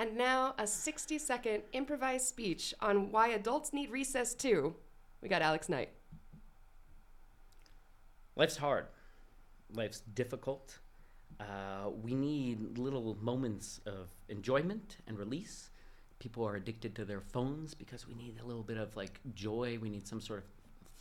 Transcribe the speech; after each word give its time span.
And 0.00 0.16
now 0.16 0.54
a 0.56 0.66
60 0.66 1.18
second 1.18 1.62
improvised 1.74 2.24
speech 2.24 2.72
on 2.80 3.12
why 3.12 3.28
adults 3.28 3.74
need 3.74 3.90
recess 3.90 4.32
too. 4.32 4.74
We 5.20 5.28
got 5.28 5.42
Alex 5.42 5.68
Knight. 5.68 5.90
Life's 8.34 8.56
hard. 8.56 8.86
Life's 9.74 10.00
difficult. 10.14 10.78
Uh, 11.38 11.90
we 12.02 12.14
need 12.14 12.78
little 12.78 13.18
moments 13.20 13.82
of 13.84 14.08
enjoyment 14.30 14.96
and 15.06 15.18
release. 15.18 15.68
People 16.18 16.48
are 16.48 16.56
addicted 16.56 16.94
to 16.94 17.04
their 17.04 17.20
phones 17.20 17.74
because 17.74 18.08
we 18.08 18.14
need 18.14 18.40
a 18.42 18.46
little 18.46 18.62
bit 18.62 18.78
of 18.78 18.96
like 18.96 19.20
joy. 19.34 19.78
We 19.82 19.90
need 19.90 20.08
some 20.08 20.22
sort 20.22 20.38
of 20.38 20.44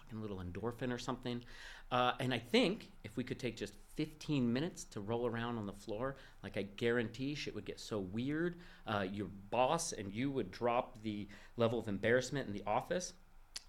fucking 0.10 0.21
little 0.21 0.41
endorphin 0.44 0.94
or 0.94 0.98
something. 0.98 1.44
Uh, 1.92 2.14
and 2.20 2.34
I 2.34 2.39
think 2.39 2.92
if 3.04 3.16
we 3.18 3.23
could 3.23 3.39
take 3.39 3.57
just 3.57 3.73
15 3.96 4.52
minutes 4.52 4.84
to 4.86 5.02
roll 5.02 5.28
around 5.28 5.57
on 5.57 5.66
the 5.66 5.74
floor, 5.74 6.18
like 6.43 6.57
I 6.57 6.64
guarantee 6.64 7.36
shit 7.36 7.55
would 7.55 7.66
get 7.66 7.80
so 7.80 8.00
weird. 8.00 8.60
Uh, 8.86 9.06
your 9.11 9.28
boss 9.50 9.92
and 9.92 10.14
you 10.14 10.32
would 10.32 10.52
drop 10.52 11.02
the 11.04 11.28
level 11.57 11.80
of 11.80 11.88
embarrassment 11.88 12.47
in 12.47 12.54
the 12.54 12.64
office. 12.66 13.14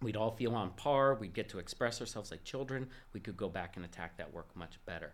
We'd 0.02 0.16
all 0.16 0.30
feel 0.30 0.54
on 0.54 0.70
par. 0.72 1.14
We'd 1.14 1.34
get 1.34 1.48
to 1.50 1.58
express 1.58 2.00
ourselves 2.00 2.30
like 2.30 2.44
children. 2.44 2.88
We 3.12 3.20
could 3.20 3.36
go 3.36 3.48
back 3.48 3.76
and 3.76 3.84
attack 3.84 4.16
that 4.18 4.32
work 4.32 4.54
much 4.54 4.78
better. 4.86 5.12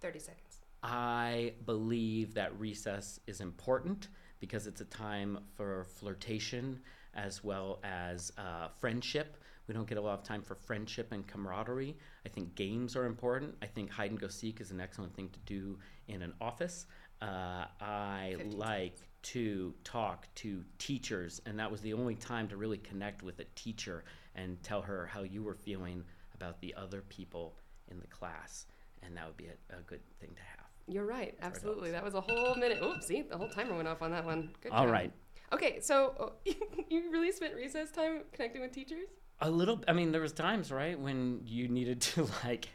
30 0.00 0.18
seconds. 0.18 0.60
I 0.82 1.54
believe 1.66 2.34
that 2.34 2.58
recess 2.58 3.18
is 3.26 3.40
important 3.40 4.08
because 4.38 4.68
it's 4.68 4.80
a 4.80 4.84
time 4.84 5.40
for 5.56 5.84
flirtation 5.96 6.80
as 7.14 7.42
well 7.42 7.80
as 7.82 8.32
uh, 8.38 8.68
friendship. 8.78 9.38
We 9.68 9.74
don't 9.74 9.86
get 9.86 9.98
a 9.98 10.00
lot 10.00 10.18
of 10.18 10.24
time 10.24 10.42
for 10.42 10.54
friendship 10.54 11.12
and 11.12 11.26
camaraderie. 11.26 11.94
I 12.24 12.28
think 12.30 12.54
games 12.54 12.96
are 12.96 13.04
important. 13.04 13.54
I 13.62 13.66
think 13.66 13.90
hide 13.90 14.10
and 14.10 14.18
go 14.18 14.28
seek 14.28 14.60
is 14.60 14.70
an 14.70 14.80
excellent 14.80 15.14
thing 15.14 15.28
to 15.28 15.38
do 15.40 15.78
in 16.08 16.22
an 16.22 16.32
office. 16.40 16.86
Uh, 17.20 17.66
I 17.80 18.34
15 18.38 18.58
like 18.58 18.96
to 19.20 19.74
talk 19.84 20.26
to 20.36 20.64
teachers, 20.78 21.42
and 21.44 21.58
that 21.58 21.70
was 21.70 21.82
the 21.82 21.92
only 21.92 22.14
time 22.14 22.48
to 22.48 22.56
really 22.56 22.78
connect 22.78 23.22
with 23.22 23.40
a 23.40 23.44
teacher 23.54 24.04
and 24.34 24.60
tell 24.62 24.80
her 24.80 25.06
how 25.06 25.22
you 25.22 25.42
were 25.42 25.54
feeling 25.54 26.02
about 26.34 26.60
the 26.60 26.74
other 26.74 27.02
people 27.08 27.56
in 27.90 28.00
the 28.00 28.06
class. 28.06 28.66
And 29.02 29.16
that 29.16 29.26
would 29.26 29.36
be 29.36 29.46
a, 29.46 29.76
a 29.76 29.82
good 29.82 30.00
thing 30.18 30.30
to 30.34 30.42
have. 30.42 30.66
You're 30.86 31.04
right. 31.04 31.36
Absolutely. 31.42 31.90
That 31.90 32.02
was 32.02 32.14
a 32.14 32.20
whole 32.20 32.54
minute. 32.54 32.82
Oops, 32.82 33.06
see, 33.06 33.22
the 33.22 33.36
whole 33.36 33.50
timer 33.50 33.76
went 33.76 33.88
off 33.88 34.00
on 34.00 34.12
that 34.12 34.24
one. 34.24 34.50
Good 34.62 34.72
All 34.72 34.84
job. 34.84 34.92
right. 34.92 35.12
Okay, 35.52 35.80
so 35.80 36.32
uh, 36.46 36.50
you 36.88 37.10
really 37.10 37.32
spent 37.32 37.54
recess 37.54 37.90
time 37.90 38.22
connecting 38.32 38.62
with 38.62 38.72
teachers? 38.72 39.08
A 39.40 39.50
little. 39.50 39.82
I 39.86 39.92
mean, 39.92 40.10
there 40.12 40.20
was 40.20 40.32
times, 40.32 40.72
right, 40.72 40.98
when 40.98 41.42
you 41.44 41.68
needed 41.68 42.00
to 42.02 42.28
like 42.44 42.68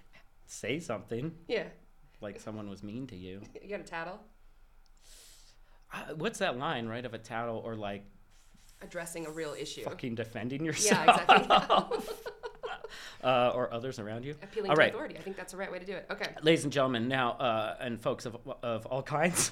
say 0.45 0.79
something, 0.79 1.33
Yeah. 1.47 1.65
like 2.21 2.39
someone 2.39 2.69
was 2.69 2.83
mean 2.83 3.07
to 3.07 3.15
you. 3.15 3.41
You 3.61 3.69
got 3.69 3.79
a 3.81 3.83
tattle? 3.83 4.19
Uh, 5.93 6.13
what's 6.15 6.39
that 6.39 6.57
line, 6.57 6.87
right, 6.87 7.05
of 7.05 7.13
a 7.13 7.17
tattle 7.19 7.57
or 7.63 7.75
like 7.75 8.05
Addressing 8.81 9.25
a 9.25 9.29
real 9.31 9.53
issue. 9.57 9.83
fucking 9.83 10.15
defending 10.15 10.65
yourself? 10.65 11.05
Yeah, 11.07 11.21
exactly. 11.21 12.05
uh, 13.23 13.51
or 13.53 13.71
others 13.73 13.99
around 13.99 14.25
you. 14.25 14.35
Appealing 14.41 14.71
All 14.71 14.75
to 14.75 14.79
right. 14.79 14.89
authority. 14.93 15.17
I 15.17 15.21
think 15.21 15.37
that's 15.37 15.51
the 15.51 15.57
right 15.57 15.71
way 15.71 15.79
to 15.79 15.85
do 15.85 15.93
it. 15.93 16.05
Okay. 16.11 16.33
Ladies 16.41 16.63
and 16.63 16.73
gentlemen, 16.73 17.07
now 17.07 17.33
uh, 17.33 17.77
and 17.79 18.01
folks 18.01 18.25
of 18.25 18.37
of 18.63 18.85
all 18.87 19.03
kinds. 19.03 19.51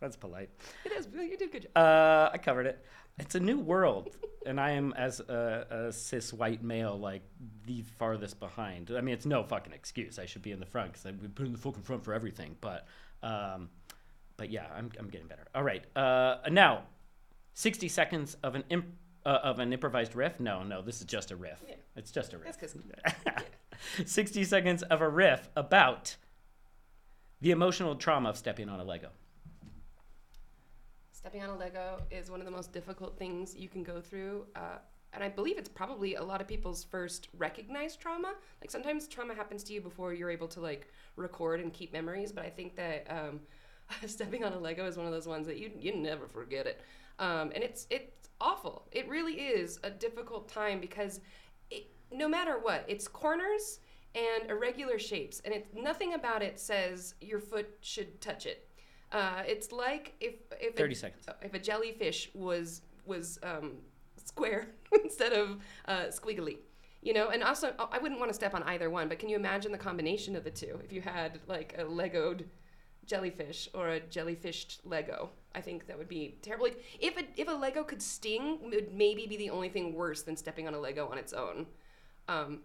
That's 0.00 0.16
polite. 0.16 0.48
It 0.86 0.92
is. 0.92 1.06
You 1.14 1.36
did 1.36 1.52
good 1.52 1.62
job. 1.74 1.76
Uh, 1.76 2.30
I 2.32 2.38
covered 2.38 2.66
it. 2.66 2.84
It's 3.20 3.34
a 3.34 3.40
new 3.40 3.58
world, 3.58 4.16
and 4.46 4.60
I 4.60 4.70
am 4.72 4.92
as 4.96 5.20
a, 5.20 5.66
a 5.88 5.92
cis 5.92 6.32
white 6.32 6.62
male 6.62 6.98
like 6.98 7.22
the 7.66 7.82
farthest 7.82 8.40
behind. 8.40 8.90
I 8.90 9.00
mean, 9.00 9.14
it's 9.14 9.26
no 9.26 9.42
fucking 9.42 9.72
excuse. 9.72 10.18
I 10.18 10.26
should 10.26 10.42
be 10.42 10.52
in 10.52 10.60
the 10.60 10.66
front 10.66 10.92
because 10.92 11.04
we 11.20 11.28
put 11.28 11.46
in 11.46 11.52
the 11.52 11.58
fucking 11.58 11.82
front 11.82 12.04
for 12.04 12.14
everything. 12.14 12.56
But, 12.60 12.86
um, 13.22 13.68
but 14.36 14.50
yeah, 14.50 14.66
I'm 14.74 14.90
I'm 14.98 15.08
getting 15.08 15.26
better. 15.26 15.46
All 15.54 15.62
right. 15.62 15.84
Uh, 15.96 16.38
now, 16.50 16.82
sixty 17.54 17.88
seconds 17.88 18.36
of 18.42 18.54
an 18.54 18.64
imp- 18.70 18.94
uh, 19.26 19.38
of 19.42 19.58
an 19.58 19.72
improvised 19.72 20.14
riff. 20.14 20.40
No, 20.40 20.62
no, 20.62 20.82
this 20.82 21.00
is 21.00 21.04
just 21.04 21.30
a 21.30 21.36
riff. 21.36 21.62
Yeah. 21.68 21.74
It's 21.96 22.10
just 22.10 22.32
a 22.32 22.38
riff. 22.38 22.56
That's 22.58 22.74
because 22.74 23.44
60 24.06 24.44
seconds 24.44 24.82
of 24.84 25.00
a 25.00 25.08
riff 25.08 25.48
about 25.56 26.16
the 27.40 27.50
emotional 27.50 27.94
trauma 27.94 28.30
of 28.30 28.36
stepping 28.36 28.68
on 28.68 28.80
a 28.80 28.84
Lego. 28.84 29.08
Stepping 31.20 31.42
on 31.42 31.50
a 31.50 31.56
Lego 31.56 32.00
is 32.10 32.30
one 32.30 32.40
of 32.40 32.46
the 32.46 32.50
most 32.50 32.72
difficult 32.72 33.18
things 33.18 33.54
you 33.54 33.68
can 33.68 33.82
go 33.82 34.00
through. 34.00 34.46
Uh, 34.56 34.78
and 35.12 35.22
I 35.22 35.28
believe 35.28 35.58
it's 35.58 35.68
probably 35.68 36.14
a 36.14 36.22
lot 36.22 36.40
of 36.40 36.48
people's 36.48 36.84
first 36.84 37.28
recognized 37.36 38.00
trauma. 38.00 38.34
Like 38.62 38.70
sometimes 38.70 39.06
trauma 39.06 39.34
happens 39.34 39.62
to 39.64 39.74
you 39.74 39.82
before 39.82 40.14
you're 40.14 40.30
able 40.30 40.48
to 40.48 40.60
like 40.60 40.88
record 41.16 41.60
and 41.60 41.72
keep 41.72 41.92
memories. 41.92 42.32
But 42.32 42.46
I 42.46 42.50
think 42.50 42.74
that 42.76 43.06
um, 43.10 43.40
stepping 44.06 44.44
on 44.44 44.54
a 44.54 44.58
Lego 44.58 44.86
is 44.86 44.96
one 44.96 45.06
of 45.06 45.12
those 45.12 45.26
ones 45.26 45.46
that 45.46 45.58
you 45.58 45.70
you 45.78 45.94
never 45.94 46.26
forget 46.26 46.66
it. 46.66 46.80
Um, 47.18 47.50
and 47.54 47.62
it's 47.62 47.86
it's 47.90 48.30
awful. 48.40 48.86
It 48.92 49.06
really 49.08 49.34
is 49.34 49.78
a 49.82 49.90
difficult 49.90 50.48
time 50.48 50.80
because 50.80 51.20
it, 51.70 51.88
no 52.10 52.28
matter 52.28 52.58
what, 52.62 52.84
it's 52.88 53.06
corners 53.06 53.80
and 54.14 54.50
irregular 54.50 54.98
shapes, 54.98 55.42
and 55.44 55.52
it's 55.52 55.68
nothing 55.74 56.14
about 56.14 56.42
it 56.42 56.58
says 56.58 57.14
your 57.20 57.40
foot 57.40 57.68
should 57.80 58.20
touch 58.20 58.46
it. 58.46 58.69
Uh, 59.12 59.42
it's 59.46 59.72
like 59.72 60.14
if 60.20 60.34
if 60.60 60.76
30 60.76 60.92
a, 60.92 60.96
seconds. 60.96 61.26
if 61.42 61.54
a 61.54 61.58
jellyfish 61.58 62.30
was 62.34 62.82
was 63.06 63.38
um, 63.42 63.72
square 64.24 64.68
instead 65.04 65.32
of 65.32 65.58
uh, 65.86 66.04
squiggly, 66.06 66.58
you 67.02 67.12
know. 67.12 67.30
And 67.30 67.42
also, 67.42 67.74
I 67.90 67.98
wouldn't 67.98 68.20
want 68.20 68.30
to 68.30 68.34
step 68.34 68.54
on 68.54 68.62
either 68.64 68.88
one. 68.88 69.08
But 69.08 69.18
can 69.18 69.28
you 69.28 69.36
imagine 69.36 69.72
the 69.72 69.78
combination 69.78 70.36
of 70.36 70.44
the 70.44 70.50
two? 70.50 70.80
If 70.84 70.92
you 70.92 71.00
had 71.00 71.40
like 71.48 71.74
a 71.76 71.82
Legoed 71.82 72.44
jellyfish 73.06 73.68
or 73.74 73.88
a 73.88 74.00
jellyfished 74.00 74.78
Lego, 74.84 75.30
I 75.54 75.60
think 75.60 75.88
that 75.88 75.98
would 75.98 76.08
be 76.08 76.36
terrible. 76.42 76.66
Like 76.66 76.84
if 77.00 77.16
a 77.18 77.24
if 77.36 77.48
a 77.48 77.52
Lego 77.52 77.82
could 77.82 78.00
sting, 78.00 78.58
it 78.62 78.74
would 78.74 78.94
maybe 78.94 79.26
be 79.26 79.36
the 79.36 79.50
only 79.50 79.68
thing 79.68 79.94
worse 79.94 80.22
than 80.22 80.36
stepping 80.36 80.68
on 80.68 80.74
a 80.74 80.78
Lego 80.80 81.08
on 81.08 81.18
its 81.18 81.32
own. 81.32 81.66
Um, 82.28 82.60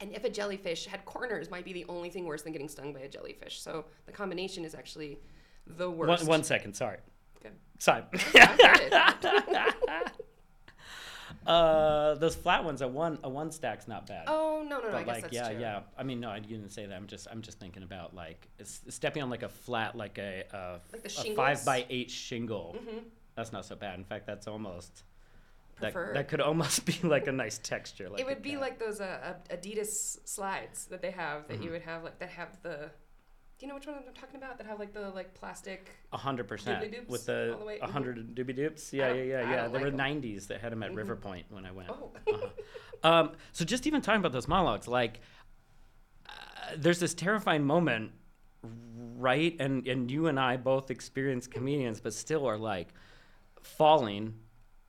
and 0.00 0.12
if 0.12 0.24
a 0.24 0.30
jellyfish 0.30 0.86
had 0.86 1.04
corners, 1.04 1.50
might 1.50 1.64
be 1.64 1.72
the 1.72 1.84
only 1.88 2.10
thing 2.10 2.24
worse 2.24 2.42
than 2.42 2.52
getting 2.52 2.68
stung 2.68 2.92
by 2.92 3.00
a 3.00 3.08
jellyfish. 3.08 3.60
So 3.60 3.84
the 4.06 4.12
combination 4.12 4.64
is 4.64 4.74
actually 4.74 5.20
the 5.66 5.90
One, 5.90 6.26
one 6.26 6.44
second, 6.44 6.74
sorry. 6.74 6.98
Okay. 7.38 7.54
Sorry. 7.78 8.02
I've 8.12 8.20
heard 8.62 8.80
it. 8.80 10.12
uh, 11.46 12.14
those 12.14 12.34
flat 12.34 12.64
ones, 12.64 12.80
a 12.80 12.88
one 12.88 13.18
a 13.22 13.28
one 13.28 13.50
stack's 13.50 13.86
not 13.86 14.06
bad. 14.06 14.24
Oh 14.28 14.64
no 14.66 14.80
no 14.80 14.88
no! 14.90 14.96
I 14.96 15.04
but 15.04 15.06
guess 15.06 15.22
like 15.24 15.32
yeah 15.32 15.50
true. 15.50 15.60
yeah 15.60 15.80
i 15.98 16.02
mean 16.02 16.18
no 16.20 16.30
i 16.30 16.38
didn't 16.38 16.70
say 16.70 16.86
that 16.86 16.94
i'm 16.96 17.06
just 17.06 17.26
i'm 17.30 17.42
just 17.42 17.60
thinking 17.60 17.82
about 17.82 18.14
like 18.14 18.48
stepping 18.64 19.22
on 19.22 19.28
like 19.28 19.42
a 19.42 19.48
flat 19.48 19.94
like 19.94 20.16
a, 20.18 20.44
a, 20.52 20.80
Like 20.92 21.02
the 21.02 21.30
a 21.32 21.34
five 21.34 21.62
by 21.66 21.84
eight 21.90 22.10
shingle 22.10 22.76
Mhm. 22.78 23.02
that's 23.36 23.52
not 23.52 23.66
so 23.66 23.76
bad 23.76 23.98
in 23.98 24.04
fact 24.04 24.26
that's 24.26 24.46
almost 24.48 25.02
that, 25.80 25.92
Preferred. 25.92 26.16
that 26.16 26.28
could 26.28 26.40
almost 26.40 26.86
be 26.86 26.96
like 27.06 27.26
a 27.26 27.32
nice 27.32 27.58
texture 27.58 28.08
like 28.08 28.20
it 28.20 28.26
would 28.26 28.40
be 28.42 28.52
cat. 28.52 28.60
like 28.60 28.78
those 28.78 29.00
uh, 29.02 29.34
Adidas 29.50 30.18
slides 30.26 30.86
that 30.86 31.02
they 31.02 31.10
have 31.10 31.46
that 31.48 31.62
you 31.62 31.68
Mhm. 31.68 31.72
would 31.72 31.82
have 31.82 32.04
like 32.04 32.18
that 32.20 32.30
have 32.30 32.56
the. 32.62 32.90
Do 33.58 33.66
you 33.66 33.68
know 33.68 33.76
which 33.76 33.86
one 33.86 33.96
I'm 33.96 34.14
talking 34.14 34.36
about? 34.36 34.58
That 34.58 34.66
have 34.66 34.78
like 34.80 34.92
the 34.92 35.10
like 35.10 35.32
plastic. 35.34 35.88
A 36.12 36.16
hundred 36.18 36.48
percent 36.48 37.08
with 37.08 37.26
the 37.26 37.56
the 37.78 37.84
a 37.84 37.86
hundred 37.90 38.34
doobie 38.34 38.56
doops. 38.58 38.92
Yeah, 38.92 39.12
yeah, 39.12 39.22
yeah, 39.22 39.40
yeah. 39.40 39.46
There 39.68 39.68
like 39.70 39.80
were 39.82 39.86
'em. 39.88 39.96
'90s 40.22 40.48
that 40.48 40.60
had 40.60 40.72
them 40.72 40.82
at 40.82 40.90
Mhm. 40.92 40.96
River 40.96 41.16
Point 41.16 41.46
when 41.50 41.64
I 41.64 41.70
went. 41.70 41.88
Oh. 41.90 42.10
Uh-huh. 42.32 43.08
um, 43.08 43.32
so 43.52 43.64
just 43.64 43.86
even 43.86 44.00
talking 44.00 44.18
about 44.20 44.32
those 44.32 44.48
monologues, 44.48 44.88
like 44.88 45.20
uh, 46.28 46.32
there's 46.76 46.98
this 46.98 47.14
terrifying 47.14 47.64
moment, 47.64 48.10
right? 49.16 49.54
And 49.60 49.86
and 49.86 50.10
you 50.10 50.26
and 50.26 50.40
I 50.40 50.56
both 50.56 50.90
experienced 50.90 51.50
comedians, 51.50 52.00
but 52.00 52.12
still 52.12 52.46
are 52.46 52.58
like 52.58 52.88
falling. 53.62 54.34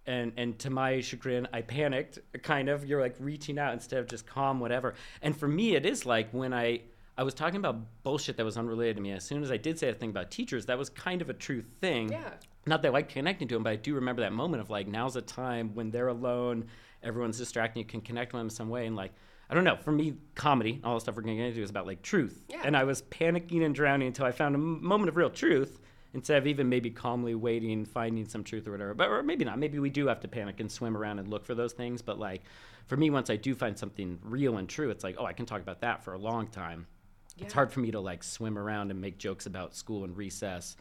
And, 0.07 0.33
and 0.37 0.59
to 0.59 0.69
my 0.69 1.01
chagrin, 1.01 1.47
I 1.51 1.61
panicked. 1.63 2.19
Kind 2.43 2.69
of, 2.69 2.85
you're 2.85 3.01
like 3.01 3.15
reaching 3.19 3.57
out 3.57 3.73
instead 3.73 3.99
of 3.99 4.07
just 4.07 4.27
calm, 4.27 4.59
whatever. 4.59 4.93
And 5.23 5.35
for 5.35 5.47
me, 5.47 5.75
it 5.75 5.83
is 5.83 6.05
like 6.05 6.29
when 6.31 6.53
I 6.53 6.81
I 7.17 7.23
was 7.23 7.33
talking 7.33 7.57
about 7.57 7.77
bullshit 8.03 8.37
that 8.37 8.45
was 8.45 8.57
unrelated 8.57 8.97
to 8.97 9.01
me. 9.01 9.11
As 9.11 9.23
soon 9.23 9.41
as 9.41 9.51
I 9.51 9.57
did 9.57 9.79
say 9.79 9.89
a 9.89 9.93
thing 9.93 10.09
about 10.09 10.31
teachers, 10.31 10.65
that 10.65 10.77
was 10.77 10.89
kind 10.89 11.21
of 11.21 11.29
a 11.29 11.33
true 11.33 11.63
thing. 11.79 12.11
Yeah. 12.11 12.31
Not 12.65 12.81
that 12.81 12.89
I 12.89 12.91
like 12.91 13.09
connecting 13.09 13.47
to 13.47 13.55
them, 13.55 13.63
but 13.63 13.71
I 13.71 13.75
do 13.77 13.95
remember 13.95 14.21
that 14.21 14.33
moment 14.33 14.61
of 14.61 14.69
like, 14.69 14.87
now's 14.87 15.13
the 15.13 15.21
time 15.21 15.73
when 15.75 15.91
they're 15.91 16.09
alone, 16.09 16.65
everyone's 17.03 17.37
distracting, 17.37 17.81
you 17.81 17.85
can 17.85 18.01
connect 18.01 18.33
with 18.33 18.41
them 18.41 18.49
some 18.49 18.69
way. 18.69 18.85
And 18.85 18.95
like, 18.95 19.13
I 19.49 19.53
don't 19.53 19.63
know, 19.63 19.77
for 19.77 19.91
me, 19.91 20.15
comedy, 20.33 20.81
all 20.83 20.95
the 20.95 21.01
stuff 21.01 21.15
we're 21.15 21.21
going 21.21 21.37
to 21.37 21.43
get 21.43 21.49
into 21.49 21.61
is 21.61 21.69
about 21.69 21.85
like 21.85 22.01
truth. 22.01 22.43
Yeah. 22.49 22.61
And 22.65 22.75
I 22.75 22.83
was 22.83 23.03
panicking 23.03 23.63
and 23.63 23.73
drowning 23.73 24.07
until 24.07 24.25
I 24.25 24.31
found 24.31 24.55
a 24.55 24.57
m- 24.57 24.83
moment 24.83 25.09
of 25.09 25.15
real 25.15 25.29
truth 25.29 25.79
instead 26.13 26.37
of 26.37 26.47
even 26.47 26.67
maybe 26.67 26.89
calmly 26.89 27.35
waiting, 27.35 27.85
finding 27.85 28.27
some 28.27 28.43
truth 28.43 28.67
or 28.67 28.71
whatever. 28.71 28.93
But 28.93 29.09
or 29.09 29.21
maybe 29.21 29.45
not. 29.45 29.59
Maybe 29.59 29.79
we 29.79 29.89
do 29.89 30.07
have 30.07 30.19
to 30.21 30.27
panic 30.27 30.59
and 30.59 30.71
swim 30.71 30.97
around 30.97 31.19
and 31.19 31.27
look 31.27 31.45
for 31.45 31.53
those 31.53 31.73
things. 31.73 32.01
But 32.01 32.17
like, 32.17 32.41
for 32.87 32.97
me, 32.97 33.09
once 33.09 33.29
I 33.29 33.35
do 33.35 33.53
find 33.53 33.77
something 33.77 34.19
real 34.23 34.57
and 34.57 34.67
true, 34.67 34.89
it's 34.89 35.03
like, 35.03 35.15
oh, 35.19 35.25
I 35.25 35.33
can 35.33 35.45
talk 35.45 35.61
about 35.61 35.81
that 35.81 36.03
for 36.03 36.13
a 36.13 36.17
long 36.17 36.47
time. 36.47 36.87
It's 37.37 37.53
hard 37.53 37.71
for 37.71 37.79
me 37.81 37.91
to 37.91 37.99
like 37.99 38.23
swim 38.23 38.57
around 38.57 38.91
and 38.91 39.01
make 39.01 39.17
jokes 39.17 39.45
about 39.45 39.75
school 39.75 40.03
and 40.03 40.15
recess 40.15 40.77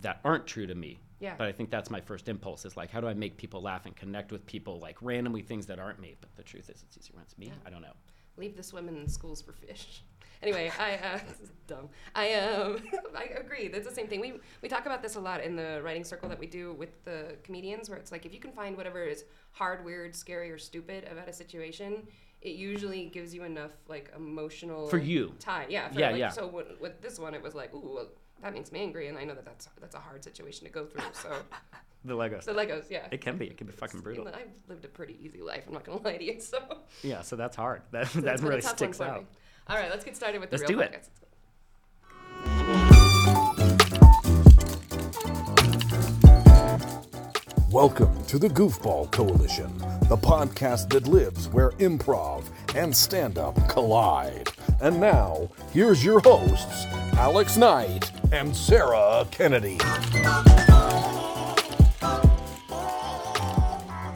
that 0.00 0.20
aren't 0.24 0.46
true 0.46 0.66
to 0.66 0.74
me. 0.74 0.98
Yeah. 1.20 1.34
But 1.38 1.46
I 1.46 1.52
think 1.52 1.70
that's 1.70 1.88
my 1.90 2.00
first 2.00 2.28
impulse 2.28 2.64
is 2.64 2.76
like, 2.76 2.90
how 2.90 3.00
do 3.00 3.06
I 3.06 3.14
make 3.14 3.36
people 3.36 3.62
laugh 3.62 3.86
and 3.86 3.94
connect 3.94 4.32
with 4.32 4.44
people 4.44 4.80
like 4.80 4.96
randomly 5.00 5.42
things 5.42 5.66
that 5.66 5.78
aren't 5.78 6.00
me? 6.00 6.16
But 6.20 6.34
the 6.36 6.42
truth 6.42 6.68
is, 6.68 6.82
it's 6.82 6.98
easier 6.98 7.14
when 7.14 7.22
it's 7.24 7.38
me. 7.38 7.46
Yeah. 7.46 7.52
I 7.64 7.70
don't 7.70 7.82
know. 7.82 7.92
leave 8.36 8.56
the 8.56 8.62
swimming 8.62 8.96
in 8.96 9.08
schools 9.08 9.40
for 9.42 9.52
fish. 9.52 10.02
Anyway, 10.42 10.72
I 10.76 10.94
uh, 10.96 11.18
dumb. 11.68 11.88
I 12.16 12.34
um 12.34 12.78
I 13.16 13.26
agree. 13.38 13.68
That's 13.68 13.86
the 13.86 13.94
same 13.94 14.08
thing. 14.08 14.20
We 14.20 14.32
we 14.60 14.68
talk 14.68 14.86
about 14.86 15.00
this 15.00 15.14
a 15.14 15.20
lot 15.20 15.40
in 15.40 15.54
the 15.54 15.80
writing 15.84 16.02
circle 16.02 16.28
that 16.30 16.38
we 16.40 16.48
do 16.48 16.72
with 16.72 17.04
the 17.04 17.36
comedians, 17.44 17.88
where 17.88 17.96
it's 17.96 18.10
like 18.10 18.26
if 18.26 18.34
you 18.34 18.40
can 18.40 18.50
find 18.50 18.76
whatever 18.76 19.04
is 19.04 19.24
hard, 19.52 19.84
weird, 19.84 20.16
scary, 20.16 20.50
or 20.50 20.58
stupid 20.58 21.06
about 21.08 21.28
a 21.28 21.32
situation, 21.32 22.08
it 22.42 22.56
usually 22.56 23.06
gives 23.06 23.34
you 23.34 23.44
enough 23.44 23.70
like 23.88 24.12
emotional 24.16 24.88
For 24.88 24.98
you. 24.98 25.32
tie. 25.38 25.66
Yeah, 25.68 25.88
for, 25.88 25.98
Yeah, 26.00 26.10
like, 26.10 26.18
yeah. 26.18 26.28
So 26.28 26.46
with, 26.46 26.80
with 26.80 27.00
this 27.00 27.18
one, 27.18 27.34
it 27.34 27.42
was 27.42 27.54
like, 27.54 27.72
ooh, 27.74 27.94
well, 27.94 28.08
that 28.42 28.52
makes 28.52 28.72
me 28.72 28.80
angry, 28.80 29.06
and 29.08 29.16
I 29.16 29.24
know 29.24 29.34
that 29.34 29.44
that's 29.44 29.68
that's 29.80 29.94
a 29.94 30.00
hard 30.00 30.24
situation 30.24 30.66
to 30.66 30.72
go 30.72 30.84
through. 30.84 31.04
So 31.12 31.30
The 32.04 32.16
Legos. 32.16 32.44
the 32.44 32.52
Legos, 32.52 32.90
yeah. 32.90 33.06
It 33.12 33.20
can 33.20 33.38
be. 33.38 33.46
It 33.46 33.56
can 33.56 33.68
be 33.68 33.72
fucking 33.72 34.00
brutal. 34.00 34.26
I've 34.26 34.48
lived 34.68 34.84
a 34.84 34.88
pretty 34.88 35.16
easy 35.22 35.40
life. 35.40 35.62
I'm 35.68 35.72
not 35.72 35.84
gonna 35.84 36.02
lie 36.04 36.16
to 36.16 36.24
you. 36.24 36.40
So 36.40 36.58
Yeah, 37.02 37.22
so 37.22 37.36
that's 37.36 37.54
hard. 37.56 37.82
That 37.92 38.08
that's 38.14 38.40
that 38.40 38.48
really 38.48 38.60
sticks 38.60 39.00
out. 39.00 39.24
All 39.68 39.76
right, 39.76 39.88
let's 39.90 40.04
get 40.04 40.16
started 40.16 40.40
with 40.40 40.50
the 40.50 40.56
Let's 40.58 40.68
real 40.68 40.80
do 40.80 40.84
it. 40.84 41.08
Welcome 47.72 48.22
to 48.26 48.38
the 48.38 48.48
Goofball 48.48 49.10
Coalition, 49.10 49.76
the 50.08 50.16
podcast 50.16 50.90
that 50.90 51.06
lives 51.08 51.48
where 51.48 51.70
improv 51.72 52.44
and 52.74 52.94
stand 52.94 53.38
up 53.38 53.56
collide. 53.68 54.48
And 54.82 55.00
now, 55.00 55.48
here's 55.72 56.04
your 56.04 56.20
hosts, 56.20 56.84
Alex 57.14 57.56
Knight 57.56 58.12
and 58.30 58.54
Sarah 58.54 59.26
Kennedy. 59.30 59.78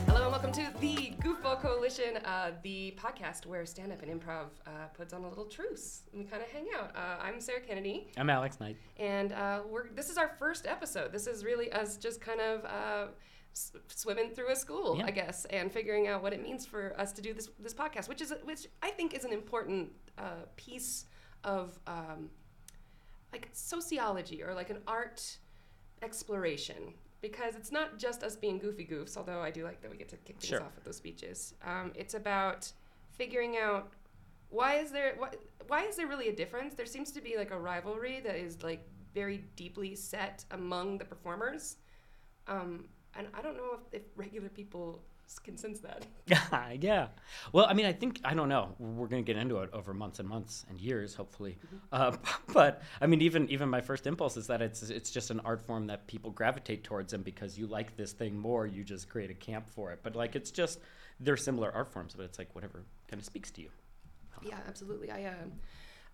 Hello 0.06 0.22
and 0.22 0.30
welcome 0.32 0.52
to 0.52 0.68
the 0.80 1.14
Goofball 1.22 1.60
Coalition, 1.60 2.18
uh, 2.26 2.50
the 2.62 2.94
podcast 2.98 3.46
where 3.46 3.64
stand 3.64 3.90
up 3.90 4.02
and 4.02 4.20
improv 4.20 4.48
uh, 4.66 4.70
puts 4.94 5.14
on 5.14 5.24
a 5.24 5.28
little 5.28 5.46
truce 5.46 6.02
and 6.12 6.22
we 6.22 6.28
kind 6.28 6.42
of 6.42 6.48
hang 6.50 6.66
out. 6.78 6.94
Uh, 6.94 7.22
I'm 7.22 7.40
Sarah 7.40 7.60
Kennedy, 7.60 8.08
I'm 8.18 8.28
Alex 8.28 8.60
Knight. 8.60 8.76
and 8.98 9.32
uh, 9.32 9.60
we're 9.68 9.88
this 9.94 10.10
is 10.10 10.18
our 10.18 10.32
first 10.38 10.66
episode. 10.66 11.10
This 11.10 11.26
is 11.26 11.42
really 11.44 11.72
us 11.72 11.96
just 11.96 12.20
kind 12.20 12.40
of. 12.42 13.10
S- 13.56 13.72
Swimming 13.88 14.30
through 14.30 14.50
a 14.50 14.56
school, 14.56 14.98
Yeah. 14.98 15.06
I 15.06 15.10
guess, 15.10 15.46
and 15.46 15.72
figuring 15.72 16.06
out 16.08 16.22
what 16.22 16.32
it 16.34 16.42
means 16.42 16.66
for 16.66 16.94
us 17.00 17.10
to 17.14 17.22
do 17.22 17.32
this 17.32 17.48
this 17.58 17.72
podcast, 17.74 18.06
which 18.08 18.20
is 18.20 18.32
which 18.44 18.66
I 18.82 18.90
think 18.90 19.14
is 19.14 19.24
an 19.24 19.32
important 19.32 19.92
uh, 20.18 20.44
piece 20.56 21.06
of 21.42 21.78
um, 21.86 22.30
like 23.32 23.48
sociology 23.52 24.42
or 24.42 24.52
like 24.54 24.68
an 24.70 24.80
art 24.86 25.38
exploration 26.02 26.92
because 27.22 27.56
it's 27.56 27.72
not 27.72 27.98
just 27.98 28.22
us 28.22 28.36
being 28.36 28.58
goofy 28.58 28.84
goofs 28.84 29.16
although 29.16 29.40
i 29.40 29.50
do 29.50 29.64
like 29.64 29.80
that 29.80 29.90
we 29.90 29.96
get 29.96 30.08
to 30.08 30.16
kick 30.18 30.36
things 30.38 30.46
Sure. 30.48 30.62
off 30.62 30.74
with 30.74 30.84
those 30.84 30.96
speeches 30.96 31.54
um, 31.64 31.90
it's 31.94 32.12
about 32.14 32.70
figuring 33.12 33.56
out 33.56 33.88
why 34.50 34.74
is 34.74 34.90
there 34.92 35.14
why, 35.16 35.30
why 35.68 35.84
is 35.84 35.96
there 35.96 36.06
really 36.06 36.28
a 36.28 36.36
difference 36.36 36.74
there 36.74 36.84
seems 36.86 37.10
to 37.12 37.20
be 37.22 37.36
like 37.38 37.50
a 37.50 37.58
rivalry 37.58 38.20
that 38.20 38.36
is 38.36 38.62
like 38.62 38.86
very 39.14 39.38
deeply 39.56 39.94
set 39.94 40.44
among 40.50 40.98
the 40.98 41.04
performers 41.04 41.76
um, 42.46 42.84
and 43.16 43.28
i 43.34 43.42
don't 43.42 43.56
know 43.56 43.78
if, 43.92 44.00
if 44.00 44.02
regular 44.16 44.48
people 44.48 45.00
can 45.42 45.56
sense 45.56 45.80
that 45.80 46.06
yeah. 46.80 47.08
Well, 47.52 47.66
I 47.68 47.74
mean, 47.74 47.86
I 47.86 47.92
think 47.92 48.20
I 48.24 48.34
don't 48.34 48.48
know. 48.48 48.74
We're 48.78 49.06
gonna 49.06 49.22
get 49.22 49.36
into 49.36 49.58
it 49.58 49.70
over 49.72 49.94
months 49.94 50.18
and 50.18 50.28
months 50.28 50.64
and 50.68 50.80
years, 50.80 51.14
hopefully. 51.14 51.58
Uh, 51.92 52.16
but 52.52 52.82
I 53.00 53.06
mean, 53.06 53.20
even 53.22 53.48
even 53.48 53.68
my 53.68 53.80
first 53.80 54.06
impulse 54.06 54.36
is 54.36 54.46
that 54.48 54.62
it's 54.62 54.82
it's 54.90 55.10
just 55.10 55.30
an 55.30 55.40
art 55.44 55.62
form 55.62 55.86
that 55.86 56.06
people 56.06 56.30
gravitate 56.30 56.84
towards, 56.84 57.12
and 57.12 57.24
because 57.24 57.58
you 57.58 57.66
like 57.66 57.96
this 57.96 58.12
thing 58.12 58.36
more, 58.38 58.66
you 58.66 58.82
just 58.82 59.08
create 59.08 59.30
a 59.30 59.34
camp 59.34 59.68
for 59.68 59.92
it. 59.92 60.00
But 60.02 60.16
like, 60.16 60.34
it's 60.34 60.50
just 60.50 60.80
they're 61.20 61.36
similar 61.36 61.72
art 61.72 61.92
forms, 61.92 62.14
but 62.16 62.24
it's 62.24 62.38
like 62.38 62.54
whatever 62.54 62.84
kind 63.08 63.20
of 63.20 63.26
speaks 63.26 63.50
to 63.52 63.62
you. 63.62 63.70
Yeah, 64.42 64.58
absolutely. 64.66 65.10
I 65.10 65.26
um, 65.26 65.52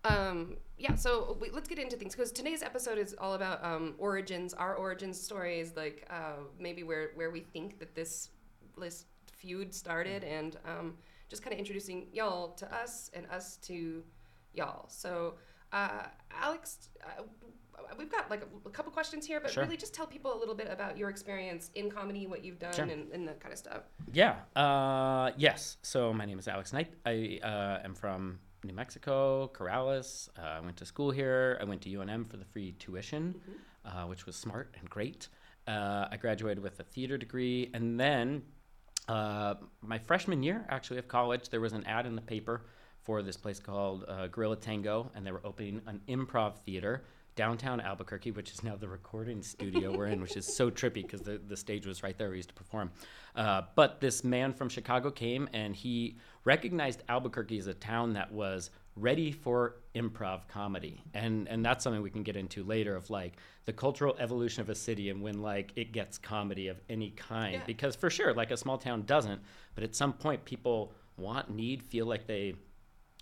um, 0.05 0.57
yeah. 0.77 0.95
So 0.95 1.37
we, 1.39 1.49
let's 1.51 1.67
get 1.67 1.79
into 1.79 1.95
things 1.95 2.13
because 2.15 2.31
today's 2.31 2.61
episode 2.63 2.97
is 2.97 3.15
all 3.19 3.33
about 3.35 3.63
um, 3.63 3.95
origins, 3.97 4.53
our 4.53 4.75
origins 4.75 5.19
stories, 5.19 5.73
like 5.75 6.05
uh, 6.09 6.43
maybe 6.59 6.83
where 6.83 7.11
where 7.15 7.31
we 7.31 7.39
think 7.41 7.79
that 7.79 7.95
this 7.95 8.29
this 8.79 9.05
feud 9.31 9.73
started, 9.73 10.23
and 10.23 10.57
um, 10.65 10.95
just 11.29 11.43
kind 11.43 11.53
of 11.53 11.59
introducing 11.59 12.07
y'all 12.13 12.49
to 12.53 12.73
us 12.73 13.11
and 13.13 13.25
us 13.27 13.57
to 13.57 14.03
y'all. 14.53 14.85
So, 14.89 15.35
uh, 15.71 16.03
Alex. 16.31 16.89
Uh, 17.03 17.23
We've 17.97 18.09
got 18.11 18.29
like 18.29 18.41
a, 18.43 18.67
a 18.67 18.71
couple 18.71 18.91
questions 18.91 19.25
here, 19.25 19.39
but 19.41 19.51
Sure. 19.51 19.63
really 19.63 19.75
just 19.77 19.93
tell 19.93 20.07
people 20.07 20.33
a 20.35 20.39
little 20.39 20.55
bit 20.55 20.67
about 20.71 20.97
your 20.97 21.09
experience 21.09 21.69
in 21.75 21.91
comedy, 21.91 22.27
what 22.27 22.43
you've 22.43 22.57
done, 22.57 22.73
Sure. 22.73 22.85
and, 22.85 23.11
and 23.11 23.27
that 23.27 23.39
kind 23.41 23.51
of 23.51 23.57
stuff. 23.59 23.81
Yeah. 24.13 24.35
Uh, 24.55 25.31
yes. 25.37 25.77
So 25.81 26.13
my 26.13 26.25
name 26.25 26.39
is 26.39 26.47
Alex 26.47 26.71
Knight. 26.71 26.93
I 27.05 27.39
uh, 27.43 27.81
am 27.83 27.93
from 27.93 28.39
New 28.63 28.73
Mexico, 28.73 29.51
Corrales. 29.53 30.29
Uh, 30.37 30.41
I 30.41 30.59
went 30.59 30.77
to 30.77 30.85
school 30.85 31.11
here. 31.11 31.57
I 31.61 31.63
went 31.63 31.81
to 31.81 31.89
UNM 31.89 32.29
for 32.29 32.37
the 32.37 32.45
free 32.45 32.73
tuition, 32.73 33.35
uh, 33.85 34.03
which 34.05 34.25
was 34.25 34.35
smart 34.35 34.75
and 34.79 34.89
great. 34.89 35.27
Uh, 35.67 36.07
I 36.11 36.17
graduated 36.17 36.61
with 36.61 36.79
a 36.79 36.83
theater 36.83 37.17
degree, 37.17 37.69
and 37.73 37.99
then 37.99 38.43
uh, 39.07 39.55
my 39.81 39.97
freshman 39.97 40.43
year, 40.43 40.65
actually, 40.69 40.99
of 40.99 41.07
college, 41.07 41.49
there 41.49 41.61
was 41.61 41.73
an 41.73 41.85
ad 41.85 42.05
in 42.05 42.15
the 42.15 42.21
paper 42.21 42.65
for 43.01 43.21
this 43.21 43.35
place 43.35 43.59
called 43.59 44.05
uh, 44.07 44.27
Gorilla 44.27 44.55
Tango, 44.55 45.11
and 45.15 45.25
they 45.25 45.31
were 45.31 45.41
opening 45.43 45.81
an 45.87 46.01
improv 46.07 46.57
theater 46.59 47.03
downtown 47.35 47.81
Albuquerque, 47.81 48.31
which 48.31 48.51
is 48.51 48.63
now 48.63 48.75
the 48.75 48.87
recording 48.87 49.41
studio 49.41 49.95
we're 49.95 50.07
in, 50.07 50.21
which 50.21 50.37
is 50.37 50.45
so 50.45 50.69
trippy 50.69 51.01
because 51.01 51.21
the, 51.21 51.39
the 51.47 51.57
stage 51.57 51.85
was 51.85 52.03
right 52.03 52.17
there 52.17 52.29
we 52.29 52.37
used 52.37 52.49
to 52.49 52.55
perform. 52.55 52.91
Uh, 53.35 53.63
but 53.75 53.99
this 53.99 54.23
man 54.23 54.53
from 54.53 54.69
Chicago 54.69 55.09
came 55.09 55.49
and 55.53 55.75
he 55.75 56.17
recognized 56.45 57.03
Albuquerque 57.09 57.57
as 57.57 57.67
a 57.67 57.73
town 57.73 58.13
that 58.13 58.31
was 58.31 58.69
ready 58.95 59.31
for 59.31 59.77
improv 59.95 60.47
comedy. 60.47 61.01
And, 61.15 61.47
and 61.47 61.65
that's 61.65 61.83
something 61.83 62.01
we 62.03 62.11
can 62.11 62.21
get 62.23 62.35
into 62.35 62.63
later 62.63 62.95
of 62.95 63.09
like 63.09 63.33
the 63.65 63.73
cultural 63.73 64.15
evolution 64.19 64.61
of 64.61 64.69
a 64.69 64.75
city 64.75 65.09
and 65.09 65.21
when 65.21 65.41
like 65.41 65.71
it 65.75 65.91
gets 65.91 66.19
comedy 66.19 66.67
of 66.67 66.79
any 66.89 67.09
kind. 67.11 67.53
Yeah. 67.53 67.63
Because 67.65 67.95
for 67.95 68.11
sure, 68.11 68.33
like 68.33 68.51
a 68.51 68.57
small 68.57 68.77
town 68.77 69.03
doesn't, 69.03 69.41
but 69.73 69.83
at 69.83 69.95
some 69.95 70.13
point 70.13 70.45
people 70.45 70.93
want, 71.17 71.49
need, 71.49 71.81
feel 71.81 72.05
like 72.05 72.27
they 72.27 72.53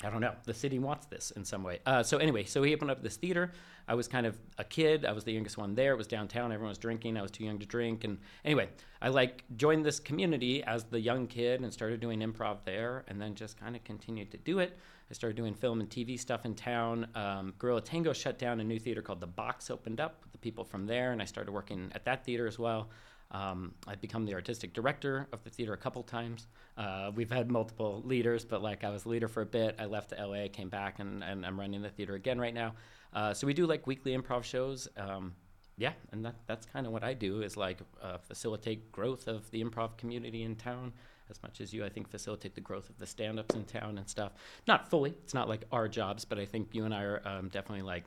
I 0.03 0.09
don't 0.09 0.21
know. 0.21 0.33
The 0.45 0.53
city 0.53 0.79
wants 0.79 1.05
this 1.05 1.31
in 1.31 1.45
some 1.45 1.63
way. 1.63 1.79
Uh, 1.85 2.01
so 2.03 2.17
anyway, 2.17 2.43
so 2.43 2.63
he 2.63 2.73
opened 2.73 2.91
up 2.91 3.03
this 3.03 3.17
theater. 3.17 3.51
I 3.87 3.93
was 3.93 4.07
kind 4.07 4.25
of 4.25 4.37
a 4.57 4.63
kid. 4.63 5.05
I 5.05 5.11
was 5.11 5.23
the 5.23 5.31
youngest 5.31 5.57
one 5.57 5.75
there. 5.75 5.93
It 5.93 5.97
was 5.97 6.07
downtown. 6.07 6.51
Everyone 6.51 6.69
was 6.69 6.77
drinking. 6.77 7.17
I 7.17 7.21
was 7.21 7.31
too 7.31 7.43
young 7.43 7.59
to 7.59 7.65
drink. 7.65 8.03
And 8.03 8.17
anyway, 8.45 8.69
I 9.01 9.09
like 9.09 9.43
joined 9.57 9.85
this 9.85 9.99
community 9.99 10.63
as 10.63 10.85
the 10.85 10.99
young 10.99 11.27
kid 11.27 11.61
and 11.61 11.71
started 11.71 11.99
doing 11.99 12.19
improv 12.19 12.57
there, 12.65 13.03
and 13.07 13.21
then 13.21 13.35
just 13.35 13.59
kind 13.59 13.75
of 13.75 13.83
continued 13.83 14.31
to 14.31 14.37
do 14.37 14.59
it. 14.59 14.77
I 15.09 15.13
started 15.13 15.35
doing 15.35 15.53
film 15.53 15.81
and 15.81 15.89
TV 15.89 16.17
stuff 16.17 16.45
in 16.45 16.55
town. 16.55 17.07
Um, 17.15 17.53
Gorilla 17.59 17.81
Tango 17.81 18.13
shut 18.13 18.39
down. 18.39 18.59
A 18.61 18.63
new 18.63 18.79
theater 18.79 19.01
called 19.01 19.19
The 19.19 19.27
Box 19.27 19.69
opened 19.69 19.99
up 19.99 20.21
with 20.23 20.31
the 20.31 20.37
people 20.37 20.63
from 20.63 20.87
there, 20.87 21.11
and 21.11 21.21
I 21.21 21.25
started 21.25 21.51
working 21.51 21.91
at 21.93 22.05
that 22.05 22.23
theater 22.23 22.47
as 22.47 22.57
well. 22.57 22.89
Um, 23.31 23.73
I've 23.87 24.01
become 24.01 24.25
the 24.25 24.33
artistic 24.33 24.73
director 24.73 25.27
of 25.31 25.43
the 25.43 25.49
theater 25.49 25.73
a 25.73 25.77
couple 25.77 26.03
times. 26.03 26.47
Uh, 26.77 27.11
we've 27.15 27.31
had 27.31 27.49
multiple 27.49 28.01
leaders, 28.05 28.43
but 28.43 28.61
like 28.61 28.83
I 28.83 28.89
was 28.89 29.05
leader 29.05 29.27
for 29.27 29.41
a 29.41 29.45
bit. 29.45 29.75
I 29.79 29.85
left 29.85 30.13
LA, 30.17 30.47
came 30.51 30.69
back, 30.69 30.99
and, 30.99 31.23
and 31.23 31.45
I'm 31.45 31.59
running 31.59 31.81
the 31.81 31.89
theater 31.89 32.15
again 32.15 32.39
right 32.39 32.53
now. 32.53 32.73
Uh, 33.13 33.33
so 33.33 33.47
we 33.47 33.53
do 33.53 33.65
like 33.65 33.87
weekly 33.87 34.17
improv 34.17 34.43
shows. 34.43 34.87
Um, 34.97 35.33
yeah, 35.77 35.93
and 36.11 36.25
that, 36.25 36.35
that's 36.45 36.65
kind 36.65 36.85
of 36.85 36.93
what 36.93 37.03
I 37.03 37.13
do 37.13 37.41
is 37.41 37.57
like 37.57 37.79
uh, 38.01 38.17
facilitate 38.17 38.91
growth 38.91 39.27
of 39.27 39.49
the 39.51 39.63
improv 39.63 39.97
community 39.97 40.43
in 40.43 40.55
town 40.55 40.93
as 41.29 41.41
much 41.41 41.61
as 41.61 41.73
you, 41.73 41.83
I 41.85 41.89
think, 41.89 42.09
facilitate 42.09 42.55
the 42.55 42.61
growth 42.61 42.89
of 42.89 42.97
the 42.97 43.07
stand 43.07 43.39
ups 43.39 43.55
in 43.55 43.63
town 43.63 43.97
and 43.97 44.07
stuff. 44.07 44.33
Not 44.67 44.89
fully, 44.89 45.11
it's 45.23 45.33
not 45.33 45.47
like 45.47 45.63
our 45.71 45.87
jobs, 45.87 46.25
but 46.25 46.37
I 46.37 46.45
think 46.45 46.75
you 46.75 46.83
and 46.85 46.93
I 46.93 47.03
are 47.03 47.21
um, 47.25 47.47
definitely 47.47 47.83
like 47.83 48.03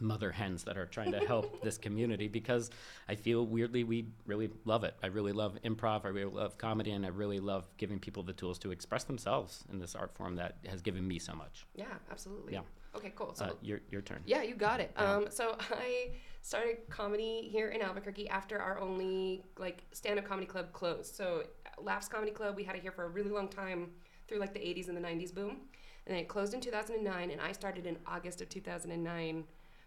mother 0.00 0.30
hens 0.30 0.64
that 0.64 0.76
are 0.76 0.86
trying 0.86 1.12
to 1.12 1.20
help 1.20 1.62
this 1.62 1.78
community 1.78 2.28
because 2.28 2.70
I 3.08 3.14
feel 3.14 3.46
weirdly 3.46 3.84
we 3.84 4.08
really 4.26 4.50
love 4.64 4.84
it. 4.84 4.94
I 5.02 5.08
really 5.08 5.32
love 5.32 5.58
improv, 5.64 6.04
I 6.04 6.08
really 6.08 6.32
love 6.32 6.58
comedy, 6.58 6.92
and 6.92 7.04
I 7.04 7.08
really 7.08 7.40
love 7.40 7.68
giving 7.76 7.98
people 7.98 8.22
the 8.22 8.32
tools 8.32 8.58
to 8.60 8.70
express 8.70 9.04
themselves 9.04 9.64
in 9.70 9.78
this 9.78 9.94
art 9.94 10.14
form 10.14 10.36
that 10.36 10.56
has 10.66 10.82
given 10.82 11.06
me 11.06 11.18
so 11.18 11.34
much. 11.34 11.66
Yeah, 11.74 11.86
absolutely. 12.10 12.52
Yeah. 12.54 12.60
Okay, 12.96 13.12
cool. 13.14 13.34
So 13.34 13.44
Uh, 13.46 13.52
your, 13.62 13.80
your 13.90 14.00
turn. 14.00 14.22
Yeah, 14.26 14.42
you 14.42 14.54
got 14.54 14.80
it. 14.80 14.92
Yeah. 14.96 15.16
Um, 15.16 15.26
so 15.30 15.56
I 15.72 16.12
started 16.40 16.78
comedy 16.88 17.48
here 17.50 17.68
in 17.68 17.82
Albuquerque 17.82 18.28
after 18.28 18.58
our 18.58 18.78
only 18.80 19.44
like 19.58 19.84
stand-up 19.92 20.24
comedy 20.26 20.46
club 20.46 20.72
closed. 20.72 21.14
So 21.14 21.44
Laughs 21.80 22.08
Comedy 22.08 22.32
Club, 22.32 22.56
we 22.56 22.64
had 22.64 22.76
it 22.76 22.82
here 22.82 22.92
for 22.92 23.04
a 23.04 23.08
really 23.08 23.30
long 23.30 23.48
time 23.48 23.90
through 24.26 24.38
like 24.38 24.52
the 24.52 24.60
80s 24.60 24.88
and 24.88 24.96
the 24.96 25.00
90s 25.00 25.34
boom, 25.34 25.50
and 26.06 26.14
then 26.14 26.16
it 26.16 26.28
closed 26.28 26.54
in 26.54 26.60
2009, 26.60 27.30
and 27.30 27.40
I 27.40 27.52
started 27.52 27.86
in 27.86 27.98
August 28.06 28.40
of 28.40 28.48
2009 28.48 29.44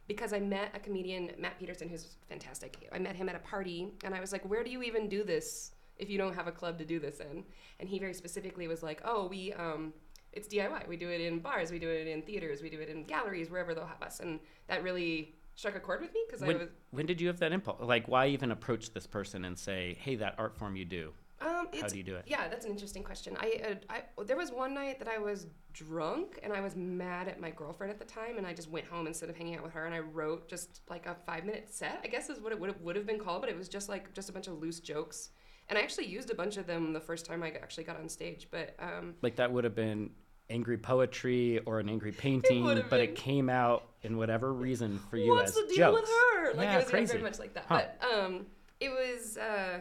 because 0.07 0.33
I 0.33 0.39
met 0.39 0.71
a 0.73 0.79
comedian, 0.79 1.31
Matt 1.37 1.57
Peterson, 1.59 1.89
who's 1.89 2.15
fantastic. 2.27 2.89
I 2.91 2.99
met 2.99 3.15
him 3.15 3.29
at 3.29 3.35
a 3.35 3.39
party, 3.39 3.93
and 4.03 4.13
I 4.13 4.19
was 4.19 4.31
like, 4.31 4.47
"Where 4.49 4.63
do 4.63 4.69
you 4.69 4.83
even 4.83 5.07
do 5.09 5.23
this 5.23 5.71
if 5.97 6.09
you 6.09 6.17
don't 6.17 6.33
have 6.33 6.47
a 6.47 6.51
club 6.51 6.77
to 6.79 6.85
do 6.85 6.99
this 6.99 7.19
in?" 7.19 7.43
And 7.79 7.87
he 7.89 7.99
very 7.99 8.13
specifically 8.13 8.67
was 8.67 8.83
like, 8.83 9.01
"Oh, 9.05 9.27
we 9.27 9.53
um, 9.53 9.93
it's 10.33 10.47
DIY. 10.47 10.87
We 10.87 10.97
do 10.97 11.09
it 11.09 11.21
in 11.21 11.39
bars, 11.39 11.71
we 11.71 11.79
do 11.79 11.89
it 11.89 12.07
in 12.07 12.21
theaters, 12.21 12.61
we 12.61 12.69
do 12.69 12.79
it 12.79 12.89
in 12.89 13.03
galleries, 13.05 13.49
wherever 13.49 13.73
they'll 13.73 13.85
have 13.85 14.01
us." 14.01 14.19
And 14.19 14.39
that 14.67 14.83
really 14.83 15.35
struck 15.55 15.75
a 15.75 15.79
chord 15.79 16.01
with 16.01 16.13
me 16.13 16.23
because 16.27 16.41
I 16.41 16.47
was 16.47 16.69
when 16.91 17.05
did 17.05 17.21
you 17.21 17.27
have 17.27 17.39
that 17.39 17.51
impulse? 17.51 17.81
Like, 17.81 18.07
why 18.07 18.27
even 18.27 18.51
approach 18.51 18.93
this 18.93 19.07
person 19.07 19.45
and 19.45 19.57
say, 19.57 19.97
hey, 19.99 20.15
that 20.15 20.35
art 20.37 20.57
form 20.57 20.75
you 20.75 20.85
do, 20.85 21.13
Um, 21.41 21.67
How 21.79 21.87
do 21.87 21.97
you 21.97 22.03
do 22.03 22.15
it? 22.15 22.25
Yeah, 22.27 22.47
that's 22.47 22.65
an 22.65 22.71
interesting 22.71 23.03
question. 23.03 23.35
I, 23.39 23.61
uh, 23.67 23.75
I 23.89 24.23
there 24.23 24.37
was 24.37 24.51
one 24.51 24.73
night 24.73 24.99
that 24.99 25.07
I 25.07 25.17
was 25.17 25.47
drunk 25.73 26.39
and 26.43 26.53
I 26.53 26.61
was 26.61 26.75
mad 26.75 27.27
at 27.27 27.39
my 27.39 27.49
girlfriend 27.49 27.91
at 27.91 27.99
the 27.99 28.05
time, 28.05 28.37
and 28.37 28.45
I 28.45 28.53
just 28.53 28.69
went 28.69 28.85
home 28.85 29.07
instead 29.07 29.29
of 29.29 29.35
hanging 29.35 29.55
out 29.55 29.63
with 29.63 29.73
her, 29.73 29.85
and 29.85 29.95
I 29.95 29.99
wrote 29.99 30.47
just 30.47 30.81
like 30.89 31.05
a 31.07 31.15
five 31.25 31.45
minute 31.45 31.67
set. 31.69 32.01
I 32.03 32.07
guess 32.07 32.29
is 32.29 32.39
what 32.39 32.51
it 32.51 32.59
would 32.59 32.69
have, 32.69 32.81
would 32.81 32.95
have 32.95 33.07
been 33.07 33.19
called, 33.19 33.41
but 33.41 33.49
it 33.49 33.57
was 33.57 33.69
just 33.69 33.89
like 33.89 34.13
just 34.13 34.29
a 34.29 34.31
bunch 34.31 34.47
of 34.47 34.59
loose 34.59 34.79
jokes, 34.79 35.29
and 35.69 35.77
I 35.77 35.81
actually 35.81 36.07
used 36.07 36.29
a 36.29 36.35
bunch 36.35 36.57
of 36.57 36.67
them 36.67 36.93
the 36.93 36.99
first 36.99 37.25
time 37.25 37.41
I 37.43 37.49
actually 37.49 37.85
got 37.85 37.97
on 37.97 38.07
stage. 38.09 38.47
But 38.51 38.75
um, 38.79 39.15
Like 39.21 39.35
that 39.37 39.51
would 39.51 39.63
have 39.63 39.75
been 39.75 40.11
angry 40.49 40.77
poetry 40.77 41.59
or 41.59 41.79
an 41.79 41.89
angry 41.89 42.11
painting, 42.17 42.63
would've 42.63 42.89
but 42.89 42.99
it 42.99 43.15
came 43.15 43.49
out 43.49 43.87
in 44.03 44.17
whatever 44.17 44.53
reason 44.53 44.99
for 45.09 45.17
you 45.17 45.29
what's 45.29 45.51
as 45.51 45.55
the 45.55 45.73
deal 45.73 45.91
jokes. 45.91 46.01
with 46.01 46.09
her? 46.09 46.53
Like 46.53 46.65
yeah, 46.65 46.73
it 46.73 46.77
was 46.77 46.89
crazy. 46.89 47.11
very 47.13 47.23
much 47.23 47.39
like 47.39 47.53
that. 47.53 47.65
Huh. 47.67 47.81
But 47.99 48.07
um, 48.07 48.45
it 48.79 48.89
was 48.89 49.37
uh, 49.37 49.79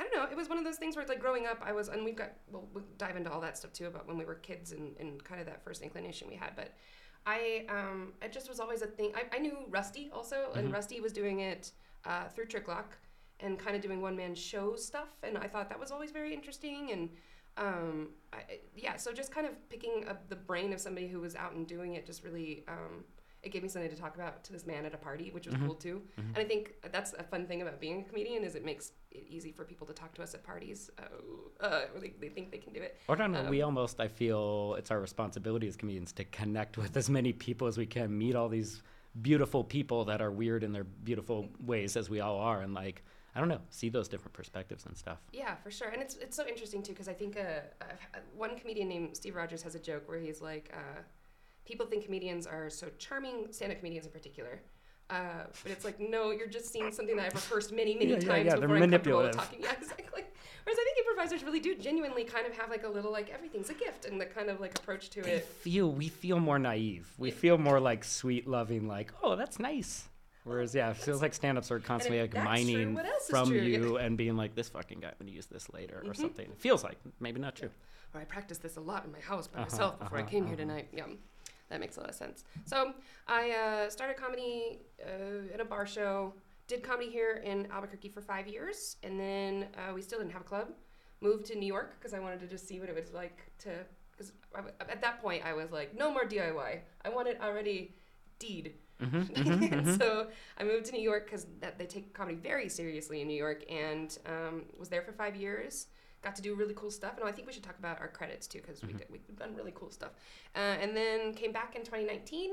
I 0.00 0.04
don't 0.04 0.14
know. 0.14 0.24
It 0.30 0.36
was 0.36 0.48
one 0.48 0.56
of 0.58 0.64
those 0.64 0.76
things 0.76 0.96
where 0.96 1.02
it's 1.02 1.10
like 1.10 1.20
growing 1.20 1.46
up, 1.46 1.58
I 1.62 1.72
was, 1.72 1.88
and 1.88 2.04
we've 2.04 2.16
got 2.16 2.32
we'll, 2.50 2.66
we'll 2.72 2.84
dive 2.96 3.16
into 3.16 3.30
all 3.30 3.40
that 3.42 3.56
stuff 3.58 3.72
too 3.72 3.86
about 3.86 4.08
when 4.08 4.16
we 4.16 4.24
were 4.24 4.36
kids 4.36 4.72
and, 4.72 4.96
and 4.98 5.22
kind 5.22 5.40
of 5.40 5.46
that 5.46 5.62
first 5.62 5.82
inclination 5.82 6.26
we 6.28 6.36
had. 6.36 6.56
But 6.56 6.72
I 7.26 7.66
um, 7.68 8.14
it 8.22 8.32
just 8.32 8.48
was 8.48 8.60
always 8.60 8.80
a 8.82 8.86
thing. 8.86 9.12
I, 9.14 9.36
I 9.36 9.38
knew 9.38 9.58
Rusty 9.68 10.10
also, 10.12 10.36
Mm-hmm. 10.48 10.58
and 10.58 10.72
Rusty 10.72 11.00
was 11.00 11.12
doing 11.12 11.40
it 11.40 11.72
uh, 12.06 12.28
through 12.28 12.46
Tricklock 12.46 12.96
and 13.40 13.58
kind 13.58 13.76
of 13.76 13.82
doing 13.82 14.00
one 14.00 14.16
man 14.16 14.34
show 14.34 14.74
stuff, 14.74 15.10
and 15.22 15.36
I 15.36 15.46
thought 15.48 15.68
that 15.68 15.78
was 15.78 15.90
always 15.90 16.10
very 16.10 16.32
interesting 16.34 16.90
and. 16.92 17.10
Um, 17.56 18.10
I, 18.32 18.38
yeah, 18.76 18.96
so 18.96 19.12
just 19.12 19.32
kind 19.34 19.46
of 19.46 19.52
picking 19.68 20.06
up 20.08 20.28
the 20.30 20.36
brain 20.36 20.72
of 20.72 20.80
somebody 20.80 21.08
who 21.08 21.20
was 21.20 21.34
out 21.34 21.52
and 21.52 21.66
doing 21.66 21.94
it 21.94 22.06
just 22.06 22.22
really 22.24 22.64
um, 22.68 23.04
it 23.42 23.50
gave 23.50 23.62
me 23.62 23.68
something 23.68 23.90
to 23.90 23.96
talk 23.96 24.14
about 24.14 24.44
to 24.44 24.52
this 24.52 24.66
man 24.66 24.86
at 24.86 24.94
a 24.94 24.96
party, 24.96 25.30
which 25.32 25.46
was 25.46 25.56
Mm-hmm. 25.56 25.66
cool 25.66 25.74
too. 25.74 26.00
And 26.16 26.38
I 26.38 26.44
think 26.44 26.74
that's 26.92 27.12
a 27.14 27.24
fun 27.24 27.46
thing 27.46 27.60
about 27.60 27.80
being 27.80 28.00
a 28.02 28.04
comedian 28.04 28.44
is 28.44 28.54
it 28.54 28.64
makes 28.64 28.92
it 29.10 29.26
easy 29.28 29.52
for 29.52 29.64
people 29.64 29.86
to 29.86 29.92
talk 29.92 30.14
to 30.14 30.22
us 30.22 30.34
at 30.34 30.42
parties. 30.42 30.90
Uh, 30.98 31.64
uh, 31.64 31.80
they, 32.00 32.12
they 32.20 32.28
think 32.28 32.50
they 32.50 32.58
can 32.58 32.72
do 32.72 32.80
it. 32.80 32.96
Or 33.08 33.16
no, 33.16 33.26
no, 33.26 33.40
Um, 33.40 33.48
we 33.48 33.62
almost, 33.62 34.00
I 34.00 34.08
feel 34.08 34.74
it's 34.78 34.90
our 34.90 35.00
responsibility 35.00 35.66
as 35.68 35.76
comedians 35.76 36.12
to 36.12 36.24
connect 36.24 36.78
with 36.78 36.96
as 36.96 37.10
many 37.10 37.32
people 37.32 37.66
as 37.66 37.76
we 37.76 37.86
can, 37.86 38.16
meet 38.16 38.34
all 38.36 38.48
these 38.48 38.82
beautiful 39.22 39.64
people 39.64 40.04
that 40.04 40.20
are 40.22 40.30
weird 40.30 40.62
in 40.62 40.72
their 40.72 40.84
beautiful 40.84 41.48
ways, 41.64 41.96
as 41.96 42.08
we 42.08 42.20
all 42.20 42.38
are, 42.38 42.62
and 42.62 42.74
like, 42.74 43.02
I 43.34 43.40
don't 43.40 43.48
know, 43.48 43.60
see 43.70 43.88
those 43.88 44.08
different 44.08 44.32
perspectives 44.32 44.86
and 44.86 44.96
stuff. 44.96 45.18
Yeah, 45.32 45.54
for 45.56 45.70
sure. 45.70 45.88
And 45.88 46.02
it's 46.02 46.16
it's 46.16 46.36
so 46.36 46.46
interesting 46.46 46.82
too 46.82 46.92
because 46.92 47.08
I 47.08 47.12
think 47.12 47.36
uh, 47.36 47.60
uh, 47.80 48.18
one 48.36 48.58
comedian 48.58 48.88
named 48.88 49.16
Steve 49.16 49.36
Rogers 49.36 49.62
has 49.62 49.74
a 49.74 49.78
joke 49.78 50.08
where 50.08 50.18
he's 50.18 50.40
like, 50.40 50.72
uh, 50.74 51.00
people 51.64 51.86
think 51.86 52.04
comedians 52.04 52.46
are 52.46 52.68
so 52.70 52.88
charming, 52.98 53.46
stand-up 53.52 53.78
comedians 53.78 54.06
in 54.06 54.12
particular. 54.12 54.60
Uh, 55.10 55.44
but 55.62 55.72
it's 55.72 55.84
like, 55.84 55.98
no, 55.98 56.30
you're 56.30 56.46
just 56.46 56.72
seeing 56.72 56.92
something 56.92 57.16
that 57.16 57.26
I've 57.26 57.34
rehearsed 57.34 57.72
many, 57.72 57.94
many 57.94 58.10
Yeah, 58.12 58.18
yeah, 58.20 58.28
times 58.28 58.44
yeah, 58.46 58.56
they're 58.56 58.68
before 58.68 58.76
I'm 58.76 58.90
comfortable 58.90 59.18
with 59.22 59.34
manipulative. 59.34 59.36
talking. 59.36 59.60
Yeah, 59.64 59.72
exactly. 59.80 60.24
Whereas 60.64 60.78
I 60.78 60.84
think 60.84 60.98
improvisers 60.98 61.42
really 61.42 61.58
do 61.60 61.74
genuinely 61.74 62.22
kind 62.24 62.46
of 62.46 62.56
have 62.56 62.70
like 62.70 62.84
a 62.84 62.88
little 62.88 63.10
like 63.10 63.30
everything's 63.30 63.70
a 63.70 63.74
gift 63.74 64.04
and 64.04 64.20
the 64.20 64.26
kind 64.26 64.48
of 64.50 64.60
like 64.60 64.78
approach 64.78 65.10
to 65.10 65.22
They 65.22 65.32
it. 65.32 65.44
feel, 65.44 65.90
we 65.90 66.08
feel 66.08 66.38
more 66.38 66.58
naive. 66.58 67.08
We 67.18 67.30
feel 67.32 67.58
more 67.58 67.80
like 67.80 68.04
sweet, 68.04 68.46
loving, 68.46 68.86
like, 68.86 69.12
oh, 69.22 69.34
that's 69.36 69.58
nice. 69.58 70.04
Whereas, 70.44 70.74
yeah, 70.74 70.90
it 70.90 70.96
feels 70.96 71.20
like 71.20 71.34
stand-ups 71.34 71.70
are 71.70 71.80
constantly 71.80 72.20
like 72.20 72.32
that's 72.32 72.44
true, 72.44 72.50
mining 72.74 72.94
what 72.94 73.04
else 73.04 73.24
is 73.24 73.30
from 73.30 73.48
true? 73.48 73.58
you 73.60 73.96
and 74.04 74.16
being 74.16 74.36
like, 74.36 74.54
this 74.54 74.68
fucking 74.70 75.00
guy, 75.00 75.08
I'm 75.08 75.14
gonna 75.18 75.32
use 75.32 75.46
this 75.46 75.68
later 75.72 76.02
or 76.06 76.14
something. 76.14 76.46
It 76.46 76.58
feels 76.60 76.82
like, 76.84 76.98
maybe 77.20 77.40
not 77.40 77.56
true. 77.56 77.70
or 78.14 78.20
I 78.20 78.24
practiced 78.24 78.62
this 78.62 78.76
a 78.76 78.80
lot 78.80 79.04
in 79.04 79.12
my 79.12 79.20
house 79.20 79.48
by 79.48 79.60
Uh-huh, 79.60 79.70
myself 79.70 79.98
before 79.98 80.18
I 80.18 80.22
uh-huh, 80.22 80.30
came 80.30 80.44
here 80.46 80.54
uh-huh. 80.54 80.62
tonight. 80.62 80.88
Yeah, 80.94 81.04
that 81.70 81.80
makes 81.80 81.96
a 81.96 82.00
lot 82.00 82.10
of 82.10 82.14
sense. 82.14 82.44
So 82.66 82.92
I 83.26 83.50
uh, 83.52 83.90
started 83.90 84.16
comedy 84.16 84.80
uh, 85.02 85.54
at 85.54 85.60
a 85.60 85.64
bar 85.64 85.86
show. 85.86 86.34
Did 86.66 86.82
comedy 86.82 87.10
here 87.10 87.42
in 87.44 87.66
Albuquerque 87.72 88.10
for 88.10 88.20
five 88.20 88.46
years, 88.46 88.96
and 89.02 89.18
then 89.18 89.68
uh, 89.74 89.94
we 89.94 90.02
still 90.02 90.18
didn't 90.18 90.32
have 90.32 90.42
a 90.42 90.44
club. 90.44 90.68
Moved 91.20 91.46
to 91.46 91.56
New 91.56 91.66
York 91.66 91.96
because 91.98 92.14
I 92.14 92.18
wanted 92.20 92.40
to 92.40 92.46
just 92.46 92.66
see 92.68 92.80
what 92.80 92.88
it 92.88 92.94
was 92.94 93.12
like 93.12 93.50
to. 93.60 93.70
Because 94.12 94.32
at 94.80 95.00
that 95.00 95.22
point 95.22 95.44
I 95.44 95.54
was 95.54 95.70
like, 95.70 95.96
no 95.96 96.12
more 96.12 96.24
DIY. 96.24 96.80
I 97.04 97.08
want 97.08 97.28
it 97.28 97.40
already 97.42 97.94
deed. 98.38 98.74
Mm-hmm, 99.00 99.72
and 99.72 99.98
so 99.98 100.26
I 100.58 100.64
moved 100.64 100.84
to 100.86 100.92
New 100.92 101.00
York 101.00 101.24
because 101.24 101.46
they 101.78 101.86
take 101.86 102.12
comedy 102.12 102.36
very 102.36 102.68
seriously 102.68 103.22
in 103.22 103.28
New 103.28 103.36
York, 103.36 103.64
and 103.70 104.18
um, 104.26 104.64
was 104.78 104.90
there 104.90 105.00
for 105.00 105.12
five 105.12 105.34
years. 105.34 105.86
Got 106.22 106.36
to 106.36 106.42
do 106.42 106.54
really 106.54 106.74
cool 106.74 106.90
stuff, 106.90 107.16
and 107.18 107.26
I 107.26 107.32
think 107.32 107.46
we 107.46 107.52
should 107.52 107.62
talk 107.62 107.78
about 107.78 107.98
our 108.00 108.08
credits 108.08 108.46
too 108.46 108.60
because 108.60 108.82
we 108.82 108.92
did, 108.92 109.06
we've 109.10 109.24
done 109.36 109.54
really 109.56 109.72
cool 109.74 109.90
stuff. 109.90 110.10
Uh, 110.54 110.58
and 110.58 110.94
then 110.96 111.32
came 111.32 111.50
back 111.50 111.76
in 111.76 111.82
2019, 111.82 112.50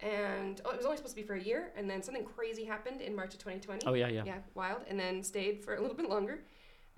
and 0.00 0.60
oh, 0.64 0.70
it 0.70 0.76
was 0.76 0.84
only 0.84 0.98
supposed 0.98 1.16
to 1.16 1.22
be 1.22 1.26
for 1.26 1.34
a 1.34 1.42
year, 1.42 1.72
and 1.76 1.88
then 1.88 2.02
something 2.02 2.24
crazy 2.24 2.64
happened 2.64 3.00
in 3.00 3.16
March 3.16 3.32
of 3.32 3.38
2020. 3.38 3.86
Oh, 3.86 3.94
yeah, 3.94 4.08
yeah. 4.08 4.22
Yeah, 4.26 4.38
wild, 4.54 4.82
and 4.88 5.00
then 5.00 5.22
stayed 5.22 5.64
for 5.64 5.76
a 5.76 5.80
little 5.80 5.96
bit 5.96 6.10
longer. 6.10 6.40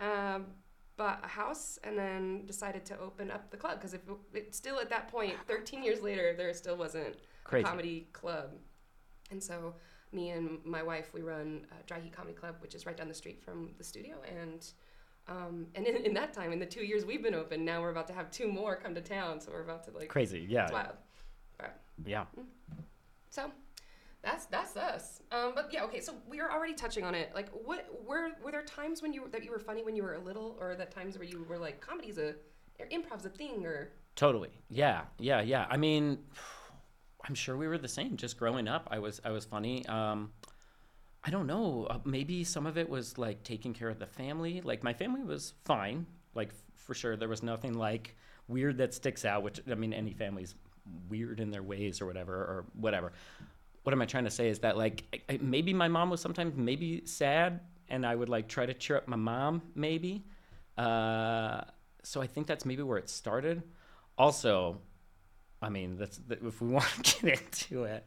Um, 0.00 0.46
bought 0.98 1.20
a 1.24 1.28
house 1.28 1.78
and 1.84 1.96
then 1.96 2.44
decided 2.44 2.84
to 2.84 2.98
open 2.98 3.30
up 3.30 3.50
the 3.50 3.56
club 3.56 3.78
because 3.78 3.94
if 3.94 4.00
it, 4.08 4.36
it 4.36 4.54
still 4.54 4.80
at 4.80 4.90
that 4.90 5.08
point 5.08 5.32
13 5.46 5.82
years 5.82 6.02
later 6.02 6.34
there 6.36 6.52
still 6.52 6.76
wasn't 6.76 7.14
Crazy. 7.44 7.64
a 7.64 7.68
comedy 7.68 8.08
club 8.12 8.50
and 9.30 9.42
so 9.42 9.74
me 10.12 10.30
and 10.30 10.58
my 10.64 10.82
wife 10.82 11.14
we 11.14 11.22
run 11.22 11.64
uh, 11.70 11.76
dry 11.86 12.00
heat 12.00 12.12
comedy 12.12 12.34
club 12.34 12.56
which 12.58 12.74
is 12.74 12.84
right 12.84 12.96
down 12.96 13.06
the 13.06 13.14
street 13.14 13.40
from 13.42 13.70
the 13.78 13.84
studio 13.84 14.16
and 14.28 14.72
um, 15.28 15.66
and 15.74 15.86
in, 15.86 15.96
in 16.04 16.14
that 16.14 16.32
time 16.32 16.52
in 16.52 16.58
the 16.58 16.66
two 16.66 16.84
years 16.84 17.04
we've 17.04 17.22
been 17.22 17.34
open 17.34 17.64
now 17.64 17.80
we're 17.80 17.90
about 17.90 18.06
to 18.06 18.12
have 18.12 18.30
two 18.30 18.48
more 18.48 18.76
come 18.76 18.94
to 18.94 19.00
town 19.00 19.40
so 19.40 19.50
we're 19.52 19.62
about 19.62 19.84
to 19.84 19.90
like 19.90 20.08
Crazy, 20.08 20.46
yeah. 20.48 20.64
it's 20.64 20.72
wild 20.72 20.94
but, 21.58 21.80
Yeah. 22.04 22.24
so 23.30 23.50
that's 24.22 24.46
that's 24.46 24.76
us 24.76 25.20
um, 25.30 25.52
but 25.54 25.70
yeah 25.72 25.84
okay 25.84 26.00
so 26.00 26.14
we 26.28 26.40
were 26.40 26.50
already 26.50 26.74
touching 26.74 27.04
on 27.04 27.14
it 27.14 27.30
like 27.34 27.48
what 27.50 27.86
were 28.06 28.30
were 28.42 28.50
there 28.50 28.62
times 28.62 29.02
when 29.02 29.12
you 29.12 29.22
were, 29.22 29.28
that 29.28 29.44
you 29.44 29.50
were 29.50 29.60
funny 29.60 29.82
when 29.84 29.94
you 29.94 30.02
were 30.02 30.14
a 30.14 30.20
little 30.20 30.56
or 30.60 30.74
that 30.74 30.90
times 30.90 31.16
where 31.16 31.26
you 31.26 31.44
were 31.48 31.58
like 31.58 31.80
comedy's 31.80 32.18
a 32.18 32.34
or 32.80 32.86
improv's 32.90 33.24
a 33.26 33.30
thing 33.30 33.64
or 33.66 33.90
Totally. 34.18 34.50
Yeah. 34.68 35.02
Yeah. 35.20 35.42
Yeah. 35.42 35.66
I 35.70 35.76
mean, 35.76 36.18
I'm 37.28 37.36
sure 37.36 37.56
we 37.56 37.68
were 37.68 37.78
the 37.78 37.86
same. 37.86 38.16
Just 38.16 38.36
growing 38.36 38.66
up, 38.66 38.88
I 38.90 38.98
was 38.98 39.20
I 39.24 39.30
was 39.30 39.44
funny. 39.44 39.86
Um, 39.86 40.32
I 41.24 41.30
don't 41.30 41.46
know. 41.46 41.86
Uh, 41.90 41.98
maybe 42.04 42.44
some 42.44 42.66
of 42.66 42.78
it 42.78 42.88
was 42.88 43.18
like 43.18 43.42
taking 43.42 43.74
care 43.74 43.88
of 43.88 43.98
the 43.98 44.06
family. 44.06 44.60
Like 44.60 44.82
my 44.82 44.92
family 44.92 45.22
was 45.22 45.54
fine. 45.64 46.06
Like 46.34 46.48
f- 46.48 46.62
for 46.76 46.94
sure, 46.94 47.16
there 47.16 47.28
was 47.28 47.42
nothing 47.42 47.74
like 47.74 48.16
weird 48.46 48.78
that 48.78 48.94
sticks 48.94 49.24
out. 49.24 49.42
Which 49.42 49.60
I 49.70 49.74
mean, 49.74 49.92
any 49.92 50.12
family's 50.12 50.54
weird 51.08 51.40
in 51.40 51.50
their 51.50 51.62
ways 51.62 52.00
or 52.00 52.06
whatever 52.06 52.34
or 52.34 52.64
whatever. 52.74 53.12
What 53.82 53.92
am 53.92 54.02
I 54.02 54.06
trying 54.06 54.24
to 54.24 54.30
say 54.30 54.48
is 54.48 54.60
that 54.60 54.76
like 54.76 55.04
I, 55.28 55.34
I, 55.34 55.38
maybe 55.42 55.74
my 55.74 55.88
mom 55.88 56.10
was 56.10 56.20
sometimes 56.20 56.56
maybe 56.56 57.04
sad, 57.04 57.60
and 57.88 58.06
I 58.06 58.14
would 58.14 58.28
like 58.28 58.48
try 58.48 58.66
to 58.66 58.74
cheer 58.74 58.96
up 58.96 59.08
my 59.08 59.16
mom 59.16 59.62
maybe. 59.74 60.24
Uh, 60.76 61.62
so 62.04 62.22
I 62.22 62.26
think 62.26 62.46
that's 62.46 62.64
maybe 62.64 62.82
where 62.82 62.98
it 62.98 63.10
started. 63.10 63.62
Also, 64.16 64.78
I 65.60 65.68
mean, 65.68 65.96
that's 65.96 66.18
that, 66.28 66.42
if 66.42 66.60
we 66.60 66.68
want 66.72 66.86
to 67.04 67.26
get 67.26 67.40
into 67.40 67.84
it. 67.84 68.04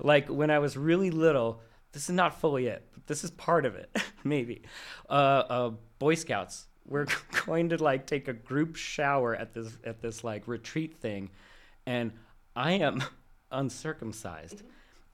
Like 0.00 0.28
when 0.28 0.50
I 0.50 0.58
was 0.58 0.76
really 0.76 1.10
little, 1.10 1.60
this 1.94 2.04
is 2.04 2.14
not 2.14 2.40
fully 2.40 2.66
it, 2.66 2.86
but 2.92 3.06
this 3.06 3.22
is 3.24 3.30
part 3.30 3.64
of 3.64 3.76
it, 3.76 3.96
maybe. 4.24 4.62
Uh, 5.08 5.12
uh, 5.12 5.70
Boy 5.98 6.16
Scouts. 6.16 6.66
We're 6.86 7.06
going 7.46 7.70
to 7.70 7.82
like 7.82 8.06
take 8.06 8.28
a 8.28 8.34
group 8.34 8.76
shower 8.76 9.34
at 9.34 9.54
this 9.54 9.78
at 9.84 10.02
this 10.02 10.22
like 10.22 10.46
retreat 10.46 10.96
thing, 11.00 11.30
and 11.86 12.12
I 12.54 12.72
am 12.72 13.02
uncircumcised, 13.50 14.62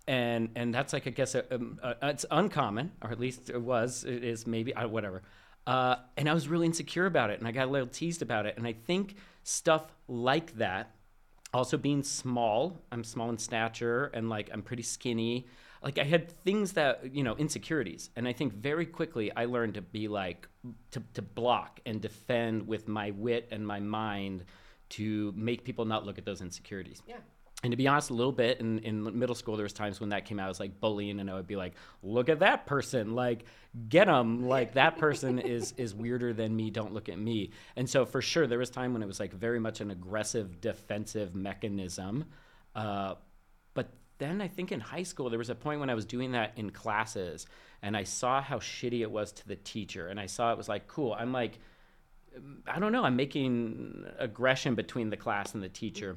and 0.08 0.48
and 0.56 0.74
that's 0.74 0.92
like 0.92 1.06
I 1.06 1.10
guess 1.10 1.36
a, 1.36 1.54
um, 1.54 1.78
uh, 1.82 1.94
it's 2.02 2.26
uncommon, 2.30 2.92
or 3.02 3.12
at 3.12 3.20
least 3.20 3.50
it 3.50 3.60
was. 3.60 4.04
It 4.04 4.24
is 4.24 4.46
maybe 4.46 4.74
uh, 4.74 4.88
whatever. 4.88 5.22
Uh, 5.66 5.96
and 6.16 6.28
I 6.28 6.34
was 6.34 6.48
really 6.48 6.66
insecure 6.66 7.06
about 7.06 7.30
it, 7.30 7.38
and 7.38 7.46
I 7.46 7.52
got 7.52 7.68
a 7.68 7.70
little 7.70 7.86
teased 7.86 8.22
about 8.22 8.46
it, 8.46 8.56
and 8.56 8.66
I 8.66 8.72
think 8.72 9.14
stuff 9.44 9.92
like 10.08 10.56
that 10.56 10.94
also 11.52 11.76
being 11.76 12.02
small 12.02 12.80
i'm 12.92 13.02
small 13.02 13.28
in 13.28 13.36
stature 13.36 14.10
and 14.14 14.28
like 14.28 14.48
i'm 14.52 14.62
pretty 14.62 14.82
skinny 14.82 15.46
like 15.82 15.98
i 15.98 16.04
had 16.04 16.30
things 16.44 16.72
that 16.72 17.14
you 17.14 17.22
know 17.22 17.34
insecurities 17.36 18.10
and 18.16 18.26
i 18.26 18.32
think 18.32 18.52
very 18.52 18.86
quickly 18.86 19.30
i 19.36 19.44
learned 19.44 19.74
to 19.74 19.82
be 19.82 20.08
like 20.08 20.48
to, 20.90 21.02
to 21.14 21.22
block 21.22 21.80
and 21.86 22.00
defend 22.00 22.66
with 22.66 22.88
my 22.88 23.10
wit 23.12 23.48
and 23.50 23.66
my 23.66 23.80
mind 23.80 24.44
to 24.88 25.32
make 25.36 25.64
people 25.64 25.84
not 25.84 26.04
look 26.04 26.18
at 26.18 26.24
those 26.24 26.40
insecurities 26.40 27.02
yeah 27.06 27.16
and 27.62 27.72
to 27.72 27.76
be 27.76 27.86
honest, 27.86 28.10
a 28.10 28.14
little 28.14 28.32
bit 28.32 28.60
in, 28.60 28.78
in 28.80 29.18
middle 29.18 29.34
school, 29.34 29.56
there 29.56 29.64
was 29.64 29.74
times 29.74 30.00
when 30.00 30.10
that 30.10 30.24
came 30.24 30.40
out 30.40 30.48
as 30.48 30.58
like 30.58 30.80
bullying, 30.80 31.20
and 31.20 31.30
I 31.30 31.34
would 31.34 31.46
be 31.46 31.56
like, 31.56 31.74
"Look 32.02 32.30
at 32.30 32.38
that 32.40 32.64
person! 32.64 33.14
Like, 33.14 33.44
get 33.88 34.06
them! 34.06 34.48
Like 34.48 34.74
that 34.74 34.96
person 34.96 35.38
is 35.38 35.74
is 35.76 35.94
weirder 35.94 36.32
than 36.32 36.56
me. 36.56 36.70
Don't 36.70 36.94
look 36.94 37.10
at 37.10 37.18
me." 37.18 37.50
And 37.76 37.88
so 37.88 38.06
for 38.06 38.22
sure, 38.22 38.46
there 38.46 38.58
was 38.58 38.70
time 38.70 38.94
when 38.94 39.02
it 39.02 39.06
was 39.06 39.20
like 39.20 39.34
very 39.34 39.60
much 39.60 39.82
an 39.82 39.90
aggressive 39.90 40.60
defensive 40.60 41.34
mechanism. 41.34 42.24
Uh, 42.74 43.16
then 44.20 44.40
I 44.40 44.46
think 44.46 44.70
in 44.70 44.78
high 44.78 45.02
school 45.02 45.28
there 45.28 45.38
was 45.38 45.50
a 45.50 45.56
point 45.56 45.80
when 45.80 45.90
I 45.90 45.94
was 45.94 46.04
doing 46.04 46.30
that 46.32 46.52
in 46.54 46.70
classes, 46.70 47.46
and 47.82 47.96
I 47.96 48.04
saw 48.04 48.40
how 48.40 48.58
shitty 48.58 49.00
it 49.00 49.10
was 49.10 49.32
to 49.32 49.48
the 49.48 49.56
teacher, 49.56 50.06
and 50.06 50.20
I 50.20 50.26
saw 50.26 50.52
it 50.52 50.58
was 50.58 50.68
like, 50.68 50.86
"Cool, 50.86 51.12
I'm 51.18 51.32
like." 51.32 51.58
I 52.64 52.78
don't 52.78 52.92
know. 52.92 53.02
I'm 53.02 53.16
making 53.16 54.04
aggression 54.20 54.76
between 54.76 55.10
the 55.10 55.16
class 55.16 55.52
and 55.54 55.60
the 55.60 55.68
teacher. 55.68 56.16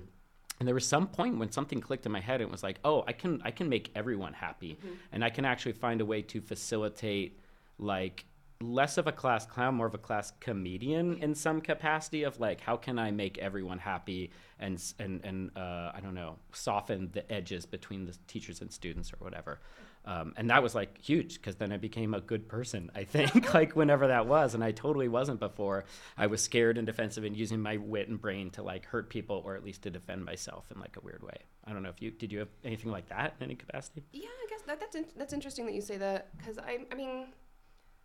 And 0.59 0.67
there 0.67 0.75
was 0.75 0.85
some 0.85 1.07
point 1.07 1.39
when 1.39 1.51
something 1.51 1.81
clicked 1.81 2.05
in 2.05 2.11
my 2.11 2.19
head. 2.19 2.39
And 2.39 2.49
it 2.49 2.51
was 2.51 2.61
like, 2.61 2.77
oh, 2.85 3.03
I 3.07 3.13
can 3.13 3.41
I 3.43 3.49
can 3.49 3.67
make 3.67 3.89
everyone 3.95 4.33
happy, 4.33 4.77
mm-hmm. 4.79 4.93
and 5.11 5.25
I 5.25 5.31
can 5.31 5.43
actually 5.43 5.71
find 5.71 6.01
a 6.01 6.05
way 6.05 6.21
to 6.21 6.39
facilitate 6.39 7.39
like 7.79 8.25
less 8.61 8.97
of 8.97 9.07
a 9.07 9.11
class 9.11 9.45
clown, 9.45 9.75
more 9.75 9.87
of 9.87 9.93
a 9.93 9.99
class 9.99 10.31
comedian 10.39 11.17
in 11.17 11.35
some 11.35 11.61
capacity 11.61 12.23
of 12.23 12.39
like, 12.39 12.61
how 12.61 12.77
can 12.77 12.97
I 12.97 13.11
make 13.11 13.37
everyone 13.37 13.79
happy 13.79 14.31
and 14.59 14.81
and 14.99 15.23
and 15.23 15.51
uh, 15.57 15.91
I 15.93 15.99
don't 16.01 16.15
know, 16.15 16.37
soften 16.51 17.09
the 17.11 17.29
edges 17.31 17.65
between 17.65 18.05
the 18.05 18.15
teachers 18.27 18.61
and 18.61 18.71
students 18.71 19.11
or 19.13 19.17
whatever. 19.17 19.59
Um, 20.05 20.33
and 20.35 20.49
that 20.49 20.61
was 20.61 20.75
like 20.75 20.97
huge 21.01 21.35
because 21.35 21.55
then 21.55 21.71
I 21.71 21.77
became 21.77 22.13
a 22.13 22.19
good 22.19 22.47
person. 22.49 22.91
I 22.93 23.05
think 23.05 23.53
like 23.53 23.75
whenever 23.75 24.07
that 24.07 24.27
was, 24.27 24.53
and 24.53 24.63
I 24.63 24.71
totally 24.71 25.07
wasn't 25.07 25.39
before. 25.39 25.85
I 26.17 26.27
was 26.27 26.41
scared 26.41 26.77
and 26.77 26.85
defensive 26.85 27.23
and 27.23 27.35
using 27.35 27.61
my 27.61 27.77
wit 27.77 28.09
and 28.09 28.19
brain 28.19 28.49
to 28.51 28.63
like 28.63 28.85
hurt 28.85 29.09
people 29.09 29.41
or 29.45 29.55
at 29.55 29.63
least 29.63 29.83
to 29.83 29.89
defend 29.89 30.25
myself 30.25 30.65
in 30.73 30.79
like 30.79 30.97
a 30.97 31.01
weird 31.01 31.23
way. 31.23 31.37
I 31.65 31.71
don't 31.71 31.83
know 31.83 31.89
if 31.89 32.01
you 32.01 32.11
did. 32.11 32.31
You 32.31 32.39
have 32.39 32.49
anything 32.65 32.91
like 32.91 33.07
that 33.09 33.35
in 33.39 33.45
any 33.45 33.55
capacity? 33.55 34.03
Yeah, 34.11 34.27
I 34.27 34.49
guess 34.49 34.61
that, 34.63 34.79
that's 34.79 34.95
in, 34.95 35.05
that's 35.15 35.33
interesting 35.33 35.65
that 35.67 35.73
you 35.73 35.81
say 35.81 35.97
that 35.97 36.37
because 36.37 36.57
I 36.57 36.79
I 36.91 36.95
mean, 36.95 37.27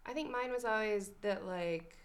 I 0.09 0.13
think 0.13 0.33
mine 0.33 0.51
was 0.51 0.65
always 0.65 1.11
that 1.21 1.47
like 1.47 1.97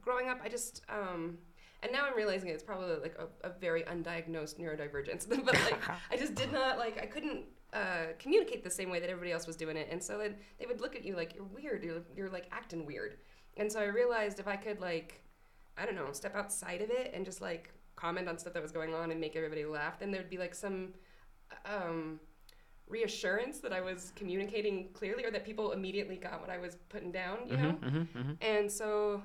growing 0.00 0.28
up 0.28 0.40
I 0.42 0.48
just 0.48 0.82
um 0.88 1.36
and 1.84 1.92
now 1.92 2.06
I'm 2.06 2.16
realizing 2.16 2.48
it's 2.48 2.62
probably 2.62 2.96
like 2.96 3.16
a, 3.18 3.46
a 3.46 3.52
very 3.60 3.82
undiagnosed 3.82 4.58
neurodivergence, 4.58 5.28
but 5.44 5.46
like 5.46 5.78
I 6.10 6.16
just 6.16 6.34
did 6.34 6.50
not 6.50 6.78
like 6.78 6.98
I 7.00 7.06
couldn't 7.06 7.44
uh, 7.74 8.12
communicate 8.18 8.64
the 8.64 8.70
same 8.70 8.88
way 8.88 9.00
that 9.00 9.10
everybody 9.10 9.32
else 9.32 9.46
was 9.46 9.56
doing 9.56 9.76
it, 9.76 9.88
and 9.90 10.02
so 10.02 10.16
then 10.18 10.36
they 10.58 10.64
would 10.64 10.80
look 10.80 10.96
at 10.96 11.04
you 11.04 11.14
like 11.14 11.34
you're 11.34 11.44
weird, 11.44 11.84
you're 11.84 12.02
you're 12.16 12.30
like 12.30 12.46
acting 12.50 12.86
weird, 12.86 13.18
and 13.58 13.70
so 13.70 13.80
I 13.80 13.84
realized 13.84 14.40
if 14.40 14.48
I 14.48 14.56
could 14.56 14.80
like 14.80 15.20
I 15.76 15.84
don't 15.84 15.94
know 15.94 16.10
step 16.12 16.34
outside 16.34 16.80
of 16.80 16.90
it 16.90 17.12
and 17.14 17.24
just 17.24 17.42
like 17.42 17.70
comment 17.96 18.28
on 18.28 18.38
stuff 18.38 18.54
that 18.54 18.62
was 18.62 18.72
going 18.72 18.94
on 18.94 19.10
and 19.10 19.20
make 19.20 19.36
everybody 19.36 19.66
laugh, 19.66 19.98
then 19.98 20.10
there'd 20.10 20.30
be 20.30 20.38
like 20.38 20.54
some 20.54 20.94
um 21.66 22.18
reassurance 22.98 23.56
that 23.64 23.72
I 23.72 23.80
was 23.90 24.12
communicating 24.20 24.76
clearly 24.98 25.22
or 25.24 25.30
that 25.32 25.44
people 25.44 25.66
immediately 25.78 26.16
got 26.16 26.40
what 26.40 26.50
I 26.56 26.58
was 26.58 26.72
putting 26.88 27.10
down, 27.22 27.38
you 27.50 27.56
know? 27.56 27.72
Mm-hmm, 27.82 28.18
mm-hmm. 28.18 28.32
And 28.40 28.70
so 28.80 29.22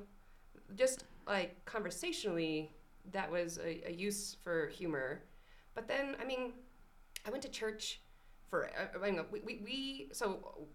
just 0.82 1.04
like 1.28 1.52
conversationally, 1.66 2.72
that 3.12 3.30
was 3.32 3.60
a, 3.70 3.72
a 3.92 3.94
use 4.08 4.36
for 4.44 4.68
humor. 4.80 5.08
But 5.76 5.88
then, 5.88 6.16
I 6.22 6.26
mean, 6.32 6.44
I 7.26 7.30
went 7.30 7.44
to 7.44 7.50
church 7.62 8.02
for, 8.50 8.60
uh, 8.68 8.98
I 8.98 9.12
mean, 9.12 9.22
we, 9.32 9.40
we, 9.48 9.54
we, 9.64 10.10
so 10.14 10.26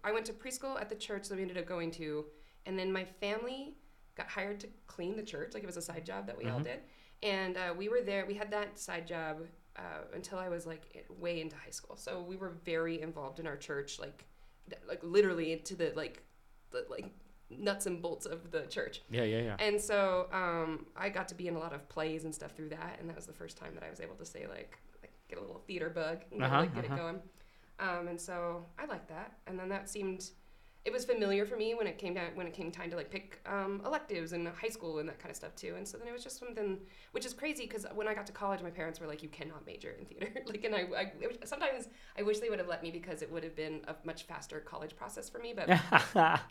I 0.03 0.11
went 0.15 0.25
to 0.27 0.33
preschool 0.33 0.79
at 0.79 0.87
the 0.89 0.95
church 1.07 1.27
that 1.29 1.35
we 1.35 1.41
ended 1.41 1.57
up 1.57 1.67
going 1.67 1.91
to, 2.01 2.25
and 2.65 2.79
then 2.79 2.89
my 2.99 3.05
family 3.23 3.75
got 4.15 4.27
hired 4.29 4.59
to 4.61 4.67
clean 4.87 5.17
the 5.17 5.23
church. 5.33 5.53
Like 5.53 5.63
it 5.63 5.67
was 5.73 5.77
a 5.77 5.81
side 5.91 6.05
job 6.05 6.25
that 6.27 6.37
we 6.37 6.45
all 6.45 6.59
Mhm. 6.59 6.63
did. 6.71 6.79
And 7.23 7.57
uh, 7.57 7.73
we 7.81 7.89
were 7.89 8.01
there, 8.01 8.25
we 8.25 8.35
had 8.35 8.49
that 8.51 8.79
side 8.79 9.05
job 9.07 9.35
uh, 9.77 10.03
until 10.13 10.37
I 10.39 10.49
was 10.49 10.65
like 10.65 11.05
way 11.19 11.41
into 11.41 11.55
high 11.55 11.71
school. 11.71 11.95
So 11.97 12.21
we 12.21 12.35
were 12.35 12.53
very 12.63 13.01
involved 13.01 13.39
in 13.39 13.47
our 13.47 13.57
church, 13.57 13.99
like, 13.99 14.25
like 14.87 15.01
literally 15.03 15.53
into 15.53 15.75
the, 15.75 15.91
like, 15.95 16.23
the, 16.71 16.85
like, 16.89 17.05
nuts 17.49 17.85
and 17.85 18.01
bolts 18.01 18.25
of 18.25 18.51
the 18.51 18.61
church. 18.61 19.01
Yeah, 19.11 19.23
yeah, 19.23 19.41
yeah. 19.41 19.55
And 19.59 19.79
so 19.79 20.27
um, 20.31 20.87
I 20.95 21.09
got 21.09 21.27
to 21.27 21.35
be 21.35 21.47
in 21.47 21.55
a 21.55 21.59
lot 21.59 21.73
of 21.73 21.87
plays 21.89 22.23
and 22.23 22.33
stuff 22.33 22.53
through 22.53 22.69
that, 22.69 22.97
and 22.99 23.07
that 23.09 23.15
was 23.15 23.27
the 23.27 23.33
first 23.33 23.57
time 23.57 23.75
that 23.75 23.83
I 23.83 23.89
was 23.89 23.99
able 24.01 24.15
to 24.15 24.25
say 24.25 24.47
like, 24.47 24.77
like 25.01 25.11
get 25.29 25.37
a 25.37 25.41
little 25.41 25.61
theater 25.67 25.89
bug 25.89 26.23
and 26.31 26.43
Uh-huh, 26.43 26.61
like, 26.61 26.73
get 26.73 26.85
uh-huh. 26.85 26.93
it 26.93 26.97
going. 26.97 27.19
Um, 27.77 28.07
and 28.07 28.19
so 28.19 28.65
I 28.79 28.85
liked 28.85 29.09
that, 29.09 29.33
and 29.47 29.59
then 29.59 29.69
that 29.69 29.89
seemed 29.89 30.29
it 30.85 30.93
was 30.93 31.03
familiar 31.03 31.47
for 31.47 31.57
me 31.57 31.73
when 31.73 31.87
it 31.87 31.97
came 31.97 32.13
down 32.13 32.27
when 32.35 32.45
it 32.45 32.53
came 32.53 32.71
time 32.71 32.91
to 32.91 32.95
like 32.95 33.09
pick 33.09 33.39
um, 33.47 33.81
electives 33.83 34.33
in 34.33 34.45
high 34.45 34.69
school 34.69 34.99
and 34.99 35.09
that 35.09 35.17
kind 35.17 35.31
of 35.31 35.35
stuff 35.35 35.55
too. 35.55 35.73
And 35.75 35.87
so 35.87 35.97
then 35.97 36.07
it 36.07 36.13
was 36.13 36.23
just 36.23 36.37
something 36.37 36.77
which 37.11 37.25
is 37.25 37.33
crazy 37.33 37.65
because 37.65 37.87
when 37.95 38.07
I 38.07 38.13
got 38.13 38.27
to 38.27 38.31
college, 38.31 38.61
my 38.61 38.69
parents 38.69 38.99
were 38.99 39.07
like, 39.07 39.23
"You 39.23 39.29
cannot 39.29 39.65
major 39.65 39.95
in 39.99 40.05
theater." 40.05 40.29
like, 40.45 40.63
and 40.63 40.75
I, 40.75 40.81
I 40.95 41.11
sometimes 41.43 41.89
I 42.17 42.21
wish 42.21 42.39
they 42.39 42.49
would 42.49 42.59
have 42.59 42.67
let 42.67 42.83
me 42.83 42.91
because 42.91 43.23
it 43.23 43.31
would 43.31 43.43
have 43.43 43.55
been 43.55 43.81
a 43.87 43.95
much 44.05 44.23
faster 44.23 44.59
college 44.59 44.95
process 44.95 45.27
for 45.27 45.39
me. 45.39 45.55
But 45.55 45.69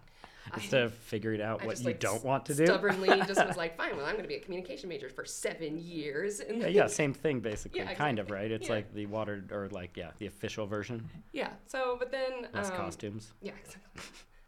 Instead 0.53 0.83
of 0.83 0.93
figuring 0.95 1.41
out 1.41 1.63
I 1.63 1.67
what 1.67 1.73
just, 1.73 1.83
you 1.85 1.89
like, 1.91 2.01
don't 2.01 2.23
want 2.25 2.47
to 2.47 2.55
do. 2.55 2.67
stubbornly 2.67 3.09
just 3.27 3.45
was 3.47 3.57
like, 3.57 3.77
fine, 3.77 3.97
well, 3.97 4.05
I'm 4.05 4.13
going 4.13 4.25
to 4.25 4.29
be 4.29 4.35
a 4.35 4.41
communication 4.41 4.89
major 4.89 5.09
for 5.09 5.25
seven 5.25 5.79
years. 5.79 6.41
And 6.41 6.61
yeah, 6.61 6.69
yeah, 6.69 6.87
same 6.87 7.15
thing 7.15 7.41
basically, 7.41 7.81
Yeah, 7.81 7.95
kind 7.95 8.19
of, 8.19 8.31
right? 8.31 8.51
It's 8.51 8.69
Yeah. 8.69 8.75
like 8.75 8.93
the 8.95 9.07
watered 9.07 9.53
or 9.53 9.69
like 9.71 9.97
yeah, 9.97 10.11
the 10.19 10.27
official 10.27 10.67
version, 10.67 11.09
yeah. 11.33 11.51
So, 11.67 11.97
but 11.99 12.11
then 12.13 12.49
less 12.53 12.71
um, 12.71 12.77
costumes. 12.77 13.33
Yeah, 13.41 13.53
exactly. 13.59 14.03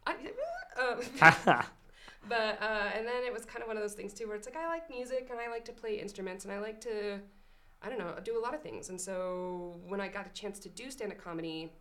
I, 0.05 0.15
uh, 0.79 1.63
but 2.29 2.61
uh, 2.61 2.89
and 2.95 3.05
then 3.07 3.23
it 3.25 3.33
was 3.33 3.45
kind 3.45 3.61
of 3.61 3.67
one 3.67 3.77
of 3.77 3.83
those 3.83 3.93
things 3.93 4.13
too, 4.13 4.27
where 4.27 4.35
it's 4.35 4.47
like 4.47 4.57
I 4.57 4.67
like 4.67 4.89
music 4.89 5.27
and 5.31 5.39
I 5.39 5.49
like 5.49 5.65
to 5.65 5.73
play 5.73 5.95
instruments 5.99 6.45
and 6.45 6.53
I 6.53 6.59
like 6.59 6.79
to, 6.81 7.19
I 7.81 7.89
don't 7.89 7.97
know, 7.99 8.15
do 8.23 8.37
a 8.37 8.41
lot 8.41 8.53
of 8.53 8.61
things. 8.61 8.89
And 8.89 8.99
so 8.99 9.79
when 9.87 9.99
I 9.99 10.07
got 10.07 10.27
a 10.27 10.29
chance 10.29 10.59
to 10.59 10.69
do 10.69 10.91
stand-up 10.91 11.17
comedy, 11.17 11.71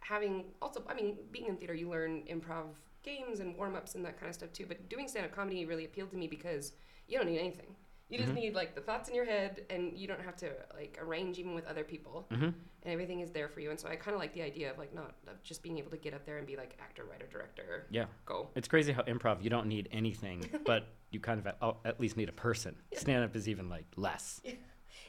having 0.00 0.44
also, 0.60 0.82
I 0.88 0.94
mean, 0.94 1.16
being 1.32 1.46
in 1.46 1.56
theater, 1.56 1.74
you 1.74 1.88
learn 1.88 2.22
improv 2.30 2.66
games 3.04 3.40
and 3.40 3.56
warm-ups 3.56 3.94
and 3.94 4.04
that 4.04 4.18
kind 4.18 4.28
of 4.28 4.34
stuff 4.34 4.52
too. 4.52 4.64
But 4.66 4.88
doing 4.88 5.06
stand-up 5.06 5.32
comedy 5.32 5.64
really 5.66 5.84
appealed 5.84 6.10
to 6.10 6.16
me 6.16 6.26
because 6.26 6.72
you 7.06 7.18
don't 7.18 7.28
need 7.28 7.38
anything. 7.38 7.76
You 8.10 8.18
just 8.18 8.32
Mhm. 8.32 8.36
need 8.36 8.54
like 8.54 8.74
the 8.74 8.80
thoughts 8.82 9.08
in 9.08 9.14
your 9.14 9.24
head, 9.24 9.64
and 9.70 9.96
you 9.96 10.06
don't 10.06 10.20
have 10.20 10.36
to 10.36 10.52
like 10.74 10.98
arrange 11.00 11.38
even 11.38 11.54
with 11.54 11.64
other 11.66 11.84
people 11.84 12.26
hmm 12.30 12.50
and 12.86 12.92
everything 12.92 13.20
is 13.20 13.30
there 13.30 13.48
for 13.48 13.60
you. 13.60 13.70
And 13.70 13.80
so 13.80 13.88
I 13.88 13.96
kind 13.96 14.14
of 14.14 14.20
like 14.20 14.34
the 14.34 14.42
idea 14.42 14.70
of 14.70 14.76
like 14.76 14.94
not 14.94 15.14
of 15.26 15.42
just 15.42 15.62
being 15.62 15.78
able 15.78 15.90
to 15.90 15.96
get 15.96 16.12
up 16.12 16.26
there 16.26 16.36
and 16.36 16.46
be 16.46 16.54
like 16.56 16.76
actor, 16.80 17.04
writer, 17.04 17.26
director, 17.26 17.86
Yeah, 17.90 18.06
go. 18.26 18.50
it's 18.54 18.68
crazy 18.68 18.92
how 18.92 19.02
improv 19.04 19.42
you 19.42 19.48
don't 19.48 19.66
need 19.68 19.88
anything, 19.90 20.44
but 20.66 20.88
you 21.10 21.18
kind 21.18 21.40
of 21.40 21.46
at, 21.46 21.56
oh, 21.62 21.78
at 21.86 21.98
least 21.98 22.16
need 22.18 22.28
a 22.28 22.32
person. 22.32 22.76
Stand 22.94 23.24
up 23.24 23.34
is 23.34 23.48
even 23.48 23.70
like 23.70 23.86
less. 23.96 24.42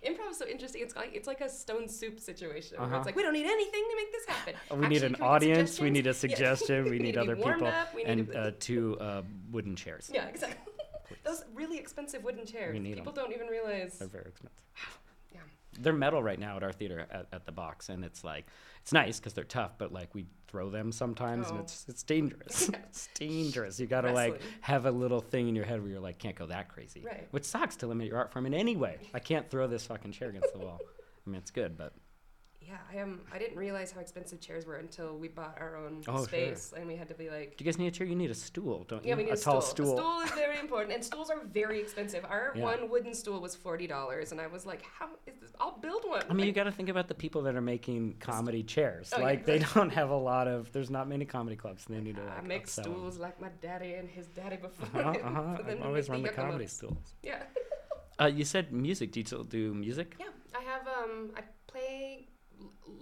Improv 0.06 0.30
is 0.32 0.38
so 0.38 0.48
interesting. 0.48 0.82
It's 0.82 0.96
like 0.96 1.12
it's 1.14 1.28
like 1.28 1.42
a 1.42 1.50
stone 1.50 1.88
soup 1.88 2.20
situation. 2.20 2.78
Uh-huh. 2.80 2.98
it's 2.98 3.06
like 3.06 3.16
we 3.16 3.24
don't 3.24 3.34
need 3.34 3.46
anything 3.46 3.84
to 3.92 3.96
make 3.96 4.12
this 4.12 4.26
happen. 4.34 4.54
We 4.82 4.88
need 4.88 5.04
an 5.04 5.16
audience. 5.22 5.80
We 5.80 5.90
need 5.90 6.08
a 6.08 6.14
suggestion. 6.14 6.86
Yeah. 6.86 6.92
We 6.96 7.00
need 7.00 7.16
be 7.16 7.20
other 7.20 7.36
people, 7.36 7.68
Up. 7.68 7.96
Need 7.96 8.06
and 8.08 8.28
to- 8.32 8.40
uh, 8.40 8.52
two 8.68 8.98
uh, 9.00 9.22
wooden 9.52 9.76
chairs. 9.76 10.10
yeah, 10.14 10.28
exactly. 10.28 10.72
Those 11.24 11.44
really 11.54 11.78
expensive 11.78 12.24
wooden 12.24 12.46
chairs. 12.46 12.74
We 12.74 12.80
need 12.80 12.96
People 12.96 13.12
'em. 13.14 13.16
don't 13.16 13.34
even 13.34 13.48
realize. 13.48 13.98
They're 14.00 14.08
very 14.08 14.30
expensive. 14.34 14.62
They're 15.80 15.94
metal 15.94 16.22
right 16.24 16.40
now 16.40 16.58
at 16.58 16.64
our 16.64 16.72
theater 16.72 17.06
at, 17.12 17.28
at 17.32 17.46
the 17.46 17.52
box, 17.52 17.90
and 17.90 18.04
it's 18.04 18.24
like 18.24 18.46
it's 18.82 18.94
nice 18.94 19.20
because 19.20 19.34
they're 19.34 19.44
tough, 19.44 19.78
but 19.78 19.92
like 19.92 20.14
we 20.14 20.26
throw 20.48 20.70
them 20.70 20.92
sometimes, 20.92 21.50
and 21.50 21.58
Oh. 21.60 21.62
it's 21.62 21.86
it's 21.88 22.04
dangerous. 22.04 22.70
Yeah. 22.74 22.80
it's 22.88 23.08
dangerous. 23.16 23.80
You 23.80 23.88
gotta 23.88 24.12
like 24.12 24.42
have 24.62 24.86
a 24.86 24.92
little 24.92 25.20
thing 25.22 25.48
in 25.50 25.56
your 25.56 25.66
head 25.66 25.82
where 25.82 25.90
you're 25.92 26.00
like 26.00 26.18
can't 26.20 26.36
go 26.36 26.46
that 26.48 26.70
crazy, 26.70 27.02
Right. 27.06 27.28
which 27.32 27.44
sucks 27.46 27.76
to 27.78 27.88
limit 27.88 28.08
your 28.08 28.18
art 28.18 28.32
form 28.32 28.46
in 28.46 28.54
any 28.54 28.76
way. 28.76 28.98
I 29.14 29.20
can't 29.20 29.50
throw 29.50 29.68
this 29.68 29.86
fucking 29.86 30.12
chair 30.12 30.30
against 30.30 30.54
the 30.54 30.60
wall. 30.60 30.80
I 31.28 31.30
mean, 31.30 31.40
it's 31.40 31.52
good, 31.52 31.78
but 31.78 31.94
Yeah, 32.68 32.78
I 32.92 32.96
am. 32.98 33.22
I 33.32 33.38
didn't 33.38 33.58
realize 33.58 33.92
how 33.92 34.00
expensive 34.02 34.40
chairs 34.42 34.66
were 34.66 34.78
until 34.78 35.18
we 35.18 35.28
bought 35.28 35.58
our 35.60 35.76
own 35.78 36.02
Oh, 36.08 36.18
sure. 36.18 36.26
space, 36.26 36.74
and 36.76 36.88
we 36.88 36.96
had 36.96 37.08
to 37.10 37.14
be 37.14 37.30
like. 37.30 37.58
do 37.58 37.64
you 37.64 37.70
guys 37.70 37.78
need 37.78 37.88
a 37.88 37.92
chair? 37.92 38.08
You 38.08 38.16
need 38.16 38.32
a 38.32 38.36
stool, 38.36 38.86
don't 38.88 39.04
you? 39.04 39.10
Yeah, 39.10 39.16
we 39.16 39.24
need 39.24 39.34
a, 39.34 39.38
tall 39.38 39.62
stool. 39.62 39.98
stool. 39.98 40.00
A 40.00 40.02
stool 40.02 40.22
is 40.22 40.32
very 40.32 40.58
important, 40.60 40.94
and 40.96 41.04
stools 41.06 41.30
are 41.30 41.42
very 41.46 41.80
expensive. 41.80 42.26
Our 42.26 42.54
Yeah. 42.56 42.64
one 42.64 42.90
wooden 42.90 43.14
stool 43.14 43.40
was 43.40 43.56
forty 43.56 43.86
dollars, 43.86 44.32
and 44.32 44.42
I 44.42 44.48
was 44.48 44.66
like, 44.66 44.82
"How 44.98 45.10
is 45.28 45.36
this? 45.40 45.52
I'll 45.60 45.78
build 45.78 46.06
one." 46.06 46.24
I 46.28 46.34
mean, 46.34 46.48
you 46.48 46.54
got 46.54 46.64
to 46.64 46.72
think 46.72 46.90
about 46.90 47.08
the 47.08 47.14
people 47.14 47.44
that 47.44 47.56
are 47.56 47.62
making 47.62 48.16
comedy 48.20 48.64
chairs. 48.64 49.12
Oh, 49.14 49.20
yeah, 49.20 49.26
like, 49.26 49.46
they 49.46 49.60
don't 49.76 49.92
have 49.92 50.10
a 50.10 50.18
lot 50.18 50.48
of. 50.48 50.72
There's 50.72 50.90
not 50.90 51.08
many 51.08 51.26
comedy 51.26 51.56
clubs, 51.56 51.86
and 51.88 51.96
they 51.96 52.02
need 52.02 52.16
to. 52.16 52.24
I 52.24 52.42
make 52.42 52.68
stools 52.68 53.20
like 53.20 53.40
my 53.40 53.50
daddy 53.62 53.94
and 53.94 54.10
his 54.10 54.28
daddy 54.28 54.58
before. 54.58 54.88
Uh-huh, 55.02 55.12
him, 55.14 55.26
uh-huh. 55.28 55.58
I've 55.68 55.82
always 55.84 56.10
run 56.10 56.24
the 56.24 56.30
comedy 56.30 56.68
stools. 56.68 57.14
Yeah, 57.22 57.44
Uh, 58.20 58.26
you 58.26 58.46
said 58.46 58.72
music. 58.74 59.12
Do 59.12 59.20
you 59.20 59.26
still 59.26 59.44
do 59.44 59.74
music? 59.74 60.16
yeah. 60.20 60.28
I 60.58 60.62
have 60.64 60.88
um, 60.88 61.32
I 61.36 61.42
play 61.68 62.28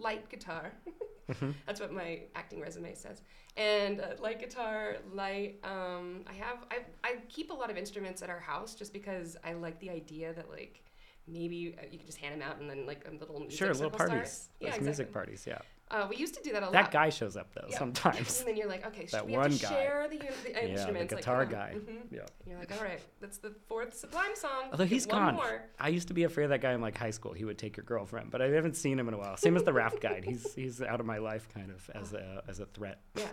light 0.03 0.29
guitar. 0.29 0.71
Mm-hmm. 1.31 1.51
That's 1.65 1.79
what 1.79 1.93
my 1.93 2.23
acting 2.35 2.59
resume 2.59 2.93
says. 2.95 3.21
And 3.55 4.01
uh, 4.01 4.07
light 4.21 4.41
guitar, 4.41 4.97
light. 5.13 5.57
Um, 5.63 6.25
I 6.27 6.33
have 6.33 6.57
I 6.69 6.79
I 7.01 7.15
keep 7.29 7.49
a 7.49 7.53
lot 7.53 7.71
of 7.71 7.77
instruments 7.77 8.21
at 8.21 8.29
our 8.29 8.41
house 8.41 8.75
just 8.75 8.91
because 8.91 9.37
I 9.41 9.53
like 9.53 9.79
the 9.79 9.89
idea 9.89 10.33
that 10.33 10.49
like 10.49 10.83
maybe 11.25 11.75
uh, 11.79 11.85
you 11.89 11.97
can 11.97 12.05
just 12.05 12.17
hand 12.17 12.33
them 12.33 12.41
out 12.41 12.59
and 12.59 12.69
then 12.69 12.85
like 12.85 13.07
a 13.07 13.11
little 13.11 13.39
music 13.39 13.57
Sure, 13.57 13.73
little 13.73 13.89
parties. 13.89 14.09
starts. 14.15 14.49
Yeah, 14.59 14.77
music 14.81 15.13
parties. 15.13 15.45
Yeah. 15.47 15.59
Uh, 15.93 16.07
we 16.09 16.15
used 16.15 16.33
to 16.33 16.41
do 16.41 16.51
that 16.53 16.63
a 16.63 16.65
lot. 16.65 16.71
That 16.73 16.91
guy 16.91 17.09
shows 17.09 17.37
up 17.37 17.53
though 17.53 17.67
Yeah. 17.69 17.77
sometimes. 17.77 18.39
And 18.39 18.47
then 18.49 18.57
you're 18.57 18.67
like, 18.67 18.85
okay, 18.87 19.05
That 19.05 19.19
should 19.19 19.25
we 19.27 19.33
have 19.33 19.41
one 19.43 19.51
to 19.51 19.61
guy. 19.61 19.69
share 19.69 20.07
the, 20.09 20.15
uni- 20.15 20.27
the 20.43 20.49
yeah, 20.71 20.91
the 20.91 21.05
guitar 21.15 21.39
like, 21.41 21.49
guy. 21.51 21.73
hmm 21.73 21.97
Yeah. 22.09 22.21
And 22.21 22.47
you're 22.47 22.57
like, 22.59 22.71
all 22.75 22.83
right, 22.83 22.99
that's 23.21 23.37
the 23.37 23.53
fourth 23.67 23.95
Sublime 23.95 24.35
song. 24.35 24.69
Although 24.71 24.85
he's 24.85 25.05
one 25.07 25.17
gone. 25.17 25.35
More. 25.35 25.65
I 25.79 25.89
used 25.89 26.07
to 26.07 26.13
be 26.15 26.23
afraid 26.23 26.45
of 26.45 26.49
that 26.49 26.61
guy 26.61 26.73
in 26.73 26.81
like 26.81 26.97
high 26.97 27.11
school. 27.11 27.33
He 27.33 27.45
would 27.45 27.57
take 27.59 27.77
your 27.77 27.83
girlfriend, 27.85 28.31
but 28.31 28.41
I 28.41 28.47
haven't 28.49 28.75
seen 28.75 28.97
him 28.99 29.07
in 29.07 29.13
a 29.13 29.17
while. 29.17 29.37
Same 29.37 29.55
as 29.55 29.63
the 29.63 29.73
raft 29.73 30.01
guide. 30.01 30.23
He's 30.27 30.53
he's 30.55 30.81
out 30.81 30.99
of 30.99 31.05
my 31.05 31.19
life 31.19 31.47
kind 31.53 31.69
of 31.69 31.89
as 31.93 32.13
a 32.13 32.43
as 32.47 32.59
a 32.59 32.65
threat. 32.65 32.99
Yeah, 33.15 33.27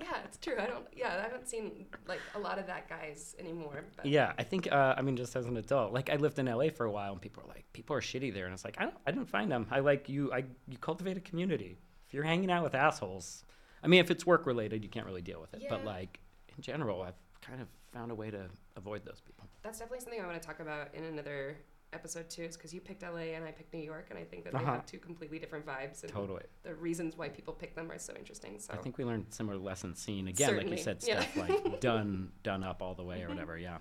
yeah, 0.00 0.16
it's 0.24 0.36
true. 0.36 0.54
I 0.58 0.66
don't. 0.66 0.86
Yeah, 0.94 1.16
I 1.18 1.22
haven't 1.22 1.48
seen 1.48 1.86
like 2.06 2.20
a 2.34 2.38
lot 2.38 2.58
of 2.58 2.66
that 2.66 2.88
guys 2.88 3.34
anymore. 3.38 3.84
But 3.96 4.06
Yeah, 4.06 4.32
I 4.38 4.42
think 4.42 4.70
uh, 4.70 4.94
I 4.98 5.02
mean 5.02 5.16
just 5.16 5.34
as 5.36 5.46
an 5.46 5.56
adult, 5.56 5.92
like 5.92 6.10
I 6.10 6.16
lived 6.16 6.38
in 6.38 6.46
LA 6.46 6.68
for 6.70 6.84
a 6.84 6.90
while, 6.90 7.12
and 7.12 7.20
people 7.22 7.42
are 7.44 7.48
like, 7.48 7.64
people 7.72 7.96
are 7.96 8.00
shitty 8.02 8.34
there, 8.34 8.44
and 8.46 8.52
it's 8.54 8.64
like 8.64 8.76
I 8.78 8.84
don't, 8.84 8.96
I 9.06 9.12
didn't 9.12 9.28
find 9.30 9.50
them. 9.50 9.66
I 9.70 9.80
like 9.80 10.08
you, 10.08 10.32
I 10.32 10.44
you 10.68 10.76
cultivate 10.78 11.16
a 11.16 11.20
community. 11.20 11.78
If 12.12 12.16
you're 12.16 12.24
hanging 12.24 12.50
out 12.50 12.62
with 12.62 12.74
assholes, 12.74 13.42
I 13.82 13.86
mean, 13.86 13.98
if 14.00 14.10
it's 14.10 14.26
work 14.26 14.44
related, 14.44 14.84
you 14.84 14.90
can't 14.90 15.06
really 15.06 15.22
deal 15.22 15.40
with 15.40 15.54
it. 15.54 15.62
But 15.70 15.82
like 15.82 16.20
in 16.54 16.62
general, 16.62 17.00
I've 17.00 17.14
kind 17.40 17.58
of 17.62 17.68
found 17.90 18.12
a 18.12 18.14
way 18.14 18.30
to 18.30 18.50
avoid 18.76 19.02
those 19.06 19.22
people. 19.24 19.46
that's 19.62 19.78
definitely 19.78 20.00
something 20.00 20.20
I 20.20 20.26
want 20.26 20.40
to 20.40 20.46
talk 20.46 20.60
about 20.60 20.94
in 20.94 21.04
another 21.04 21.56
episode 21.94 22.28
too 22.28 22.42
is 22.42 22.54
because 22.58 22.74
you 22.74 22.82
picked 22.82 23.02
LA 23.02 23.32
and 23.34 23.46
I 23.46 23.50
picked 23.50 23.72
New 23.72 23.80
York, 23.80 24.08
and 24.10 24.18
I 24.18 24.24
think 24.24 24.44
that 24.44 24.52
they 24.52 24.58
Uh-huh. 24.58 24.72
have 24.72 24.84
two 24.84 24.98
completely 24.98 25.38
different 25.38 25.64
vibes. 25.64 26.02
And 26.02 26.12
Totally. 26.12 26.42
The 26.64 26.74
reasons 26.74 27.16
why 27.16 27.30
people 27.30 27.54
pick 27.54 27.74
them 27.74 27.90
are 27.90 27.98
so 27.98 28.12
interesting. 28.14 28.58
So 28.58 28.74
I 28.74 28.76
think 28.76 28.98
we 28.98 29.04
learned 29.06 29.32
similar 29.32 29.56
lessons. 29.56 29.98
Seen 29.98 30.28
again, 30.28 30.48
like 30.58 30.66
you 30.70 30.76
Certainly, 30.76 30.82
said, 30.82 31.04
yeah. 31.06 31.20
stuff 31.22 31.36
like 31.48 31.80
done, 31.80 32.32
done 32.42 32.62
up 32.62 32.82
all 32.82 32.94
the 32.94 33.04
way 33.04 33.22
or 33.22 33.28
whatever. 33.30 33.56
Yeah. 33.56 33.78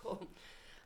cool. 0.00 0.24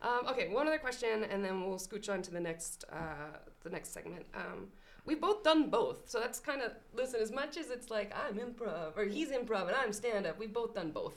Um, 0.00 0.26
okay, 0.28 0.48
one 0.48 0.66
other 0.66 0.78
question, 0.78 1.24
and 1.24 1.44
then 1.44 1.60
we'll 1.66 1.76
scooch 1.78 2.08
on 2.10 2.22
to 2.22 2.30
the 2.30 2.40
next 2.40 2.86
uh, 2.90 3.36
the 3.64 3.68
next 3.68 3.92
segment. 3.92 4.24
Um, 4.34 4.68
we've 5.04 5.20
both 5.20 5.42
done 5.42 5.70
both, 5.70 6.08
so 6.08 6.20
that's 6.20 6.40
kind 6.40 6.62
of 6.62 6.72
listen. 6.92 7.20
As 7.20 7.30
much 7.32 7.56
as 7.56 7.70
it's 7.70 7.90
like 7.90 8.12
I'm 8.14 8.36
improv 8.36 8.96
or 8.96 9.04
he's 9.04 9.28
improv 9.28 9.68
and 9.68 9.76
I'm 9.76 9.92
stand 9.92 10.26
up, 10.26 10.38
we've 10.38 10.52
both 10.52 10.74
done 10.74 10.90
both. 10.90 11.14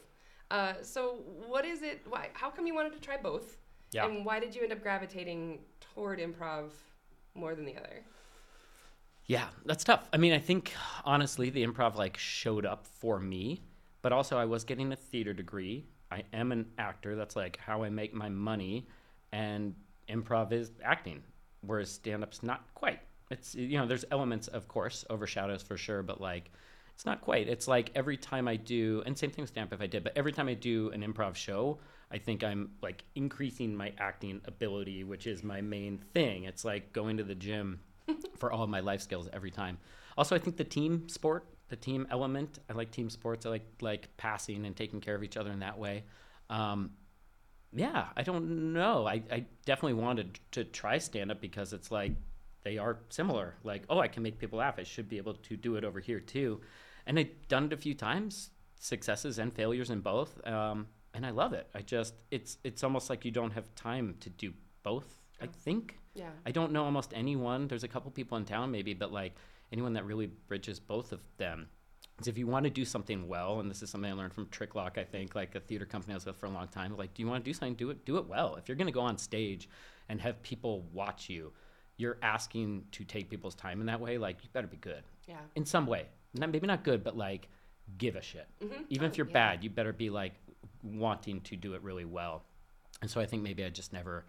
Uh, 0.51 0.73
so 0.81 1.23
what 1.47 1.65
is 1.65 1.81
it? 1.81 2.01
Why? 2.07 2.29
How 2.33 2.49
come 2.49 2.67
you 2.67 2.75
wanted 2.75 2.93
to 2.93 2.99
try 2.99 3.17
both? 3.17 3.57
Yeah. 3.91 4.05
And 4.05 4.25
why 4.25 4.39
did 4.39 4.55
you 4.55 4.63
end 4.63 4.71
up 4.71 4.81
gravitating 4.81 5.59
toward 5.79 6.19
improv 6.19 6.71
more 7.35 7.55
than 7.55 7.65
the 7.65 7.77
other? 7.77 8.03
Yeah, 9.25 9.47
that's 9.65 9.83
tough. 9.83 10.09
I 10.11 10.17
mean, 10.17 10.33
I 10.33 10.39
think 10.39 10.73
honestly, 11.05 11.49
the 11.49 11.65
improv 11.65 11.95
like 11.95 12.17
showed 12.17 12.65
up 12.65 12.85
for 12.85 13.19
me, 13.19 13.61
but 14.01 14.11
also 14.11 14.37
I 14.37 14.45
was 14.45 14.63
getting 14.63 14.91
a 14.91 14.95
theater 14.95 15.33
degree. 15.33 15.85
I 16.11 16.23
am 16.33 16.51
an 16.51 16.67
actor. 16.77 17.15
That's 17.15 17.35
like 17.35 17.57
how 17.57 17.83
I 17.83 17.89
make 17.89 18.13
my 18.13 18.29
money, 18.29 18.87
and 19.31 19.73
improv 20.09 20.51
is 20.51 20.71
acting, 20.83 21.23
whereas 21.61 21.89
stand 21.89 22.23
up's 22.23 22.43
not 22.43 22.65
quite. 22.75 22.99
It's 23.29 23.55
you 23.55 23.77
know, 23.77 23.85
there's 23.85 24.05
elements, 24.11 24.47
of 24.47 24.67
course, 24.67 25.05
overshadows 25.09 25.63
for 25.63 25.77
sure, 25.77 26.03
but 26.03 26.21
like 26.21 26.51
it's 26.93 27.05
not 27.05 27.21
quite. 27.21 27.47
It's 27.47 27.67
like 27.67 27.91
every 27.95 28.17
time 28.17 28.47
I 28.47 28.55
do, 28.55 29.03
and 29.05 29.17
same 29.17 29.31
thing 29.31 29.43
with 29.43 29.49
stamp 29.49 29.73
if 29.73 29.81
I 29.81 29.87
did, 29.87 30.03
but 30.03 30.13
every 30.15 30.31
time 30.31 30.47
I 30.47 30.53
do 30.53 30.91
an 30.91 31.01
improv 31.01 31.35
show, 31.35 31.79
I 32.11 32.19
think 32.19 32.43
I'm 32.43 32.71
like 32.81 33.03
increasing 33.15 33.75
my 33.75 33.91
acting 33.97 34.41
ability, 34.45 35.03
which 35.03 35.25
is 35.25 35.43
my 35.43 35.61
main 35.61 35.97
thing. 36.13 36.43
It's 36.43 36.63
like 36.63 36.93
going 36.93 37.17
to 37.17 37.23
the 37.23 37.35
gym 37.35 37.79
for 38.37 38.51
all 38.51 38.63
of 38.63 38.69
my 38.69 38.81
life 38.81 39.01
skills 39.01 39.27
every 39.33 39.51
time. 39.51 39.79
Also, 40.17 40.35
I 40.35 40.39
think 40.39 40.57
the 40.57 40.63
team 40.63 41.09
sport, 41.09 41.45
the 41.69 41.75
team 41.75 42.05
element, 42.11 42.59
I 42.69 42.73
like 42.73 42.91
team 42.91 43.09
sports. 43.09 43.45
I 43.45 43.49
like 43.49 43.65
like 43.81 44.15
passing 44.17 44.65
and 44.65 44.75
taking 44.75 45.01
care 45.01 45.15
of 45.15 45.23
each 45.23 45.37
other 45.37 45.51
in 45.51 45.59
that 45.59 45.79
way. 45.79 46.03
Um, 46.49 46.91
yeah, 47.75 48.07
I 48.15 48.21
don't 48.21 48.73
know. 48.73 49.07
I, 49.07 49.23
I 49.31 49.45
definitely 49.65 49.99
wanted 49.99 50.39
to 50.51 50.63
try 50.63 50.99
stand 50.99 51.31
up 51.31 51.41
because 51.41 51.73
it's 51.73 51.89
like 51.89 52.11
they 52.63 52.77
are 52.77 52.99
similar. 53.09 53.55
Like, 53.63 53.83
oh, 53.89 53.99
I 53.99 54.07
can 54.07 54.23
make 54.23 54.39
people 54.39 54.59
laugh. 54.59 54.75
I 54.77 54.83
should 54.83 55.09
be 55.09 55.17
able 55.17 55.33
to 55.35 55.57
do 55.57 55.75
it 55.75 55.83
over 55.83 55.99
here 55.99 56.19
too. 56.19 56.61
And 57.05 57.19
I've 57.19 57.47
done 57.47 57.65
it 57.65 57.73
a 57.73 57.77
few 57.77 57.93
times, 57.93 58.49
successes 58.79 59.39
and 59.39 59.53
failures 59.53 59.89
in 59.89 59.99
both. 59.99 60.45
Um, 60.47 60.87
and 61.13 61.25
I 61.25 61.29
love 61.29 61.53
it. 61.53 61.67
I 61.75 61.81
just 61.81 62.15
it's 62.31 62.57
it's 62.63 62.83
almost 62.83 63.09
like 63.09 63.25
you 63.25 63.31
don't 63.31 63.51
have 63.51 63.73
time 63.75 64.15
to 64.21 64.29
do 64.29 64.53
both. 64.83 65.19
I 65.41 65.47
think. 65.47 65.97
Yeah. 66.15 66.29
I 66.45 66.51
don't 66.51 66.71
know 66.71 66.85
almost 66.85 67.11
anyone. 67.13 67.67
There's 67.67 67.83
a 67.83 67.87
couple 67.87 68.09
people 68.11 68.37
in 68.37 68.45
town 68.45 68.71
maybe, 68.71 68.93
but 68.93 69.11
like 69.11 69.35
anyone 69.71 69.93
that 69.93 70.05
really 70.05 70.27
bridges 70.47 70.79
both 70.79 71.11
of 71.11 71.19
them. 71.37 71.67
Is 72.19 72.27
if 72.27 72.37
you 72.37 72.45
want 72.45 72.65
to 72.65 72.69
do 72.69 72.85
something 72.85 73.27
well, 73.27 73.59
and 73.59 73.69
this 73.69 73.81
is 73.81 73.89
something 73.89 74.11
I 74.11 74.13
learned 74.13 74.33
from 74.33 74.47
Tricklock, 74.49 74.97
I 74.97 75.03
think, 75.03 75.33
like 75.33 75.55
a 75.55 75.59
theater 75.59 75.85
company 75.85 76.13
I 76.13 76.17
was 76.17 76.25
with 76.25 76.37
for 76.37 76.45
a 76.45 76.51
long 76.51 76.67
time. 76.67 76.95
Like, 76.95 77.13
do 77.15 77.23
you 77.23 77.27
want 77.27 77.43
to 77.43 77.49
do 77.49 77.53
something? 77.53 77.73
Do 77.73 77.89
it. 77.89 78.05
Do 78.05 78.17
it 78.17 78.27
well. 78.27 78.55
If 78.55 78.69
you're 78.69 78.77
going 78.77 78.87
to 78.87 78.93
go 78.93 79.01
on 79.01 79.17
stage 79.17 79.67
and 80.09 80.21
have 80.21 80.41
people 80.43 80.85
watch 80.93 81.27
you, 81.27 81.51
you're 81.97 82.17
asking 82.21 82.85
to 82.91 83.03
take 83.03 83.29
people's 83.29 83.55
time 83.55 83.79
in 83.79 83.85
that 83.87 83.99
way. 84.01 84.17
Like, 84.17 84.37
you 84.43 84.49
better 84.53 84.67
be 84.67 84.77
good 84.77 85.03
Yeah. 85.27 85.37
in 85.55 85.65
some 85.65 85.85
way. 85.85 86.07
Not 86.33 86.51
maybe 86.51 86.65
not 86.67 86.83
good, 86.83 87.03
but 87.03 87.15
like 87.15 87.47
give 87.97 88.15
a 88.15 88.21
shit. 88.21 88.47
Mm-hmm. 88.61 88.83
Even 88.89 89.05
if 89.07 89.13
Oh, 89.13 89.17
you're 89.17 89.27
yeah. 89.27 89.33
bad, 89.33 89.63
you 89.63 89.69
better 89.69 89.93
be 89.93 90.09
like 90.09 90.33
wanting 90.81 91.41
to 91.41 91.55
do 91.55 91.73
it 91.75 91.81
really 91.83 92.05
well. 92.05 92.43
And 93.01 93.09
so 93.09 93.21
I 93.21 93.25
think 93.25 93.43
maybe 93.43 93.63
I 93.63 93.69
just 93.69 93.93
never 93.93 94.25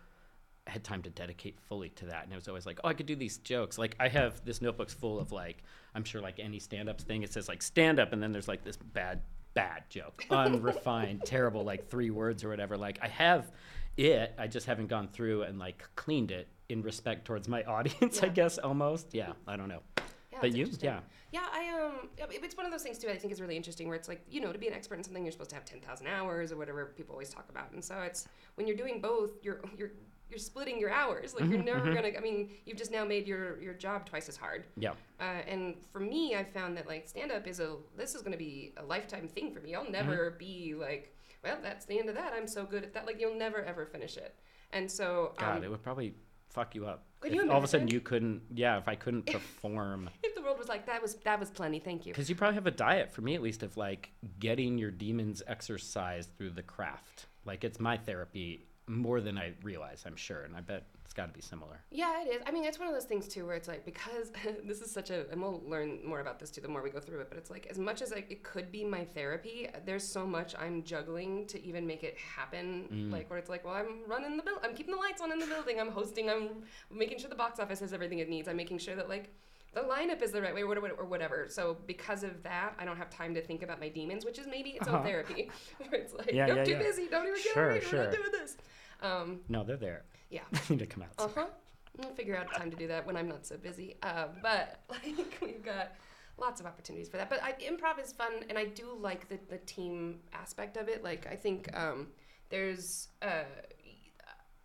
had 0.66 0.82
time 0.82 1.02
to 1.02 1.10
dedicate 1.10 1.58
fully 1.60 1.90
to 1.90 2.06
that. 2.06 2.24
And 2.24 2.32
it 2.32 2.36
was 2.36 2.48
always 2.48 2.66
like, 2.66 2.80
oh, 2.84 2.88
I 2.88 2.94
could 2.94 3.06
do 3.06 3.16
these 3.16 3.38
jokes. 3.38 3.78
Like 3.78 3.96
I 4.00 4.08
have 4.08 4.44
this 4.44 4.60
notebook's 4.62 4.94
full 4.94 5.18
of 5.18 5.32
like, 5.32 5.62
I'm 5.94 6.04
sure 6.04 6.20
like 6.20 6.38
any 6.38 6.58
stand-ups 6.58 7.04
thing, 7.04 7.22
it 7.22 7.32
says 7.32 7.48
like 7.48 7.62
stand 7.62 7.98
up, 8.00 8.12
and 8.12 8.22
then 8.22 8.32
there's 8.32 8.48
like 8.48 8.64
this 8.64 8.76
bad, 8.76 9.20
bad 9.54 9.84
joke, 9.90 10.24
unrefined, 10.30 11.22
terrible, 11.24 11.64
like 11.64 11.88
three 11.88 12.10
words 12.10 12.44
or 12.44 12.48
whatever. 12.48 12.76
Like 12.76 12.98
I 13.02 13.08
have 13.08 13.50
it, 13.96 14.34
I 14.38 14.46
just 14.46 14.66
haven't 14.66 14.88
gone 14.88 15.08
through 15.08 15.42
and 15.42 15.58
like 15.58 15.84
cleaned 15.96 16.30
it 16.30 16.48
in 16.68 16.82
respect 16.82 17.24
towards 17.24 17.48
my 17.48 17.62
audience, 17.76 18.22
I 18.22 18.28
guess 18.28 18.58
almost. 18.58 19.14
Yeah, 19.14 19.32
I 19.46 19.56
don't 19.56 19.68
know. 19.68 19.80
Yeah, 20.32 20.38
but 20.40 20.52
you, 20.52 20.68
yeah. 20.80 21.00
Yeah, 21.32 21.46
I 21.52 21.68
um, 21.80 22.08
it's 22.18 22.56
one 22.56 22.66
of 22.66 22.72
those 22.72 22.82
things 22.82 22.98
too. 22.98 23.08
I 23.08 23.16
think 23.16 23.32
is 23.32 23.40
really 23.40 23.56
interesting 23.56 23.86
where 23.88 23.96
it's 23.96 24.08
like 24.08 24.22
you 24.30 24.40
know 24.40 24.52
to 24.52 24.58
be 24.58 24.66
an 24.68 24.74
expert 24.74 24.96
in 24.96 25.04
something 25.04 25.24
you're 25.24 25.32
supposed 25.32 25.50
to 25.50 25.56
have 25.56 25.64
ten 25.64 25.80
thousand 25.80 26.06
hours 26.08 26.52
or 26.52 26.56
whatever 26.56 26.86
people 26.96 27.12
always 27.14 27.30
talk 27.30 27.48
about, 27.50 27.72
and 27.72 27.84
so 27.84 28.00
it's 28.02 28.26
when 28.56 28.66
you're 28.66 28.76
doing 28.76 29.00
both, 29.00 29.30
you're 29.42 29.60
you're 29.76 29.92
you're 30.30 30.38
splitting 30.38 30.78
your 30.80 30.90
hours. 30.90 31.34
Like 31.34 31.48
you're 31.48 31.58
Mm-hmm, 31.58 31.66
never 31.66 31.94
gonna. 31.94 32.10
I 32.16 32.20
mean, 32.20 32.50
you've 32.66 32.78
just 32.78 32.90
now 32.90 33.04
made 33.04 33.28
your 33.28 33.60
your 33.60 33.74
job 33.74 34.06
twice 34.06 34.28
as 34.28 34.36
hard. 34.36 34.64
Yeah. 34.76 34.92
Uh, 35.20 35.24
and 35.46 35.74
for 35.92 36.00
me, 36.00 36.34
I 36.34 36.42
found 36.44 36.76
that 36.78 36.88
like 36.88 37.06
stand 37.08 37.30
up 37.30 37.46
is 37.46 37.60
a 37.60 37.76
this 37.96 38.14
is 38.14 38.22
going 38.22 38.32
to 38.32 38.38
be 38.38 38.72
a 38.78 38.84
lifetime 38.84 39.28
thing 39.28 39.52
for 39.52 39.60
me. 39.60 39.74
I'll 39.74 39.88
never 39.90 40.30
Mm-hmm. 40.30 40.38
be 40.38 40.74
like, 40.78 41.14
well, 41.44 41.58
that's 41.62 41.84
the 41.84 41.98
end 41.98 42.08
of 42.08 42.14
that. 42.16 42.32
I'm 42.34 42.46
so 42.48 42.64
good 42.64 42.82
at 42.84 42.94
that. 42.94 43.06
Like 43.06 43.20
you'll 43.20 43.36
never 43.36 43.62
ever 43.62 43.84
finish 43.86 44.16
it. 44.16 44.34
And 44.72 44.90
so 44.90 45.34
God, 45.38 45.58
um, 45.58 45.64
it 45.64 45.70
would 45.70 45.82
probably 45.82 46.14
fuck 46.54 46.74
you 46.74 46.86
up. 46.86 47.04
Could 47.20 47.32
if 47.32 47.42
you 47.42 47.50
all 47.50 47.58
of 47.58 47.64
a 47.64 47.66
sudden 47.66 47.88
you 47.88 48.00
couldn't, 48.00 48.42
yeah, 48.54 48.78
if 48.78 48.88
I 48.88 48.94
couldn't 48.94 49.26
perform. 49.26 50.08
if 50.22 50.34
the 50.34 50.42
world 50.42 50.58
was 50.58 50.68
like 50.68 50.86
that 50.86 51.02
was 51.02 51.16
that 51.16 51.38
was 51.38 51.50
plenty. 51.50 51.80
Thank 51.80 52.06
you. 52.06 52.12
Because 52.12 52.30
you 52.30 52.36
probably 52.36 52.54
have 52.54 52.66
a 52.66 52.70
diet, 52.70 53.12
for 53.12 53.20
me 53.20 53.34
at 53.34 53.42
least, 53.42 53.62
of 53.62 53.76
like 53.76 54.10
getting 54.38 54.78
your 54.78 54.90
demons 54.90 55.42
exercised 55.46 56.30
through 56.38 56.50
the 56.50 56.62
craft. 56.62 57.26
Like 57.44 57.64
it's 57.64 57.80
my 57.80 57.96
therapy 57.96 58.66
more 58.86 59.20
than 59.20 59.36
I 59.36 59.52
realize, 59.62 60.04
I'm 60.06 60.16
sure. 60.16 60.42
And 60.42 60.56
I 60.56 60.60
bet 60.60 60.86
got 61.14 61.26
to 61.26 61.32
be 61.32 61.40
similar. 61.40 61.80
Yeah, 61.90 62.22
it 62.22 62.28
is. 62.28 62.42
I 62.46 62.50
mean, 62.50 62.64
it's 62.64 62.78
one 62.78 62.88
of 62.88 62.94
those 62.94 63.04
things 63.04 63.28
too, 63.28 63.46
where 63.46 63.56
it's 63.56 63.68
like 63.68 63.84
because 63.84 64.32
this 64.64 64.80
is 64.80 64.90
such 64.90 65.10
a, 65.10 65.28
and 65.30 65.40
we'll 65.40 65.62
learn 65.66 66.00
more 66.04 66.20
about 66.20 66.38
this 66.38 66.50
too 66.50 66.60
the 66.60 66.68
more 66.68 66.82
we 66.82 66.90
go 66.90 67.00
through 67.00 67.20
it. 67.20 67.28
But 67.28 67.38
it's 67.38 67.50
like 67.50 67.66
as 67.70 67.78
much 67.78 68.02
as 68.02 68.10
like 68.10 68.30
it 68.30 68.42
could 68.42 68.70
be 68.72 68.84
my 68.84 69.04
therapy, 69.04 69.68
there's 69.84 70.06
so 70.06 70.26
much 70.26 70.54
I'm 70.58 70.82
juggling 70.82 71.46
to 71.46 71.64
even 71.64 71.86
make 71.86 72.02
it 72.02 72.16
happen. 72.18 72.88
Mm. 72.92 73.12
Like 73.12 73.30
where 73.30 73.38
it's 73.38 73.48
like, 73.48 73.64
well, 73.64 73.74
I'm 73.74 74.02
running 74.06 74.36
the 74.36 74.42
bill, 74.42 74.58
I'm 74.62 74.74
keeping 74.74 74.94
the 74.94 75.00
lights 75.00 75.20
on 75.20 75.32
in 75.32 75.38
the 75.38 75.46
building, 75.46 75.80
I'm 75.80 75.90
hosting, 75.90 76.28
I'm 76.28 76.64
making 76.90 77.18
sure 77.18 77.28
the 77.28 77.36
box 77.36 77.60
office 77.60 77.80
has 77.80 77.92
everything 77.92 78.18
it 78.18 78.28
needs, 78.28 78.48
I'm 78.48 78.56
making 78.56 78.78
sure 78.78 78.96
that 78.96 79.08
like 79.08 79.30
the 79.74 79.80
lineup 79.82 80.22
is 80.22 80.32
the 80.32 80.40
right 80.40 80.54
way 80.54 80.62
or 80.62 80.68
whatever, 80.68 80.88
or 80.90 81.04
whatever. 81.04 81.46
So 81.48 81.76
because 81.86 82.22
of 82.24 82.42
that, 82.44 82.74
I 82.78 82.84
don't 82.84 82.96
have 82.96 83.10
time 83.10 83.34
to 83.34 83.42
think 83.42 83.62
about 83.62 83.80
my 83.80 83.88
demons, 83.88 84.24
which 84.24 84.38
is 84.38 84.46
maybe 84.46 84.70
its 84.70 84.86
own 84.88 84.94
Uh-huh. 84.96 85.04
therapy. 85.04 85.50
Where 85.78 86.00
it's 86.00 86.12
like, 86.14 86.32
Yeah, 86.32 86.46
I'm 86.46 86.56
yeah, 86.56 86.64
too 86.64 86.70
yeah. 86.72 86.78
busy, 86.78 87.08
don't 87.08 87.26
even 87.26 87.34
get 87.42 87.52
Sure, 87.52 87.70
away, 87.70 87.80
we're 87.80 87.84
sure. 87.88 88.04
not 88.04 88.12
doing 88.12 88.32
this. 88.32 88.56
Um, 89.02 89.40
No, 89.48 89.64
they're 89.64 89.76
there. 89.76 90.04
yeah. 90.30 90.42
They 90.52 90.74
need 90.76 90.78
to 90.80 90.86
come 90.86 91.02
out. 91.02 91.10
uh 91.18 91.28
huh. 91.34 91.46
We'll 91.98 92.10
figure 92.14 92.36
out 92.36 92.48
a 92.54 92.58
time 92.58 92.70
to 92.72 92.76
do 92.76 92.88
that 92.88 93.06
when 93.06 93.16
I'm 93.16 93.28
not 93.28 93.46
so 93.46 93.56
busy. 93.56 93.96
Uh, 94.02 94.26
but 94.42 94.80
like 94.88 95.38
we've 95.40 95.62
got 95.64 95.92
lots 96.38 96.60
of 96.60 96.66
opportunities 96.66 97.08
for 97.08 97.18
that. 97.18 97.30
But 97.30 97.40
I, 97.42 97.52
improv 97.52 98.02
is 98.02 98.12
fun, 98.12 98.32
and 98.48 98.58
I 98.58 98.64
do 98.64 98.88
like 98.98 99.28
the, 99.28 99.38
the 99.48 99.58
team 99.58 100.18
aspect 100.32 100.76
of 100.76 100.88
it. 100.88 101.04
Like 101.04 101.26
I 101.30 101.36
think 101.36 101.68
um, 101.76 102.08
there's 102.50 103.08
uh, 103.22 103.44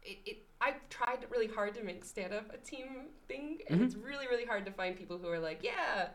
it, 0.02 0.18
it. 0.26 0.38
I've 0.62 0.88
tried 0.90 1.26
really 1.32 1.48
hard 1.48 1.74
to 1.76 1.84
make 1.84 2.04
stand 2.04 2.34
up 2.34 2.54
a 2.54 2.58
team 2.58 3.08
thing, 3.28 3.60
and 3.70 3.82
it's 3.82 3.96
really 3.96 4.28
really 4.28 4.46
hard 4.46 4.66
to 4.66 4.72
find 4.72 4.96
people 4.98 5.18
who 5.18 5.28
are 5.28 5.40
like, 5.40 5.64
yeah. 5.64 6.10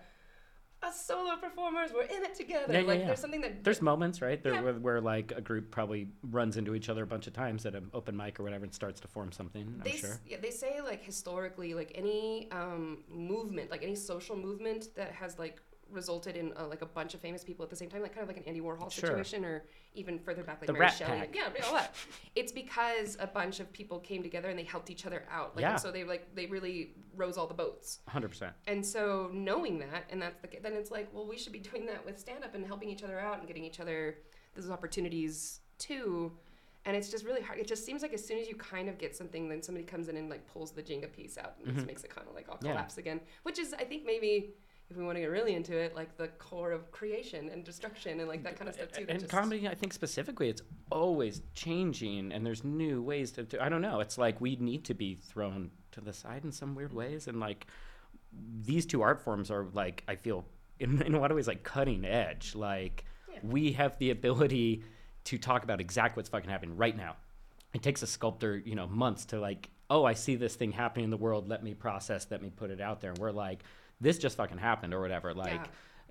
Us 0.83 1.07
solo 1.07 1.37
performers, 1.37 1.92
we're 1.94 2.02
in 2.02 2.22
it 2.24 2.35
together. 2.35 2.70
Yeah, 2.70 2.80
yeah, 2.80 2.87
like 2.87 2.98
yeah. 3.00 3.07
there's 3.07 3.20
something 3.20 3.40
that 3.40 3.64
There's 3.64 3.80
moments, 3.80 4.20
right? 4.20 4.42
There 4.42 4.52
Yeah. 4.52 4.61
where, 4.61 4.74
where 4.74 5.00
like 5.00 5.33
a 5.35 5.40
group 5.40 5.70
probably 5.70 6.09
runs 6.30 6.59
into 6.59 6.74
each 6.74 6.90
other 6.90 7.02
a 7.04 7.07
bunch 7.07 7.26
of 7.26 7.33
times 7.33 7.64
at 7.64 7.74
an 7.74 7.88
open 7.94 8.14
mic 8.14 8.38
or 8.38 8.42
whatever 8.42 8.64
and 8.64 8.74
starts 8.74 9.00
to 9.00 9.09
form 9.09 9.33
something. 9.33 9.80
I'm 9.83 9.90
sure. 9.92 10.20
yeah, 10.26 10.37
they 10.42 10.50
say 10.50 10.83
like 10.83 11.02
historically 11.02 11.72
like 11.72 11.92
any 11.94 12.50
um, 12.50 12.98
movement 13.09 13.70
like 13.70 13.83
any 13.83 13.94
social 13.94 14.37
movement 14.37 14.94
that 14.94 15.12
has 15.12 15.38
like 15.38 15.62
resulted 15.90 16.37
in 16.37 16.53
uh, 16.57 16.66
like 16.66 16.83
a 16.83 16.87
bunch 16.87 17.14
of 17.14 17.20
famous 17.20 17.44
people 17.44 17.62
at 17.62 17.70
the 17.70 17.77
same 17.77 17.88
time 17.88 18.03
like 18.03 18.12
kind 18.14 18.23
of 18.23 18.29
like 18.29 18.37
an 18.37 18.42
andy 18.47 18.61
warhol 18.61 18.90
Sure. 18.90 19.09
situation 19.09 19.44
or 19.44 19.64
even 19.94 20.18
further 20.18 20.42
back 20.42 20.61
like 20.61 20.66
The 20.66 20.73
mary 20.73 20.90
shelley 20.90 21.18
Pack. 21.18 21.35
yeah 21.35 21.64
all 21.66 21.75
that 21.75 21.94
it's 22.35 22.51
because 22.53 23.16
a 23.20 23.27
bunch 23.27 23.61
of 23.61 23.73
people 23.73 23.99
came 24.01 24.23
together 24.23 24.49
and 24.51 24.59
they 24.59 24.64
helped 24.64 24.90
each 24.90 25.07
other 25.07 25.25
out 25.31 25.55
like 25.57 25.62
Yeah. 25.62 25.77
so 25.77 25.90
they 25.92 26.05
like 26.05 26.35
they 26.35 26.47
really 26.47 26.94
rose 27.16 27.37
all 27.38 27.47
the 27.47 27.55
boats 27.55 28.01
100%. 28.09 28.51
and 28.66 28.85
so 28.85 29.31
knowing 29.33 29.79
that 29.79 30.05
and 30.11 30.20
that's 30.20 30.40
the 30.42 30.49
then 30.62 30.73
it's 30.75 30.90
like 30.90 31.09
well 31.14 31.27
we 31.27 31.38
should 31.38 31.53
be 31.53 31.59
doing 31.61 31.87
that 31.87 32.05
with 32.05 32.18
stand 32.18 32.42
up 32.44 32.55
and 32.55 32.66
helping 32.66 32.88
each 32.88 33.03
other 33.05 33.18
out 33.20 33.38
and 33.38 33.47
getting 33.47 33.64
each 33.64 33.81
other 33.81 34.18
those 34.57 34.70
opportunities 34.70 35.61
too 35.79 36.33
and 36.87 36.94
it's 36.97 37.09
just 37.11 37.25
really 37.25 37.40
hard 37.40 37.59
it 37.59 37.66
just 37.66 37.85
seems 37.85 38.03
like 38.03 38.12
as 38.12 38.25
soon 38.25 38.38
as 38.38 38.47
you 38.49 38.55
kind 38.57 38.88
of 38.88 38.99
get 38.99 39.16
something 39.16 39.49
then 39.49 39.62
somebody 39.62 39.85
comes 39.85 40.09
in 40.09 40.16
and 40.16 40.29
like 40.29 40.47
pulls 40.53 40.70
the 40.73 40.83
jenga 40.83 41.11
piece 41.12 41.38
out 41.38 41.55
and 41.64 41.75
just 41.75 41.87
makes 41.87 42.05
it 42.05 42.11
kind 42.14 42.27
of 42.29 42.35
like 42.35 42.49
all 42.49 42.55
Mm-hmm. 42.57 42.66
Yeah. 42.66 42.73
collapse 42.73 42.99
again 42.99 43.20
which 43.42 43.59
is 43.59 43.75
i 43.75 43.85
think 43.85 44.05
maybe 44.07 44.55
if 44.90 44.97
we 44.97 45.05
want 45.05 45.16
to 45.16 45.20
get 45.20 45.31
really 45.31 45.55
into 45.55 45.77
it 45.77 45.94
like 45.94 46.16
the 46.16 46.29
core 46.29 46.73
of 46.73 46.90
creation 46.90 47.49
and 47.49 47.64
destruction 47.64 48.20
and 48.20 48.29
like 48.29 48.42
that 48.44 48.57
kind 48.57 48.68
of 48.68 48.75
stuff 48.75 48.92
too 48.92 49.07
and 49.09 49.20
just- 49.20 49.31
comedy, 49.31 49.66
I 49.68 49.75
think 49.75 49.92
specifically, 49.92 50.49
it's 50.49 50.62
always 50.90 51.42
changing, 51.55 52.33
and 52.33 52.44
there's 52.44 52.64
new 52.64 53.03
ways 53.03 53.33
to. 53.33 53.44
to 53.44 53.62
I 53.62 53.68
don't 53.68 53.83
know. 53.83 54.01
It's 54.01 54.18
like 54.18 54.40
we 54.40 54.57
need 54.57 54.85
to 54.85 54.94
be 54.94 55.14
thrown 55.14 55.70
to 55.92 56.01
the 56.01 56.12
side 56.12 56.44
in 56.44 56.53
some 56.53 56.75
weird 56.75 56.90
mm-hmm. 56.90 56.99
ways, 56.99 57.29
and 57.29 57.40
like 57.40 57.66
these 58.62 58.85
two 58.85 59.03
art 59.03 59.20
forms 59.20 59.51
are 59.51 59.66
like 59.73 60.05
I 60.09 60.16
feel 60.16 60.44
in, 60.79 61.01
in 61.07 61.14
a 61.14 61.20
lot 61.20 61.31
of 61.31 61.37
ways 61.37 61.49
like 61.49 61.62
cutting 61.62 62.05
edge. 62.05 62.55
Like 62.55 63.05
Yeah. 63.33 63.38
we 63.42 63.73
have 63.73 63.99
the 63.99 64.11
ability 64.11 64.85
to 65.25 65.38
talk 65.38 65.64
about 65.64 65.81
exactly 65.81 66.20
what's 66.20 66.29
fucking 66.29 66.51
happening 66.51 66.77
right 66.77 66.97
now. 66.97 67.16
It 67.73 67.83
takes 67.83 68.03
a 68.03 68.07
sculptor, 68.07 68.59
you 68.59 68.75
know, 68.75 68.87
months 68.87 69.25
to 69.27 69.40
like 69.40 69.70
oh, 69.90 70.05
I 70.05 70.14
see 70.14 70.35
this 70.35 70.57
thing 70.57 70.73
happening 70.73 71.05
in 71.05 71.11
the 71.11 71.16
world. 71.16 71.49
Let 71.49 71.62
me 71.62 71.75
process. 71.75 72.27
Let 72.31 72.42
me 72.42 72.51
put 72.51 72.70
it 72.70 72.81
out 72.81 73.01
there. 73.01 73.11
And 73.11 73.18
we're 73.18 73.31
like, 73.31 73.62
this 74.05 74.19
just 74.19 74.37
fucking 74.37 74.59
happened 74.59 74.95
or 74.95 75.01
whatever. 75.01 75.35
Like. 75.35 75.53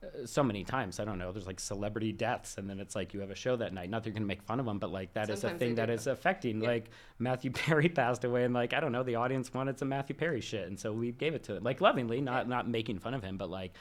Yeah. 0.03 0.09
uh, 0.23 0.25
So 0.25 0.43
many 0.43 0.63
times, 0.65 0.99
I 0.99 1.05
don't 1.05 1.17
know. 1.17 1.31
There's 1.31 1.47
like 1.47 1.61
celebrity 1.61 2.11
deaths, 2.11 2.57
and 2.57 2.69
then 2.69 2.79
it's 2.81 2.95
like 2.95 3.13
you 3.13 3.21
have 3.21 3.31
a 3.31 3.35
show 3.35 3.55
that 3.55 3.73
night. 3.73 3.89
Not 3.89 4.03
that 4.03 4.09
you're 4.09 4.13
gonna 4.13 4.25
make 4.25 4.41
fun 4.43 4.59
of 4.59 4.65
them, 4.65 4.77
but 4.77 4.91
like 4.91 5.13
that 5.13 5.29
is 5.29 5.39
Sometimes 5.39 5.61
a 5.61 5.65
thing 5.65 5.75
that 5.75 5.89
is 5.89 6.07
affecting. 6.07 6.61
Yeah. 6.61 6.67
Like 6.67 6.89
Matthew 7.19 7.51
Perry 7.61 7.87
passed 7.87 8.25
away, 8.25 8.43
and 8.43 8.53
like 8.53 8.73
I 8.73 8.79
don't 8.81 8.91
know, 8.91 9.03
the 9.03 9.15
audience 9.15 9.53
wanted 9.53 9.79
some 9.79 9.87
Matthew 9.89 10.15
Perry 10.15 10.41
shit, 10.41 10.67
and 10.67 10.77
so 10.77 10.91
we 10.91 11.11
gave 11.13 11.33
it 11.35 11.43
to 11.43 11.55
him, 11.55 11.63
like 11.63 11.79
lovingly, 11.79 12.19
not 12.19 12.49
not 12.49 12.67
making 12.67 12.99
fun 12.99 13.13
of 13.13 13.23
him, 13.23 13.37
but 13.37 13.49
like 13.49 13.73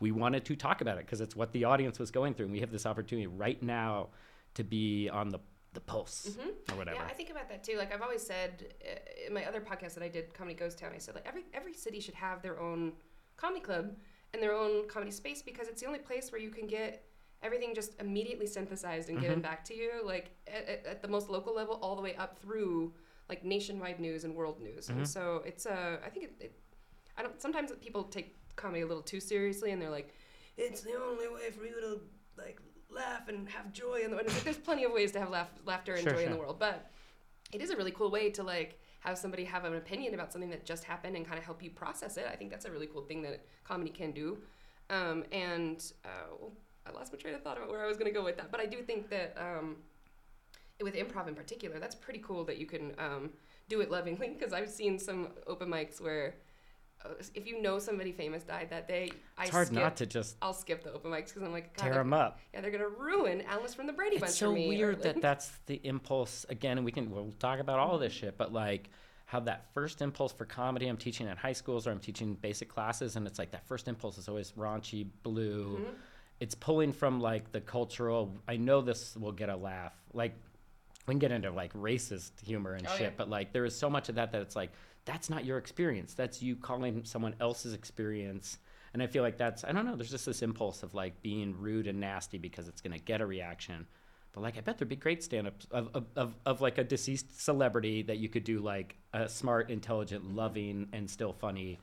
we 0.00 0.10
wanted 0.12 0.44
to 0.46 0.56
talk 0.56 0.80
about 0.82 0.98
it 0.98 1.06
because 1.06 1.20
it's 1.22 1.36
what 1.36 1.52
the 1.52 1.64
audience 1.64 1.98
was 1.98 2.10
going 2.10 2.34
through, 2.34 2.46
and 2.46 2.52
we 2.52 2.60
have 2.60 2.72
this 2.72 2.84
opportunity 2.84 3.26
right 3.26 3.62
now 3.62 4.08
to 4.54 4.64
be 4.64 5.08
on 5.08 5.30
the 5.30 5.38
the 5.72 5.80
pulse 5.80 6.36
or 6.70 6.76
whatever. 6.76 6.96
Yeah, 6.98 7.06
I 7.08 7.12
think 7.12 7.30
about 7.30 7.48
that 7.48 7.62
too. 7.62 7.76
Like 7.78 7.94
I've 7.94 8.02
always 8.02 8.22
said 8.22 8.74
uh, 8.84 9.26
in 9.26 9.32
my 9.32 9.44
other 9.44 9.60
podcast 9.60 9.94
that 9.94 10.02
I 10.02 10.08
did, 10.08 10.34
Comedy 10.34 10.56
Ghost 10.56 10.78
Town, 10.78 10.90
I 10.94 10.98
said 10.98 11.14
like 11.14 11.26
every 11.26 11.44
every 11.54 11.74
city 11.74 12.00
should 12.00 12.14
have 12.14 12.42
their 12.42 12.60
own 12.60 12.92
comedy 13.40 13.60
club 13.60 13.96
and 14.32 14.42
their 14.42 14.52
own 14.52 14.86
comedy 14.88 15.10
space 15.10 15.42
because 15.42 15.68
it's 15.68 15.80
the 15.80 15.86
only 15.86 15.98
place 15.98 16.30
where 16.30 16.40
you 16.40 16.50
can 16.50 16.66
get 16.66 17.04
everything 17.42 17.74
just 17.74 17.98
immediately 18.00 18.46
synthesized 18.46 19.08
and 19.08 19.20
given 19.20 19.40
back 19.40 19.64
to 19.64 19.74
you, 19.74 20.02
like 20.04 20.36
at, 20.46 20.86
at, 20.86 21.02
the 21.02 21.08
most 21.08 21.30
local 21.30 21.54
level, 21.54 21.78
all 21.82 21.96
the 21.96 22.02
way 22.02 22.14
up 22.16 22.38
through 22.40 22.92
like 23.28 23.44
nationwide 23.44 23.98
news 23.98 24.24
and 24.24 24.34
world 24.34 24.60
news. 24.60 24.88
And 24.88 25.08
so 25.08 25.42
it's 25.46 25.66
uh, 25.66 25.96
I 26.04 26.10
think 26.10 26.26
it, 26.26 26.32
it 26.40 26.52
I 27.16 27.22
don't. 27.22 27.40
Sometimes 27.40 27.72
people 27.80 28.04
take 28.04 28.36
comedy 28.56 28.82
a 28.82 28.86
little 28.86 29.02
too 29.02 29.20
seriously, 29.20 29.70
and 29.70 29.80
they're 29.80 29.90
like, 29.90 30.14
"It's 30.56 30.82
the 30.82 30.94
only 30.94 31.28
way 31.28 31.50
for 31.50 31.64
you 31.64 31.80
to 31.80 32.00
like 32.36 32.60
laugh 32.90 33.28
and 33.28 33.48
have 33.48 33.72
joy." 33.72 34.02
in 34.04 34.10
the 34.10 34.18
it's 34.18 34.34
like, 34.34 34.44
there's 34.44 34.58
plenty 34.58 34.84
of 34.84 34.92
ways 34.92 35.12
to 35.12 35.20
have 35.20 35.30
laugh, 35.30 35.48
laughter 35.64 35.94
and 35.94 36.02
Sure, 36.02 36.12
joy 36.12 36.24
in 36.24 36.30
the 36.30 36.36
world, 36.36 36.58
but 36.58 36.90
it 37.52 37.60
is 37.60 37.70
a 37.70 37.76
really 37.76 37.92
cool 37.92 38.10
way 38.10 38.30
to 38.30 38.42
like 38.42 38.80
have 39.00 39.18
somebody 39.18 39.44
have 39.44 39.64
an 39.64 39.74
opinion 39.74 40.14
about 40.14 40.32
something 40.32 40.50
that 40.50 40.64
just 40.64 40.84
happened 40.84 41.16
and 41.16 41.26
kind 41.26 41.38
of 41.38 41.44
help 41.44 41.62
you 41.62 41.70
process 41.70 42.16
it. 42.16 42.26
I 42.30 42.36
think 42.36 42.50
that's 42.50 42.64
a 42.64 42.70
really 42.70 42.86
cool 42.86 43.02
thing 43.02 43.22
that 43.22 43.44
comedy 43.64 43.90
can 43.90 44.12
do. 44.12 44.38
Um, 44.90 45.24
and 45.32 45.82
uh, 46.04 46.46
I 46.86 46.92
lost 46.92 47.12
my 47.12 47.18
train 47.18 47.34
of 47.34 47.42
thought 47.42 47.56
about 47.56 47.70
where 47.70 47.82
I 47.82 47.86
was 47.86 47.96
going 47.96 48.12
to 48.12 48.18
go 48.18 48.24
with 48.24 48.36
that, 48.36 48.50
but 48.50 48.60
I 48.60 48.66
do 48.66 48.82
think 48.82 49.08
that 49.10 49.36
um, 49.38 49.76
with 50.82 50.94
improv 50.94 51.28
in 51.28 51.34
particular, 51.34 51.78
that's 51.78 51.94
pretty 51.94 52.20
cool 52.20 52.44
that 52.44 52.58
you 52.58 52.66
can 52.66 52.92
um, 52.98 53.30
do 53.68 53.80
it 53.80 53.90
lovingly 53.90 54.28
because 54.28 54.52
I've 54.52 54.68
seen 54.68 54.98
some 54.98 55.28
open 55.46 55.68
mics 55.68 56.00
where 56.00 56.34
if 57.34 57.46
you 57.46 57.60
know 57.62 57.78
somebody 57.78 58.12
famous 58.12 58.42
died 58.42 58.68
that 58.70 58.86
day, 58.86 59.10
I 59.38 59.42
it's 59.44 59.50
hard 59.50 59.68
skip, 59.68 59.78
not 59.78 59.96
to 59.96 60.06
just 60.06 60.36
I'll 60.42 60.52
skip 60.52 60.82
the 60.84 60.92
open 60.92 61.10
mics 61.10 61.28
because 61.28 61.42
I'm 61.42 61.52
like, 61.52 61.76
God, 61.76 61.82
tear 61.84 61.94
them 61.94 62.12
up. 62.12 62.38
yeah, 62.52 62.60
they're 62.60 62.70
gonna 62.70 62.88
ruin 62.88 63.42
Alice 63.48 63.74
from 63.74 63.86
the 63.86 63.92
Brady 63.92 64.18
Bunch 64.18 64.30
It's 64.30 64.38
so 64.38 64.48
for 64.50 64.54
me. 64.54 64.66
or, 64.66 64.68
weird 64.68 64.94
like- 64.96 65.14
that 65.14 65.22
that's 65.22 65.50
the 65.66 65.80
impulse 65.84 66.44
again, 66.48 66.76
and 66.78 66.84
we 66.84 66.92
can 66.92 67.10
we'll 67.10 67.32
talk 67.38 67.58
about 67.58 67.78
all 67.78 67.94
of 67.94 68.00
this 68.00 68.12
shit, 68.12 68.36
but 68.36 68.52
like 68.52 68.90
how 69.26 69.38
that 69.40 69.72
first 69.72 70.02
impulse 70.02 70.32
for 70.32 70.44
comedy 70.44 70.88
I'm 70.88 70.96
teaching 70.96 71.28
at 71.28 71.38
high 71.38 71.52
schools 71.52 71.86
or 71.86 71.92
I'm 71.92 72.00
teaching 72.00 72.34
basic 72.34 72.68
classes, 72.68 73.16
and 73.16 73.26
it's 73.26 73.38
like 73.38 73.52
that 73.52 73.66
first 73.66 73.86
impulse 73.88 74.18
is 74.18 74.28
always 74.28 74.52
raunchy, 74.52 75.06
blue. 75.22 75.78
Mm-hmm. 75.80 75.90
It's 76.40 76.54
pulling 76.54 76.92
from 76.92 77.20
like 77.20 77.52
the 77.52 77.60
cultural. 77.60 78.34
I 78.48 78.56
know 78.56 78.80
this 78.80 79.16
will 79.16 79.30
get 79.32 79.48
a 79.50 79.56
laugh. 79.56 79.92
Like 80.12 80.34
we 81.06 81.12
can 81.12 81.18
get 81.18 81.32
into 81.32 81.50
like 81.50 81.72
racist 81.74 82.32
humor 82.44 82.74
and 82.74 82.86
Oh, 82.86 82.92
shit, 82.92 83.00
yeah. 83.02 83.10
but 83.16 83.30
like 83.30 83.52
there 83.52 83.64
is 83.64 83.76
so 83.76 83.88
much 83.88 84.08
of 84.08 84.16
that 84.16 84.32
that 84.32 84.42
it's 84.42 84.56
like 84.56 84.70
that's 85.04 85.30
not 85.30 85.44
your 85.44 85.58
experience. 85.58 86.14
That's 86.14 86.42
you 86.42 86.56
calling 86.56 87.04
someone 87.04 87.34
else's 87.40 87.72
experience. 87.72 88.58
And 88.92 89.02
I 89.02 89.06
feel 89.06 89.22
like 89.22 89.36
that's 89.38 89.64
I 89.64 89.72
don't 89.72 89.86
know. 89.86 89.96
There's 89.96 90.10
just 90.10 90.26
this 90.26 90.42
impulse 90.42 90.82
of 90.82 90.94
like 90.94 91.22
being 91.22 91.54
rude 91.58 91.86
and 91.86 92.00
nasty 92.00 92.38
because 92.38 92.68
it's 92.68 92.80
gonna 92.80 92.98
get 92.98 93.20
a 93.20 93.26
reaction. 93.26 93.86
But 94.32 94.42
like 94.42 94.56
I 94.58 94.60
bet 94.60 94.78
there'd 94.78 94.88
be 94.88 94.96
great 94.96 95.22
stand-ups 95.24 95.66
of, 95.70 95.90
of, 95.94 96.06
of, 96.16 96.34
of 96.46 96.60
like 96.60 96.78
a 96.78 96.84
deceased 96.84 97.40
celebrity 97.40 98.02
that 98.02 98.18
you 98.18 98.28
could 98.28 98.44
do 98.44 98.60
like 98.60 98.96
a 99.12 99.28
smart, 99.28 99.70
intelligent, 99.70 100.34
loving, 100.34 100.88
and 100.92 101.08
still 101.10 101.32
funny 101.32 101.78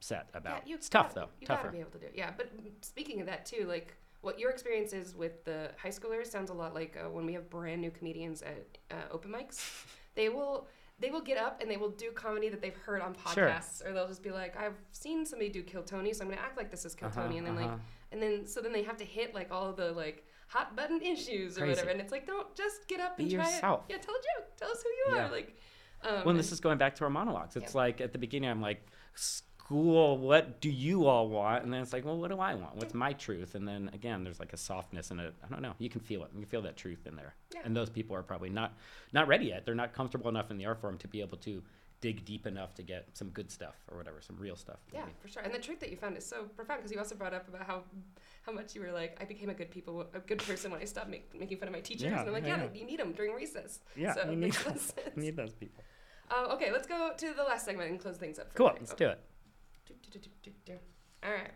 set 0.00 0.28
about. 0.34 0.66
you 0.68 0.74
it's 0.74 0.88
tough 0.88 1.14
gotta- 1.14 1.26
though. 1.26 1.28
You 1.40 1.46
Tougher. 1.46 1.62
gotta 1.64 1.72
be 1.72 1.80
able 1.80 1.90
to 1.92 1.98
do 1.98 2.06
it. 2.06 2.12
Yeah, 2.16 2.30
but 2.36 2.50
speaking 2.82 3.20
of 3.20 3.26
that 3.26 3.46
too, 3.46 3.66
like 3.66 3.96
what 4.20 4.38
your 4.38 4.50
experience 4.50 4.92
is 4.92 5.14
with 5.16 5.44
the 5.44 5.70
high 5.80 5.90
schoolers 5.90 6.26
sounds 6.26 6.50
a 6.50 6.54
lot 6.54 6.74
like 6.74 6.96
uh, 7.02 7.08
when 7.08 7.24
we 7.26 7.32
have 7.34 7.48
brand 7.50 7.80
new 7.80 7.90
comedians 7.90 8.42
at 8.42 8.78
uh, 8.90 8.94
open 9.12 9.32
mics. 9.32 9.84
They 10.16 10.30
will 10.30 10.66
they 10.98 11.10
will 11.10 11.20
get 11.20 11.36
up 11.38 11.60
and 11.60 11.70
they 11.70 11.76
will 11.76 11.90
do 11.90 12.10
comedy 12.12 12.48
that 12.48 12.60
they've 12.62 12.76
heard 12.76 13.02
on 13.02 13.14
Sure. 13.34 13.46
podcasts, 13.48 13.84
or 13.86 13.92
they'll 13.92 14.08
just 14.08 14.22
be 14.22 14.30
like, 14.30 14.56
"I've 14.56 14.76
seen 14.92 15.26
somebody 15.26 15.50
do 15.50 15.62
Kill 15.62 15.82
Tony, 15.82 16.12
so 16.12 16.24
I'm 16.24 16.30
gonna 16.30 16.40
act 16.40 16.56
like 16.56 16.70
this 16.70 16.84
is 16.84 16.94
Kill 16.94 17.08
Uh-huh, 17.08 17.22
Tony," 17.22 17.38
and 17.38 17.46
then 17.46 17.56
like, 17.56 17.66
uh-huh. 17.66 17.76
and 18.12 18.22
then 18.22 18.46
so 18.46 18.60
then 18.62 18.72
they 18.72 18.82
have 18.82 18.96
to 18.98 19.04
hit 19.04 19.34
like 19.34 19.50
all 19.52 19.72
the 19.72 19.92
like 19.92 20.24
hot 20.48 20.74
button 20.76 21.02
issues 21.02 21.56
or 21.58 21.62
Crazy. 21.62 21.70
whatever, 21.72 21.90
and 21.90 22.00
it's 22.00 22.12
like, 22.12 22.26
don't 22.26 22.54
just 22.54 22.86
get 22.88 23.00
up 23.00 23.16
Be 23.16 23.24
and 23.24 23.32
try 23.32 23.44
yourself. 23.44 23.84
it. 23.88 23.92
Yeah, 23.94 23.98
tell 23.98 24.14
a 24.14 24.18
joke. 24.18 24.56
Tell 24.56 24.70
us 24.70 24.82
who 24.82 24.88
you 24.88 25.04
Yeah. 25.16 25.26
are. 25.26 25.30
Like, 25.30 25.56
um, 26.02 26.10
Well, 26.10 26.18
and 26.20 26.30
and- 26.30 26.38
this 26.38 26.52
is 26.52 26.60
going 26.60 26.78
back 26.78 26.94
to 26.96 27.04
our 27.04 27.10
monologues. 27.10 27.56
It's 27.56 27.74
Yeah. 27.74 27.80
like 27.80 28.00
at 28.00 28.12
the 28.12 28.18
beginning, 28.18 28.48
I'm 28.48 28.62
like, 28.62 28.86
school, 29.66 30.16
what 30.16 30.60
do 30.60 30.70
you 30.70 31.06
all 31.06 31.28
want? 31.28 31.64
And 31.64 31.72
then 31.72 31.82
it's 31.82 31.92
like, 31.92 32.04
well, 32.04 32.16
what 32.16 32.30
do 32.30 32.38
I 32.38 32.54
want? 32.54 32.76
What's 32.76 32.94
my 32.94 33.12
truth? 33.12 33.56
And 33.56 33.66
then 33.66 33.90
again, 33.92 34.22
there's 34.22 34.38
like 34.38 34.52
a 34.52 34.56
softness 34.56 35.10
and 35.10 35.20
a, 35.20 35.32
I 35.44 35.48
don't 35.50 35.60
know, 35.60 35.74
you 35.78 35.90
can 35.90 36.00
feel 36.00 36.22
it. 36.22 36.30
You 36.32 36.40
can 36.40 36.48
feel 36.48 36.62
that 36.62 36.76
truth 36.76 37.06
in 37.06 37.16
there. 37.16 37.34
Yeah. 37.52 37.62
And 37.64 37.76
those 37.76 37.90
people 37.90 38.14
are 38.14 38.22
probably 38.22 38.48
not, 38.48 38.74
not 39.12 39.26
ready 39.26 39.46
yet. 39.46 39.64
They're 39.66 39.74
not 39.74 39.92
comfortable 39.92 40.28
enough 40.28 40.50
in 40.52 40.58
the 40.58 40.66
art 40.66 40.80
form 40.80 40.98
to 40.98 41.08
be 41.08 41.20
able 41.20 41.38
to 41.38 41.62
dig 42.00 42.24
deep 42.24 42.46
enough 42.46 42.74
to 42.74 42.82
get 42.82 43.08
some 43.14 43.30
good 43.30 43.50
stuff 43.50 43.74
or 43.90 43.96
whatever, 43.96 44.20
some 44.20 44.36
real 44.38 44.54
stuff. 44.54 44.78
Yeah, 44.92 45.06
for 45.20 45.26
sure. 45.28 45.42
And 45.42 45.52
the 45.52 45.58
truth 45.58 45.80
that 45.80 45.90
you 45.90 45.96
found 45.96 46.16
is 46.16 46.24
so 46.24 46.44
profound 46.54 46.80
because 46.80 46.92
you 46.92 46.98
also 46.98 47.16
brought 47.16 47.34
up 47.34 47.48
about 47.48 47.66
how 47.66 47.82
how 48.42 48.52
much 48.52 48.76
you 48.76 48.82
were 48.82 48.92
like, 48.92 49.16
I 49.20 49.24
became 49.24 49.48
a 49.50 49.54
good 49.54 49.72
people, 49.72 50.06
a 50.14 50.20
good 50.20 50.38
person 50.38 50.70
when 50.70 50.80
I 50.80 50.84
stopped 50.84 51.08
make, 51.10 51.36
making 51.36 51.58
fun 51.58 51.66
of 51.66 51.74
my 51.74 51.80
teachers. 51.80 52.12
Yeah, 52.12 52.20
and 52.20 52.28
I'm 52.28 52.32
like, 52.32 52.46
yeah, 52.46 52.62
yeah, 52.72 52.78
you 52.80 52.86
need 52.86 53.00
them 53.00 53.10
during 53.12 53.34
recess. 53.34 53.80
Yeah, 53.96 54.14
so 54.14 54.20
you 54.26 54.36
need 54.36 54.36
makes 54.36 54.62
a 54.64 54.68
lot 54.68 54.74
those, 54.74 54.88
of 54.90 54.94
sense. 54.94 55.16
you 55.16 55.22
need 55.22 55.36
those 55.36 55.54
people. 55.54 55.82
Uh, 56.30 56.54
okay, 56.54 56.70
let's 56.70 56.86
go 56.86 57.10
to 57.16 57.34
the 57.34 57.42
last 57.42 57.64
segment 57.64 57.90
and 57.90 57.98
close 57.98 58.18
things 58.18 58.38
up. 58.38 58.52
For 58.52 58.58
Cool, 58.58 58.72
let's 58.78 58.92
Okay. 58.92 59.06
do 59.06 59.10
it. 59.10 59.20
All 61.24 61.32
right. 61.32 61.52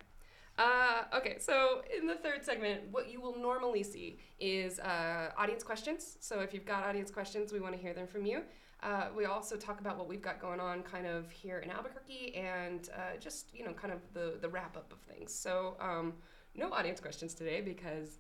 Uh, 0.59 1.05
okay, 1.17 1.37
so 1.39 1.83
in 1.97 2.07
the 2.07 2.17
third 2.17 2.45
segment, 2.45 2.83
what 2.91 3.11
you 3.11 3.21
will 3.21 3.39
normally 3.39 3.83
see 3.83 4.19
is 4.39 4.79
uh, 4.81 5.31
audience 5.39 5.63
questions. 5.63 6.19
So 6.21 6.41
if 6.41 6.53
you've 6.53 6.67
got 6.67 6.85
audience 6.85 7.11
questions, 7.11 7.53
we 7.53 7.61
want 7.61 7.75
to 7.75 7.81
hear 7.81 7.95
them 7.95 8.07
from 8.07 8.27
you. 8.27 8.43
Uh, 8.83 9.09
we 9.17 9.27
also 9.27 9.57
talk 9.57 9.81
about 9.81 9.99
what 9.99 10.09
we've 10.09 10.23
got 10.23 10.41
going 10.41 10.61
on 10.61 10.83
kind 10.83 11.07
of 11.07 11.31
here 11.31 11.59
in 11.59 11.71
Albuquerque 11.71 12.35
and 12.35 12.89
uh, 12.95 13.17
just, 13.19 13.55
you 13.55 13.65
know, 13.65 13.73
kind 13.73 13.93
of 13.93 14.01
the, 14.13 14.39
the 14.41 14.49
wrap 14.49 14.77
up 14.77 14.93
of 14.93 14.99
things. 15.01 15.35
So 15.35 15.77
um, 15.81 16.15
no 16.55 16.73
audience 16.73 17.01
questions 17.01 17.35
today 17.35 17.61
because 17.61 18.19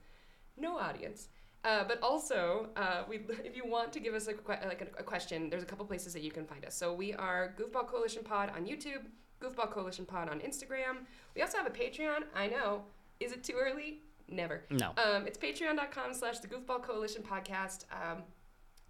no 0.56 0.78
audience. 0.78 1.28
Uh, 1.62 1.84
but 1.84 2.00
also, 2.02 2.70
uh, 2.76 3.02
we, 3.08 3.16
if 3.44 3.56
you 3.56 3.66
want 3.66 3.92
to 3.92 4.00
give 4.00 4.14
us 4.14 4.28
a, 4.28 4.34
que- 4.34 4.66
like 4.66 4.82
a, 4.82 5.00
a 5.00 5.02
question, 5.02 5.50
there's 5.50 5.62
a 5.62 5.66
couple 5.66 5.84
places 5.84 6.12
that 6.12 6.22
you 6.22 6.30
can 6.30 6.46
find 6.46 6.64
us. 6.64 6.74
So 6.74 6.92
we 6.92 7.12
are 7.14 7.54
Goofball 7.58 7.86
Coalition 7.86 8.22
Pod 8.22 8.50
on 8.54 8.66
YouTube, 8.66 9.02
Goofball 9.40 9.70
Coalition 9.70 10.04
Pod 10.04 10.28
on 10.28 10.40
Instagram. 10.40 11.04
We 11.34 11.42
also 11.42 11.58
have 11.58 11.66
a 11.66 11.70
Patreon. 11.70 12.24
I 12.34 12.46
know. 12.46 12.82
Is 13.20 13.32
it 13.32 13.42
too 13.42 13.56
early? 13.58 14.00
Never. 14.28 14.62
No. 14.70 14.92
Um, 14.96 15.26
it's 15.26 15.38
patreon.com 15.38 16.14
slash 16.14 16.38
the 16.38 16.48
Goofball 16.48 16.82
Coalition 16.82 17.22
Podcast. 17.22 17.84
Um, 17.90 18.22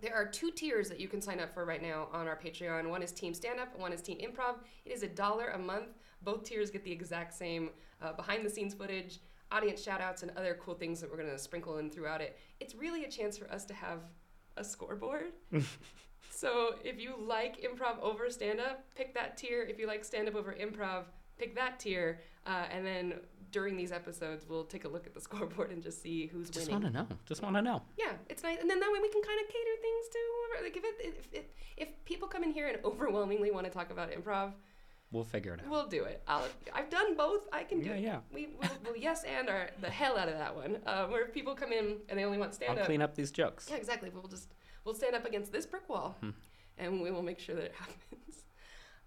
there 0.00 0.14
are 0.14 0.26
two 0.26 0.50
tiers 0.50 0.88
that 0.88 0.98
you 0.98 1.08
can 1.08 1.20
sign 1.20 1.40
up 1.40 1.52
for 1.52 1.64
right 1.64 1.82
now 1.82 2.08
on 2.12 2.26
our 2.26 2.36
Patreon. 2.36 2.88
One 2.88 3.02
is 3.02 3.12
Team 3.12 3.34
Stand 3.34 3.60
Up, 3.60 3.78
one 3.78 3.92
is 3.92 4.00
Team 4.00 4.18
Improv. 4.18 4.56
It 4.84 4.92
is 4.92 5.02
a 5.02 5.08
dollar 5.08 5.48
a 5.48 5.58
month. 5.58 5.98
Both 6.22 6.44
tiers 6.44 6.70
get 6.70 6.84
the 6.84 6.92
exact 6.92 7.34
same 7.34 7.70
uh, 8.02 8.12
behind 8.12 8.44
the 8.44 8.50
scenes 8.50 8.74
footage, 8.74 9.20
audience 9.52 9.82
shout 9.82 10.00
outs, 10.00 10.22
and 10.22 10.32
other 10.36 10.58
cool 10.60 10.74
things 10.74 11.00
that 11.00 11.10
we're 11.10 11.18
going 11.18 11.28
to 11.30 11.38
sprinkle 11.38 11.78
in 11.78 11.90
throughout 11.90 12.20
it. 12.20 12.38
It's 12.60 12.74
really 12.74 13.04
a 13.04 13.10
chance 13.10 13.36
for 13.36 13.50
us 13.50 13.64
to 13.66 13.74
have 13.74 14.00
a 14.56 14.64
scoreboard. 14.64 15.32
so 16.28 16.74
if 16.84 17.00
you 17.00 17.14
like 17.18 17.60
improv 17.62 17.98
over 18.00 18.28
stand 18.30 18.60
up, 18.60 18.84
pick 18.94 19.14
that 19.14 19.36
tier. 19.36 19.62
If 19.62 19.78
you 19.78 19.86
like 19.86 20.04
stand 20.04 20.28
up 20.28 20.34
over 20.34 20.52
improv, 20.54 21.04
pick 21.38 21.54
that 21.56 21.78
tier. 21.80 22.20
Uh, 22.46 22.64
and 22.70 22.84
then 22.86 23.14
during 23.52 23.76
these 23.76 23.90
episodes, 23.92 24.46
we'll 24.48 24.64
take 24.64 24.84
a 24.84 24.88
look 24.88 25.06
at 25.06 25.14
the 25.14 25.20
scoreboard 25.28 25.70
and 25.70 25.82
just 25.82 26.02
see 26.02 26.26
who's 26.26 26.50
Just 26.50 26.68
winning. 26.68 26.82
want 26.84 26.94
to 26.94 27.00
know. 27.14 27.18
Just 27.26 27.42
want 27.42 27.56
to 27.56 27.62
know. 27.62 27.82
Yeah, 27.98 28.12
it's 28.28 28.42
nice, 28.42 28.58
and 28.60 28.70
then 28.70 28.78
that 28.80 28.90
way 28.92 28.98
we 29.02 29.08
can 29.10 29.22
kind 29.22 29.40
of 29.40 29.46
cater 29.48 29.76
things 29.82 30.08
to 30.12 30.18
whoever. 30.52 30.64
Like 30.64 30.76
if 30.76 30.84
it, 30.84 30.94
if, 31.00 31.28
if 31.32 31.44
if 31.76 32.04
people 32.04 32.28
come 32.28 32.42
in 32.44 32.50
here 32.52 32.68
and 32.68 32.78
overwhelmingly 32.84 33.50
want 33.50 33.66
to 33.66 33.70
talk 33.72 33.90
about 33.90 34.10
improv, 34.12 34.52
We'll 35.12 35.24
figure 35.24 35.54
it 35.54 35.60
out. 35.64 35.68
we'll 35.68 35.88
do 35.88 36.04
it. 36.04 36.22
I'll, 36.28 36.46
I've 36.72 36.88
done 36.88 37.16
both. 37.16 37.40
I 37.52 37.64
can 37.64 37.80
do 37.80 37.88
Yeah, 37.88 37.94
it. 37.96 38.02
yeah. 38.02 38.18
We 38.32 38.46
will 38.60 38.68
we'll 38.84 38.96
yes 38.96 39.24
and 39.24 39.48
our 39.48 39.70
the 39.80 39.90
hell 39.90 40.16
out 40.16 40.28
of 40.28 40.38
that 40.38 40.54
one. 40.54 40.78
Uh, 40.86 41.06
where 41.06 41.24
if 41.24 41.34
people 41.34 41.56
come 41.56 41.72
in 41.72 41.96
and 42.08 42.16
they 42.16 42.24
only 42.24 42.38
want 42.38 42.54
stand 42.54 42.74
I'll 42.74 42.78
up. 42.78 42.86
clean 42.86 43.02
up 43.02 43.16
these 43.16 43.32
jokes. 43.32 43.66
Yeah, 43.68 43.74
exactly. 43.76 44.10
We'll 44.14 44.28
just 44.28 44.52
we'll 44.84 44.94
stand 44.94 45.14
up 45.14 45.24
against 45.26 45.52
this 45.52 45.66
brick 45.66 45.88
wall, 45.88 46.16
Hmm. 46.20 46.30
and 46.78 47.00
we 47.00 47.10
will 47.10 47.22
make 47.22 47.38
sure 47.38 47.54
that 47.54 47.64
it 47.64 47.74
happens. 47.78 48.44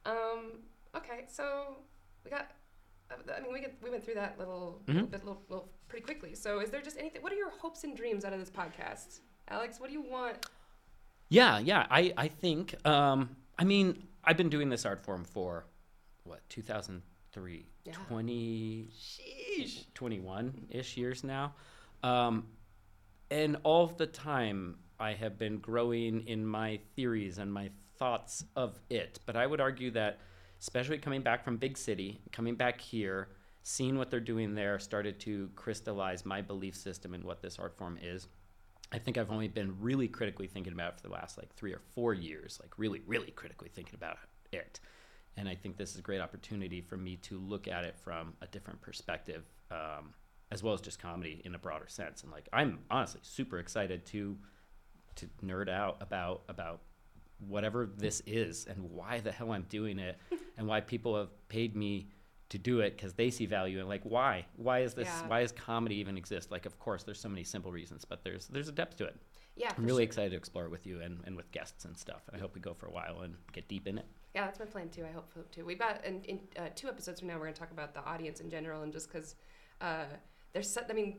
Um, 0.05 0.59
okay, 0.95 1.25
so 1.29 1.77
we 2.23 2.31
got. 2.31 2.51
uh, 3.11 3.15
I 3.35 3.41
mean, 3.41 3.53
we 3.53 3.59
get, 3.61 3.75
we 3.83 3.89
went 3.89 4.03
through 4.03 4.15
that 4.15 4.37
little, 4.39 4.81
little 4.87 5.03
Mhm. 5.07 5.11
bit, 5.11 5.23
little, 5.25 5.41
little 5.49 5.69
pretty 5.87 6.03
quickly. 6.05 6.35
So, 6.35 6.59
is 6.59 6.69
there 6.71 6.81
just 6.81 6.97
anything? 6.97 7.21
What 7.21 7.31
are 7.31 7.35
your 7.35 7.51
hopes 7.51 7.83
and 7.83 7.95
dreams 7.95 8.25
out 8.25 8.33
of 8.33 8.39
this 8.39 8.49
podcast, 8.49 9.19
Alex? 9.47 9.79
What 9.79 9.87
do 9.87 9.93
you 9.93 10.01
want? 10.01 10.45
Yeah, 11.29 11.59
yeah. 11.59 11.87
I, 11.89 12.13
I 12.17 12.27
think, 12.27 12.75
um, 12.87 13.35
I 13.57 13.63
mean, 13.63 14.07
I've 14.23 14.37
been 14.37 14.49
doing 14.49 14.69
this 14.69 14.85
art 14.85 15.03
form 15.03 15.23
for, 15.25 15.65
what, 16.23 16.41
2003? 16.49 17.65
Yeah. 17.85 17.93
20, 18.07 18.87
21-ish 19.95 20.97
years 20.97 21.23
now. 21.23 21.53
Um, 22.03 22.47
and 23.31 23.57
all 23.63 23.83
of 23.85 23.97
the 23.97 24.05
time, 24.07 24.77
I 24.99 25.13
have 25.13 25.37
been 25.37 25.59
growing 25.59 26.21
in 26.27 26.45
my 26.45 26.79
theories 26.95 27.37
and 27.37 27.51
my 27.51 27.69
thoughts 27.97 28.45
of 28.55 28.79
it, 28.89 29.19
but 29.25 29.35
I 29.35 29.47
would 29.47 29.61
argue 29.61 29.91
that, 29.91 30.19
especially 30.59 30.97
coming 30.97 31.21
back 31.21 31.43
from 31.43 31.57
big 31.57 31.77
city, 31.77 32.21
coming 32.31 32.55
back 32.55 32.79
here, 32.79 33.29
seeing 33.63 33.97
what 33.97 34.11
they're 34.11 34.19
doing 34.19 34.55
there, 34.55 34.79
started 34.79 35.19
to 35.21 35.49
crystallize 35.55 36.25
my 36.25 36.41
belief 36.41 36.75
system 36.75 37.13
in 37.13 37.23
what 37.23 37.41
this 37.41 37.59
art 37.59 37.77
form 37.77 37.97
is. 38.01 38.27
I 38.91 38.99
think 38.99 39.17
I've 39.17 39.31
only 39.31 39.47
been 39.47 39.75
really 39.79 40.07
critically 40.07 40.47
thinking 40.47 40.73
about 40.73 40.93
it 40.93 41.01
for 41.01 41.07
the 41.07 41.13
last 41.13 41.37
like 41.37 41.53
three 41.55 41.73
or 41.73 41.81
four 41.93 42.13
years, 42.13 42.59
like 42.61 42.77
really, 42.77 43.01
really 43.07 43.31
critically 43.31 43.69
thinking 43.73 43.95
about 43.95 44.17
it. 44.51 44.79
And 45.35 45.49
I 45.49 45.55
think 45.55 45.77
this 45.77 45.91
is 45.91 45.97
a 45.97 46.01
great 46.03 46.21
opportunity 46.21 46.81
for 46.81 46.95
me 46.95 47.15
to 47.23 47.39
look 47.39 47.67
at 47.67 47.85
it 47.85 47.97
from 47.97 48.33
a 48.41 48.47
different 48.47 48.81
perspective, 48.81 49.45
um, 49.71 50.13
as 50.51 50.61
well 50.61 50.75
as 50.75 50.81
just 50.81 50.99
comedy 50.99 51.41
in 51.43 51.55
a 51.55 51.57
broader 51.57 51.87
sense. 51.87 52.21
And 52.21 52.31
like, 52.31 52.47
I'm 52.53 52.79
honestly 52.91 53.21
super 53.23 53.57
excited 53.57 54.05
to 54.07 54.37
to 55.15 55.27
nerd 55.43 55.69
out 55.69 55.97
about 56.01 56.43
about 56.49 56.81
whatever 57.47 57.85
this 57.97 58.21
is 58.25 58.65
and 58.65 58.77
why 58.91 59.19
the 59.19 59.31
hell 59.31 59.51
I'm 59.51 59.63
doing 59.69 59.99
it 59.99 60.17
and 60.57 60.67
why 60.67 60.79
people 60.81 61.17
have 61.17 61.29
paid 61.49 61.75
me 61.75 62.07
to 62.49 62.57
do 62.57 62.81
it 62.81 62.95
because 62.95 63.13
they 63.13 63.29
see 63.31 63.45
value 63.45 63.79
and 63.79 63.89
like 63.89 64.03
why 64.03 64.45
why 64.55 64.79
is 64.79 64.93
this 64.93 65.07
Yeah. 65.07 65.27
why 65.27 65.41
is 65.41 65.51
comedy 65.51 65.95
even 65.95 66.17
exist 66.17 66.51
like 66.51 66.65
of 66.65 66.77
course 66.79 67.03
there's 67.03 67.19
so 67.19 67.27
many 67.29 67.43
simple 67.43 67.71
reasons 67.71 68.05
but 68.05 68.23
there's 68.23 68.47
there's 68.47 68.69
a 68.69 68.71
depth 68.71 68.95
to 68.97 69.05
it 69.05 69.15
Yeah, 69.55 69.71
i'm 69.75 69.83
really 69.83 70.03
sure. 70.03 70.09
excited 70.09 70.29
to 70.31 70.37
explore 70.37 70.65
it 70.65 70.69
with 70.71 70.85
you 70.85 71.01
and, 71.01 71.19
and 71.25 71.35
with 71.35 71.51
guests 71.51 71.85
and 71.85 71.97
stuff 71.97 72.21
and 72.27 72.37
i 72.37 72.39
hope 72.39 72.53
we 72.53 72.61
go 72.61 72.73
for 72.75 72.85
a 72.85 72.91
while 72.91 73.21
and 73.21 73.35
get 73.53 73.67
deep 73.67 73.87
in 73.87 73.97
it 73.97 74.05
Yeah, 74.35 74.45
that's 74.45 74.59
my 74.59 74.65
plan 74.65 74.89
too. 74.89 75.03
I 75.05 75.11
hope 75.11 75.27
so 75.33 75.41
too. 75.51 75.63
We've 75.65 75.79
got 75.79 76.03
in, 76.05 76.21
in 76.23 76.39
uh, 76.57 76.69
two 76.75 76.87
episodes 76.87 77.19
from 77.19 77.27
now, 77.29 77.35
we're 77.39 77.45
gonna 77.45 77.53
talk 77.63 77.71
about 77.71 77.93
the 77.93 78.03
audience 78.13 78.39
in 78.39 78.49
general, 78.49 78.81
and 78.83 78.91
just 78.91 79.07
because 79.11 79.35
uh, 79.81 80.05
there's, 80.53 80.69
so, 80.69 80.81
I 80.89 80.93
mean, 80.93 81.17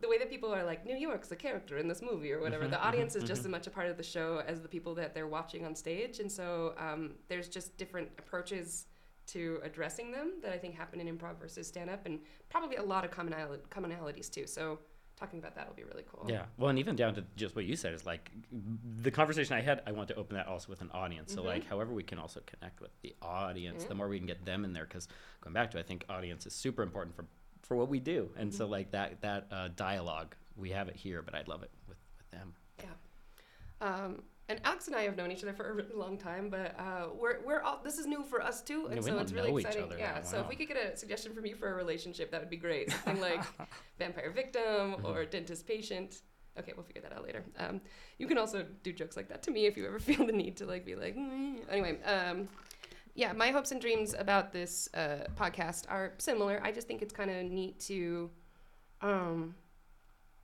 the 0.00 0.08
way 0.08 0.18
that 0.18 0.28
people 0.28 0.54
are 0.54 0.64
like 0.64 0.84
New 0.84 0.96
York's 0.96 1.30
a 1.32 1.36
character 1.36 1.78
in 1.78 1.88
this 1.88 2.02
movie 2.02 2.32
or 2.32 2.40
whatever. 2.40 2.64
Mhm, 2.64 2.70
the 2.70 2.82
audience 2.82 3.16
is 3.16 3.24
mhm, 3.24 3.28
just 3.28 3.42
mhm. 3.42 3.46
as 3.46 3.50
much 3.50 3.66
a 3.66 3.70
part 3.70 3.88
of 3.88 3.96
the 3.96 4.02
show 4.02 4.42
as 4.46 4.60
the 4.60 4.68
people 4.68 4.94
that 4.94 5.14
they're 5.14 5.26
watching 5.26 5.64
on 5.64 5.74
stage, 5.74 6.20
and 6.20 6.30
so 6.30 6.74
um, 6.78 7.14
there's 7.28 7.48
just 7.48 7.76
different 7.76 8.08
approaches 8.18 8.86
to 9.28 9.58
addressing 9.64 10.12
them 10.12 10.34
that 10.42 10.52
I 10.52 10.58
think 10.58 10.76
happen 10.76 11.00
in 11.00 11.18
improv 11.18 11.38
versus 11.40 11.66
stand 11.66 11.90
up, 11.90 12.06
and 12.06 12.20
probably 12.48 12.76
a 12.76 12.82
lot 12.82 13.04
of 13.04 13.10
commonali- 13.10 13.60
commonalities 13.70 14.30
too. 14.30 14.46
So 14.46 14.78
talking 15.16 15.38
about 15.38 15.54
that 15.54 15.66
will 15.66 15.74
be 15.74 15.82
really 15.82 16.04
cool. 16.12 16.26
yeah 16.28 16.42
well 16.58 16.68
and 16.68 16.78
even 16.78 16.94
down 16.94 17.14
to 17.14 17.24
just 17.36 17.56
what 17.56 17.64
you 17.64 17.74
said 17.74 17.94
is 17.94 18.04
like 18.04 18.30
the 19.00 19.10
conversation 19.10 19.56
i 19.56 19.62
had 19.62 19.80
i 19.86 19.90
want 19.92 20.06
to 20.06 20.14
open 20.14 20.36
that 20.36 20.46
also 20.46 20.68
with 20.68 20.82
an 20.82 20.90
audience 20.92 21.32
so 21.32 21.42
like 21.42 21.66
however 21.66 21.94
we 21.94 22.02
can 22.02 22.18
also 22.18 22.38
connect 22.44 22.82
with 22.82 22.90
the 23.00 23.14
audience 23.22 23.84
the 23.84 23.94
more 23.94 24.08
we 24.08 24.18
can 24.18 24.26
get 24.26 24.44
them 24.44 24.62
in 24.62 24.74
there 24.74 24.84
because 24.84 25.08
going 25.40 25.54
back 25.54 25.70
to 25.70 25.78
i 25.78 25.82
think 25.82 26.04
audience 26.10 26.44
is 26.44 26.54
super 26.54 26.82
important 26.82 27.16
for 27.16 27.24
for 27.66 27.76
what 27.76 27.88
we 27.88 27.98
do 28.00 28.30
and 28.36 28.52
so 28.54 28.66
like 28.66 28.90
that 28.92 29.20
that 29.22 29.46
uh, 29.50 29.68
dialogue 29.76 30.34
we 30.56 30.70
have 30.70 30.88
it 30.88 30.96
here 30.96 31.20
but 31.22 31.34
i'd 31.34 31.48
love 31.48 31.62
it 31.62 31.70
with 31.88 31.98
with 32.18 32.30
them 32.30 32.52
Yeah. 32.78 32.86
Um, 33.80 34.22
and 34.48 34.60
Alex 34.62 34.86
and 34.86 34.94
I 34.94 35.02
have 35.02 35.16
known 35.16 35.32
each 35.32 35.42
other 35.42 35.52
for 35.52 35.68
a 35.68 35.72
really 35.74 35.92
long 35.92 36.16
time, 36.16 36.50
but 36.50 36.78
uh, 36.78 37.08
we're 37.20 37.40
we're 37.44 37.62
all 37.62 37.80
this 37.82 37.98
is 37.98 38.06
new 38.06 38.22
for 38.22 38.40
us 38.40 38.62
too, 38.62 38.86
and 38.86 38.94
Yeah, 38.94 39.00
so 39.10 39.18
it's 39.18 39.32
really 39.32 39.60
exciting. 39.64 39.90
yeah. 39.98 40.14
that 40.14 40.26
So 40.28 40.38
if 40.38 40.48
we 40.48 40.54
could 40.54 40.68
get 40.68 40.76
a 40.76 40.96
suggestion 40.96 41.34
from 41.34 41.46
you 41.46 41.56
for 41.56 41.68
a 41.72 41.74
relationship, 41.74 42.30
that 42.30 42.40
would 42.42 42.48
be 42.48 42.56
great. 42.56 42.92
Something 42.92 43.20
like 43.20 43.42
vampire 43.98 44.30
victim 44.30 44.94
or 45.02 45.14
Mm-hmm. 45.22 45.30
dentist 45.30 45.66
patient. 45.66 46.20
Okay, 46.60 46.72
we'll 46.76 46.84
figure 46.84 47.02
that 47.02 47.12
out 47.12 47.24
later. 47.24 47.42
Um, 47.58 47.80
you 48.18 48.28
can 48.28 48.38
also 48.38 48.64
do 48.84 48.92
jokes 48.92 49.16
like 49.16 49.28
that 49.30 49.42
to 49.42 49.50
me 49.50 49.66
if 49.66 49.76
you 49.76 49.84
ever 49.84 49.98
feel 50.10 50.24
the 50.24 50.32
need 50.32 50.56
to 50.58 50.64
like 50.64 50.84
be 50.86 50.94
like. 50.94 51.16
"Mm." 51.16 51.58
Anyway, 51.68 52.00
um, 52.04 52.48
yeah, 53.16 53.32
my 53.32 53.50
hopes 53.50 53.72
and 53.72 53.80
dreams 53.80 54.14
about 54.16 54.52
this 54.52 54.88
uh, 54.94 55.24
podcast 55.36 55.84
are 55.88 56.12
similar. 56.18 56.60
I 56.62 56.70
just 56.70 56.86
think 56.86 57.02
it's 57.02 57.12
kind 57.12 57.30
of 57.30 57.44
neat 57.44 57.80
to. 57.80 58.30
Um, 59.00 59.54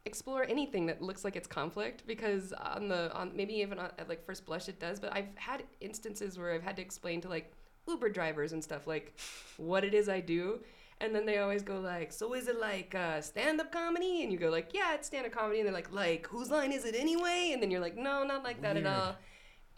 explore 0.04 0.44
anything 0.44 0.86
that 0.86 1.00
looks 1.00 1.22
like 1.22 1.36
it's 1.36 1.46
conflict 1.46 2.04
because 2.08 2.52
on 2.54 2.88
the 2.88 3.12
on 3.14 3.30
maybe 3.36 3.54
even 3.54 3.78
on, 3.78 3.88
at 3.98 4.08
like 4.08 4.24
first 4.26 4.44
blush 4.44 4.68
it 4.68 4.80
does 4.80 4.98
but 4.98 5.14
i've 5.14 5.28
had 5.36 5.62
instances 5.80 6.36
where 6.36 6.52
i've 6.52 6.62
had 6.62 6.74
to 6.74 6.82
explain 6.82 7.20
to 7.20 7.28
like 7.28 7.52
uber 7.86 8.08
drivers 8.08 8.52
and 8.52 8.62
stuff 8.64 8.88
like 8.88 9.16
what 9.58 9.84
it 9.84 9.94
is 9.94 10.08
i 10.08 10.18
do 10.18 10.58
and 11.00 11.14
then 11.14 11.24
they 11.24 11.38
always 11.38 11.62
go 11.62 11.78
like 11.78 12.12
so 12.12 12.34
is 12.34 12.48
it 12.48 12.58
like 12.58 12.94
uh, 12.96 13.20
stand-up 13.20 13.70
comedy 13.70 14.24
and 14.24 14.32
you 14.32 14.38
go 14.38 14.50
like 14.50 14.70
yeah 14.74 14.92
it's 14.94 15.06
stand-up 15.06 15.30
comedy 15.30 15.60
and 15.60 15.68
they're 15.68 15.74
like 15.74 15.92
like 15.92 16.26
whose 16.26 16.50
line 16.50 16.72
is 16.72 16.84
it 16.84 16.96
anyway 16.96 17.50
and 17.52 17.62
then 17.62 17.70
you're 17.70 17.80
like 17.80 17.96
no 17.96 18.24
not 18.24 18.42
like 18.42 18.60
that 18.60 18.74
Weird. 18.74 18.86
at 18.86 18.92
all 18.92 19.16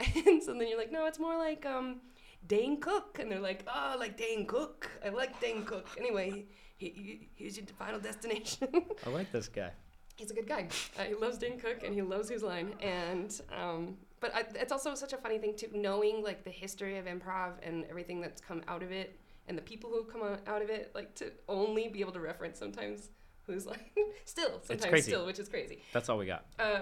and 0.26 0.42
so 0.42 0.54
then 0.54 0.68
you're 0.68 0.78
like 0.78 0.90
no 0.90 1.04
it's 1.04 1.18
more 1.18 1.36
like 1.36 1.66
um 1.66 2.00
Dane 2.46 2.80
Cook, 2.80 3.18
and 3.20 3.30
they're 3.30 3.40
like, 3.40 3.64
"Oh, 3.66 3.72
I 3.92 3.96
like 3.96 4.16
Dane 4.16 4.46
Cook. 4.46 4.90
I 5.04 5.08
like 5.08 5.40
Dane 5.40 5.64
Cook." 5.64 5.88
Anyway, 5.98 6.46
he, 6.76 6.88
he, 6.88 7.28
here's 7.34 7.56
your 7.56 7.66
final 7.78 8.00
destination. 8.08 8.68
i 9.06 9.10
like 9.10 9.30
this 9.32 9.48
guy 9.48 9.70
he's 10.16 10.30
a 10.30 10.34
good 10.34 10.46
guy. 10.46 10.68
Uh, 10.98 11.02
he 11.02 11.14
loves 11.14 11.38
Dane 11.38 11.58
Cook 11.58 11.82
and 11.84 11.94
he 11.94 12.02
loves 12.02 12.28
Whose 12.28 12.42
Line. 12.42 12.74
And 12.80 13.40
um, 13.56 13.96
but 14.20 14.34
I, 14.34 14.44
it's 14.54 14.72
also 14.72 14.94
such 14.94 15.12
a 15.12 15.16
funny 15.16 15.38
thing 15.38 15.54
too, 15.56 15.68
knowing 15.72 16.22
like 16.22 16.44
the 16.44 16.50
history 16.50 16.98
of 16.98 17.06
improv 17.06 17.52
and 17.62 17.84
everything 17.90 18.20
that's 18.20 18.40
come 18.40 18.62
out 18.68 18.82
of 18.82 18.92
it, 18.92 19.18
and 19.48 19.58
the 19.58 19.62
people 19.62 19.90
who 19.90 20.04
come 20.04 20.22
out- 20.22 20.62
of 20.62 20.70
it, 20.70 20.92
like 20.94 21.14
to 21.16 21.32
only 21.48 21.88
be 21.88 22.00
able 22.00 22.12
to 22.12 22.20
reference 22.20 22.58
sometimes 22.58 23.10
Whose 23.46 23.66
Line, 23.66 23.78
still 24.24 24.60
sometimes 24.62 24.90
crazy. 24.90 25.10
still, 25.10 25.26
which 25.26 25.38
is 25.38 25.48
crazy. 25.48 25.82
that's 25.92 26.08
all 26.08 26.16
we 26.16 26.26
got 26.26 26.46
Uh, 26.58 26.80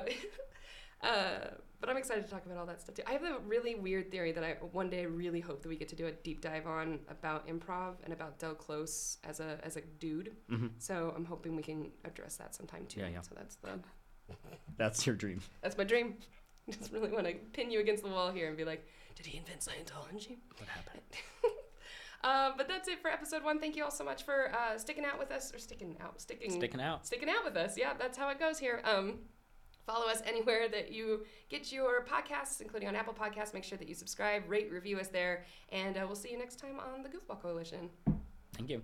uh, 1.07 1.39
but 1.83 1.91
I'm 1.91 1.97
excited 1.99 2.25
to 2.25 2.31
talk 2.31 2.47
about 2.47 2.57
all 2.57 2.65
that 2.67 2.81
stuff 2.81 2.95
too. 2.95 3.03
I 3.07 3.13
have 3.13 3.25
a 3.25 3.41
really 3.47 3.75
weird 3.75 4.11
theory 4.11 4.33
that 4.33 4.43
I 4.43 4.53
one 4.73 4.89
day 4.89 5.05
really 5.05 5.41
hope 5.41 5.61
that 5.63 5.69
we 5.69 5.77
get 5.77 5.89
to 5.89 5.97
do 5.97 6.07
a 6.07 6.13
deep 6.13 6.41
dive 6.41 6.67
on 6.67 7.01
about 7.11 7.47
improv 7.49 7.97
and 8.05 8.13
about 8.15 8.39
Del 8.39 8.55
Close 8.55 9.19
as 9.25 9.41
a 9.41 9.59
as 9.63 9.77
a 9.77 9.83
dude. 9.99 10.35
hmm 10.49 10.69
So 10.79 11.13
I'm 11.15 11.25
hoping 11.27 11.57
we 11.57 11.63
can 11.63 11.91
address 12.05 12.37
that 12.37 12.55
sometime 12.55 12.87
too. 12.87 13.01
Yeah, 13.01 13.09
yeah. 13.09 13.21
So 13.21 13.35
that's 13.37 13.57
the 13.57 13.81
that's 14.79 15.07
your 15.07 15.17
dream 15.17 15.43
that's 15.61 15.77
my 15.77 15.85
dream. 15.85 16.15
Just 16.71 16.93
really 16.93 17.11
want 17.11 17.27
to 17.27 17.35
pin 17.53 17.73
you 17.73 17.81
against 17.81 18.05
the 18.05 18.09
wall 18.09 18.31
here 18.31 18.47
and 18.47 18.57
be 18.57 18.65
like, 18.65 18.87
did 19.17 19.27
he 19.27 19.37
invent 19.37 19.61
Scientology? 19.61 20.37
what 20.57 20.69
happened 20.69 21.03
Uh, 22.25 22.53
but 22.57 22.69
that's 22.69 22.87
it 22.89 23.03
for 23.03 23.11
episode 23.11 23.43
one. 23.43 23.59
Thank 23.59 23.75
you 23.75 23.83
all 23.83 23.91
so 23.91 24.05
much 24.05 24.23
for 24.25 24.53
uh, 24.55 24.79
sticking 24.79 25.05
out 25.05 25.19
with 25.19 25.33
us 25.33 25.53
or 25.53 25.59
sticking 25.59 25.97
out, 26.01 26.21
sticking, 26.21 26.53
sticking 26.53 26.81
out 26.81 27.05
sticking 27.05 27.29
out 27.29 27.45
with 27.45 27.57
us. 27.57 27.77
Yeah, 27.77 27.95
that's 27.99 28.17
how 28.17 28.29
it 28.29 28.39
goes 28.39 28.61
here. 28.61 28.81
Um, 28.85 29.19
Follow 29.87 30.07
us 30.07 30.23
anywhere 30.25 30.69
that 30.69 30.93
you 30.93 31.25
get 31.49 31.73
your 31.73 32.05
podcasts, 32.05 32.61
including 32.61 32.89
on 32.89 32.97
Apple 32.97 33.15
Podcasts. 33.15 33.53
Make 33.53 33.65
sure 33.65 33.79
that 33.79 33.89
you 33.89 33.95
subscribe, 33.95 34.45
rate, 34.49 34.71
review 34.71 34.99
us 34.99 35.09
there, 35.09 35.45
and 35.71 35.97
uh, 35.97 36.05
we'll 36.07 36.17
see 36.17 36.31
you 36.31 36.39
next 36.39 36.57
time 36.57 36.79
on 36.79 37.03
the 37.03 37.09
Goofball 37.09 37.41
Coalition. 37.41 37.91
Thank 38.55 38.71
you. 38.71 38.83